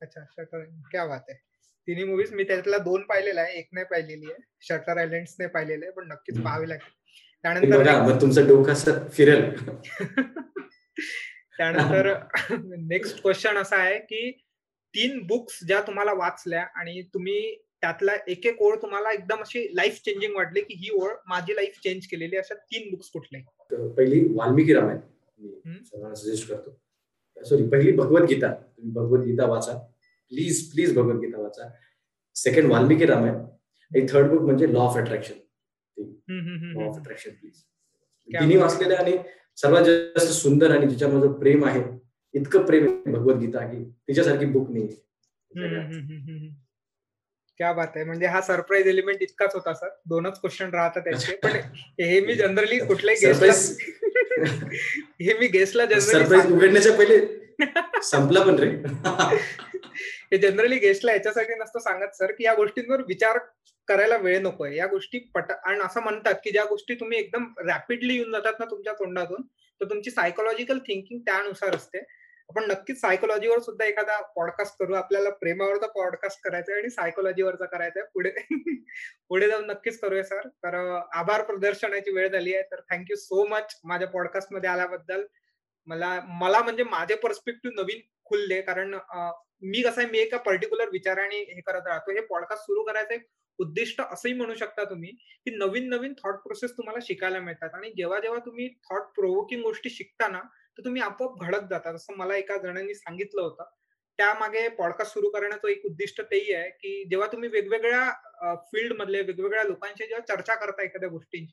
अच्छा 0.00 0.20
शटर 0.30 0.64
क्या 0.64 1.06
बात 1.06 1.20
आहे. 1.28 1.38
तिन्ही 1.86 2.04
मूवीज 2.04 2.32
मी 2.32 2.44
त्यातल्या 2.44 2.78
दोन 2.78 3.02
पाहिलेला 3.02 3.40
आहे. 3.40 3.58
एक 3.58 3.68
नाही 3.72 3.86
पाहिलेली 3.90 4.26
आहे. 4.26 4.42
शटर 4.60 4.98
आयलंड 4.98 5.26
ने 5.38 5.46
पाहिलेले 5.46 5.86
आहे 5.86 5.94
पण 5.94 6.08
नक्कीच 6.08 6.42
पाहावी 6.42 6.68
लागेल. 6.68 6.90
त्यानंतर 7.42 8.20
तुमचं 8.20 8.46
डोकं 8.46 9.08
फिरेल. 9.08 9.56
त्यानंतर 11.56 12.14
नेक्स्ट 12.78 13.22
क्वेश्चन 13.22 13.56
असा 13.56 13.76
आहे 13.76 13.98
की 13.98 14.30
तीन 14.94 15.26
बुक्स 15.26 15.64
ज्या 15.66 15.80
तुम्हाला 15.80 16.12
वाचल्या 16.12 16.66
आणि 16.74 17.02
तुम्ही 17.02 17.62
त्यातला 17.82 18.12
एक 18.28 18.46
एक 18.46 18.60
ओळ 18.62 18.74
तुम्हाला 18.82 19.12
एकदम 19.12 19.40
अशी 19.40 19.66
लाईफ 19.76 20.00
चेंजिंग 20.04 20.34
वाटली 20.36 20.60
की 20.60 20.74
ही 20.78 20.90
ओळ 20.94 21.12
माझी 21.28 21.54
लाईफ 21.54 21.78
चेंज 21.84 22.06
केलेली 22.06 22.36
अशा 22.36 22.54
तीन 22.54 22.90
बुक्स 22.90 23.10
कुठले 23.10 23.40
पहिली 23.96 24.20
वाल्मिकी 24.34 24.74
रामायण. 24.74 24.98
मी 25.38 25.78
सर्वांना 25.84 26.14
सजेस्ट 26.14 26.48
करतो. 26.48 26.78
सॉरी 27.36 27.66
पहिली 27.68 27.92
भगवद्गीता 27.92 28.52
तुम्ही 28.52 28.92
भगवद्गीता 28.92 29.46
वाचा. 29.46 29.72
प्लीज 30.32 30.70
प्लीज 30.72 30.94
भगवद्गीता 30.96 31.40
वाचा. 31.40 31.68
सेकंड 32.36 32.72
वाल्मिकी 32.72 33.06
रामायण. 33.06 33.34
आणि 33.34 34.06
थर्ड 34.10 34.30
बुक 34.30 34.42
म्हणजे 34.42 34.72
law 34.72 34.80
of 34.80 34.96
attraction 34.96 35.34
law 36.76 36.88
of. 36.88 36.98
Attraction 36.98 37.30
please 37.30 37.62
तिन्ही. 38.28 38.56
वाचलेल्या 38.56 38.98
आणि 38.98 39.16
सर्वात 39.56 39.84
जास्त 39.84 40.32
सुंदर 40.32 40.76
आणि 40.76 40.86
जिच्यामध्ये 40.86 41.28
प्रेम 41.38 41.64
आहे 41.64 41.82
इतकं 42.34 42.66
प्रेम 42.66 42.86
आहे 42.86 43.12
भगवद्गीता 43.12 43.66
की 43.66 43.84
तिच्यासारखी 44.08 44.46
बुक 44.46 44.70
नाही 44.70 44.88
क्या 47.60 47.72
बात 47.72 47.96
आहे 47.96 48.04
म्हणजे 48.04 48.26
हा 48.26 48.40
सरप्राईज 48.40 48.86
एलिमेंट 48.86 49.22
इतकाच 49.22 49.54
होता 49.54 49.72
सर 49.74 49.88
दोनच 50.06 50.40
क्वेश्चन 50.40 50.70
राहतात 50.70 51.02
त्यांचे 51.02 51.34
पण 51.36 51.50
हे 52.00 52.20
मी 52.20 52.34
जनरली 52.34 52.78
कुठल्याही 52.78 53.26
गेस्टला 53.26 53.52
हे 55.20 55.34
मी 55.38 55.46
गेस्टला 55.46 55.84
जनरली 55.84 56.52
उघडण्याच्या 56.52 56.92
पहिले 56.92 57.18
संपला 58.02 58.40
पण 58.42 58.58
रे. 58.58 58.68
हे 60.32 60.38
जनरली 60.38 60.78
गेस्टला 60.78 61.12
याच्यासाठी 61.12 61.54
नसतं 61.54 61.78
सांगत 61.78 62.16
सर 62.16 62.30
की 62.32 62.44
या 62.44 62.54
गोष्टींवर 62.54 63.02
विचार 63.08 63.38
करायला 63.88 64.16
वेळ 64.16 64.38
नकोय. 64.42 64.74
या 64.76 64.86
गोष्टी 64.86 65.18
पट 65.34 65.50
आणि 65.52 65.80
असं 65.80 66.00
म्हणतात 66.00 66.34
की 66.44 66.50
ज्या 66.50 66.64
गोष्टी 66.64 66.94
तुम्ही 66.94 67.18
एकदम 67.18 67.44
रॅपिडली 67.66 68.14
येऊन 68.14 68.32
जातात 68.32 68.60
ना 68.60 68.64
तुमच्या 68.64 68.92
तोंडातून 68.92 69.42
तर 69.80 69.84
तुमची 69.84 70.10
सायकोलॉजिकल 70.10 70.78
थिंकिंग 70.78 71.20
त्यानुसार 71.20 71.76
असते. 71.76 71.98
आपण 72.52 72.64
नक्कीच 72.70 73.00
सायकोलॉजीवर 73.00 73.58
सुद्धा 73.62 73.84
एखादा 73.84 74.20
पॉडकास्ट 74.36 74.74
करू. 74.78 74.94
आपल्याला 74.94 75.30
प्रेमावरचा 75.40 75.86
पॉडकास्ट 75.94 76.40
करायचा 76.44 76.72
आहे 76.72 76.80
आणि 76.80 76.90
सायकोलॉजीवरचा 76.90 77.66
करायचा 77.66 78.00
आहे 78.00 78.08
पुढे 78.14 78.30
पुढे 79.28 79.48
जाऊन 79.48 79.64
नक्कीच 79.66 79.98
करूया 80.00 80.24
सर 80.24 80.48
तर 80.64 80.74
आभार 81.20 81.42
प्रदर्शनाची 81.42 82.12
वेळ 82.12 82.28
झाली 82.28 82.54
आहे. 82.54 82.62
तर 82.72 82.80
थँक्यू 82.90 83.16
सो 83.16 83.46
मच 83.50 83.80
माझ्या 83.84 84.08
पॉडकास्टमध्ये 84.08 84.70
आल्याबद्दल. 84.70 85.24
मला 85.88 86.18
मला 86.40 86.60
म्हणजे 86.62 86.84
माझे 86.84 87.14
पर्स्पेक्टिव्ह 87.22 87.80
नवीन 87.82 88.00
खुलले. 88.26 88.60
कारण 88.62 88.94
मी 89.62 89.82
कसं 89.82 90.00
आहे 90.00 90.10
मी 90.10 90.18
एका 90.18 90.36
पर्टिक्युलर 90.38 90.88
विचाराने 90.92 91.38
हे 91.38 91.60
करत 91.60 91.86
राहतो. 91.86 92.12
हे 92.12 92.20
पॉडकास्ट 92.26 92.62
सुरू 92.64 92.82
करायचं 92.84 93.14
एक 93.14 93.26
उद्दिष्ट 93.58 94.00
असंही 94.02 94.34
म्हणू 94.34 94.54
शकता 94.54 94.84
तुम्ही 94.90 95.10
की 95.44 95.56
नवीन 95.56 95.88
नवीन 95.88 96.12
थॉट 96.22 96.34
प्रोसेस 96.44 96.72
तुम्हाला 96.76 96.98
शिकायला 97.06 97.40
मिळतात. 97.40 97.74
आणि 97.74 97.90
जेव्हा 97.96 98.20
जेव्हा 98.20 98.40
तुम्ही 98.46 98.68
थॉट 98.90 99.12
प्रोवोकिंग 99.16 99.62
गोष्टी 99.62 99.90
शिकता 99.90 100.28
ना 100.28 100.40
तर 100.78 100.84
तुम्ही 100.84 101.02
आपोआप 101.02 101.40
घडत 101.40 101.68
जातात 101.70 101.94
असं 101.94 102.16
मला 102.16 102.36
एका 102.36 102.56
जणांनी 102.56 102.94
सांगितलं 102.94 103.42
होतं 103.42 103.64
त्यामागे 104.18 104.68
पॉडकास्ट 104.68 105.12
सुरू 105.12 105.28
करण्याचं 105.28 105.68
एक 105.68 105.84
उद्दिष्ट 105.86 106.20
तेही 106.20 106.52
आहे 106.52 106.70
की 106.70 107.04
जेव्हा 107.04 107.26
तुम्ही 107.32 107.48
वेगवेगळ्या 107.48 108.54
फील्ड 108.72 108.92
मधले 108.92 109.22
वेगवेगळ्या 109.22 109.64
लोकांशी 109.64 110.06
जेव्हा 110.06 110.34
चर्चा 110.34 110.54
करता 110.54 110.82
एखाद्या 110.82 111.08
गोष्टींची 111.08 111.52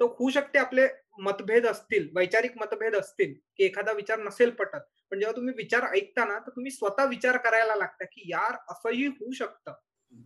तर 0.00 0.04
होऊ 0.18 0.30
शकते 0.30 0.58
आपले 0.58 0.86
मतभेद 1.20 1.66
असतील 1.66 2.08
वैचारिक 2.14 2.52
मतभेद 2.56 2.94
असतील 2.96 3.34
की 3.56 3.64
एखादा 3.64 3.92
विचार 3.92 4.18
नसेल 4.18 4.50
पटत. 4.50 4.78
पण 5.12 5.18
जेव्हा 5.18 5.36
तुम्ही 5.36 5.54
विचार 5.56 5.82
ऐकता 5.92 6.24
ना 6.24 6.38
तर 6.38 6.50
तुम्ही 6.50 6.70
स्वतः 6.70 7.04
विचार 7.04 7.36
करायला 7.36 7.74
लागता 7.76 8.04
की 8.04 8.22
यार 8.30 8.56
असंही 8.68 9.06
होऊ 9.06 9.32
शकतं. 9.32 9.72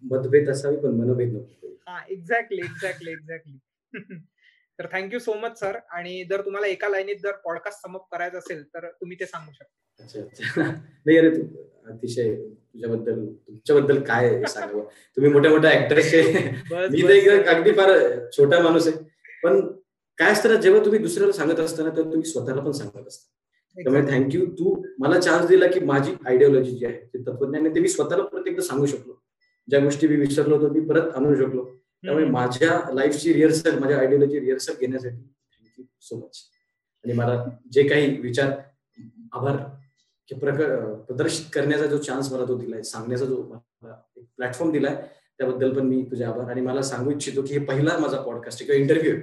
मतभेद 0.02 0.50
असावी 0.50 0.76
पण 0.76 0.94
मनभेद 0.94 1.32
नको 1.32 1.74
हा 1.88 2.00
एक्झॅक्टली 2.08 2.58
एक्झॅक्टली 2.58 3.10
एक्झॅक्टली 3.10 3.58
तर 4.78 4.86
thank you 4.92 5.18
so 5.18 5.34
much 5.34 5.60
sir 5.60 5.76
आणि 5.90 6.24
जर 6.24 6.40
तुम्हाला 6.40 6.66
एका 6.66 6.88
लाईनीत 6.88 7.16
जर 7.22 7.32
पॉडकास्ट 7.32 7.78
समअप 7.82 8.10
करायचं 8.12 8.38
असेल 8.38 8.64
तर 8.64 8.88
तुम्ही 8.88 9.16
ते 9.20 9.26
सांगू 9.26 9.52
शकता. 9.52 10.04
अच्छा 10.04 10.20
अच्छा. 10.20 10.62
नाही 11.06 11.18
अरे 11.18 11.30
तू 11.30 11.42
अतिशय 11.92 12.34
तुझ्याबद्दल 12.34 13.26
तुमच्याबद्दल 13.26 14.02
काय 14.02 14.44
सांगावं? 14.44 14.84
तुम्ही 14.84 15.32
मोठ्या 15.32 15.50
मोठ्या 15.50 15.70
ऍक्टर्सचे 15.70 16.22
मी 16.22 17.02
तर. 17.02 17.48
अगदी 17.48 17.72
फार 17.72 18.18
छोटा 18.32 18.60
माणूस 18.60 18.86
आहे. 18.86 18.96
पण 19.42 19.76
काय 20.18 20.32
असतं 20.32 20.48
ना 20.48 20.54
जेव्हा 20.54 20.84
तुम्ही 20.84 21.00
दुसऱ्याला 21.00 21.32
सांगत 21.32 21.60
असताना 21.60 21.90
तेव्हा 21.90 22.12
तुम्ही 22.12 22.30
स्वतःला 22.30 22.60
पण 22.60 22.70
सांगत 22.70 23.06
असता. 23.06 23.32
त्यामुळे 23.82 24.02
थँक्यू 24.02 24.46
तू 24.46 24.82
मला 24.98 25.20
चान्स 25.20 25.48
दिला 25.48 25.66
की 25.66 25.80
माझी 25.80 26.14
आयडिओलॉजी 26.26 26.70
जी 26.70 26.86
आहे 26.86 26.98
ते 26.98 27.22
तत्वज्ञान 27.22 27.74
ते 27.74 27.80
मी 27.80 27.88
स्वतःला 27.88 28.22
परत 28.22 28.46
एकदा 28.46 28.62
सांगू 28.62 28.86
शकलो. 28.86 29.22
ज्या 29.68 29.80
गोष्टी 29.80 30.08
मी 30.08 30.16
विसरलो 30.16 30.56
होतो 30.56 30.74
मी 30.74 30.80
परत 30.80 31.10
आणू 31.14 31.34
शकलो. 31.34 31.85
त्यामुळे. 32.06 32.26
माझ्या 32.26 32.80
लाईफची 32.94 33.32
रिहर्सल 33.32 33.78
माझ्या 33.78 33.98
आयडिओलॉजी 33.98 34.40
रिहर्सल 34.40 34.74
घेण्यासाठी 34.80 35.16
थँक्यू 35.16 35.84
सो 36.00 36.16
मच 36.16 36.42
आणि 37.04 37.12
मला 37.12 37.44
जे 37.72 37.88
काही 37.88 38.16
विचार 38.20 38.50
आभार 39.32 39.56
प्रदर्शित 40.28 41.44
करण्याचा 41.52 41.86
जो 41.86 41.98
चान्स 41.98 42.32
मला 42.32 42.44
तो 42.48 42.56
दिलाय 42.58 42.82
सांगण्याचा 42.82 43.24
जो 43.24 43.36
एक 44.16 44.24
प्लॅटफॉर्म 44.36 44.72
दिलाय 44.72 44.94
त्याबद्दल 45.38 45.72
पण 45.74 45.86
मी 45.86 46.02
तुझे 46.10 46.24
आभार. 46.24 46.50
आणि 46.50 46.60
मला 46.60 46.82
सांगू 46.82 47.10
इच्छितो 47.10 47.42
की 47.42 47.54
हे 47.54 47.64
पहिला 47.64 47.96
माझा 47.98 48.20
पॉडकास्ट 48.22 48.64
किंवा 48.64 48.80
interview 48.80 49.14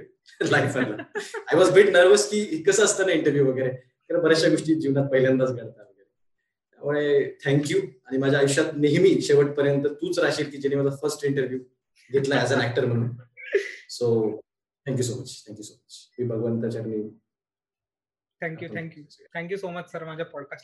life 0.50 0.76
I 0.76 1.56
was 1.56 1.70
bit 1.74 1.90
nervous 1.92 2.28
की 2.30 2.62
कसं 2.62 2.84
असतं 2.84 3.06
ना 3.06 3.12
इंटरव्ह्यू 3.12 3.46
वगैरे. 3.46 3.68
कारण 3.70 4.22
बऱ्याचशा 4.22 4.48
गोष्टी 4.48 4.74
जीवनात 4.74 5.08
पहिल्यांदाच 5.10 5.50
घडतात 5.50 5.66
वगैरे. 5.80 6.04
त्यामुळे 6.04 7.36
थँक्यू 7.44 7.80
आणि 8.06 8.18
माझ्या 8.18 8.38
आयुष्यात 8.38 8.72
नेहमी 8.76 9.20
शेवटपर्यंत 9.20 9.86
तूच 10.02 10.18
राहशील 10.18 10.50
की 10.50 10.58
ज्याने 10.58 10.76
माझा 10.76 10.96
फर्स्ट 11.02 11.24
इंटरव्ह्यू 11.24 11.58
घेतला 12.12 12.42
ऍज 12.42 12.52
अन 12.52 12.60
ऍक्टर 12.60 12.86
म्हणून. 12.86 13.10
So 13.88 14.06
thank you 14.86 15.02
so 15.02 15.20
much 15.20 15.44
thank you 15.48 15.62
so 15.62 15.74
much 15.74 16.14
मी 16.18 16.26
भगवंताच्या 16.26 16.82
thank you 18.40 18.68
thank you 18.76 19.04
thank you 19.34 19.56
so 19.56 19.70
much 19.70 19.90
sir 19.92 20.04
माझ्या 20.04 20.26
पॉडकास्ट 20.26 20.62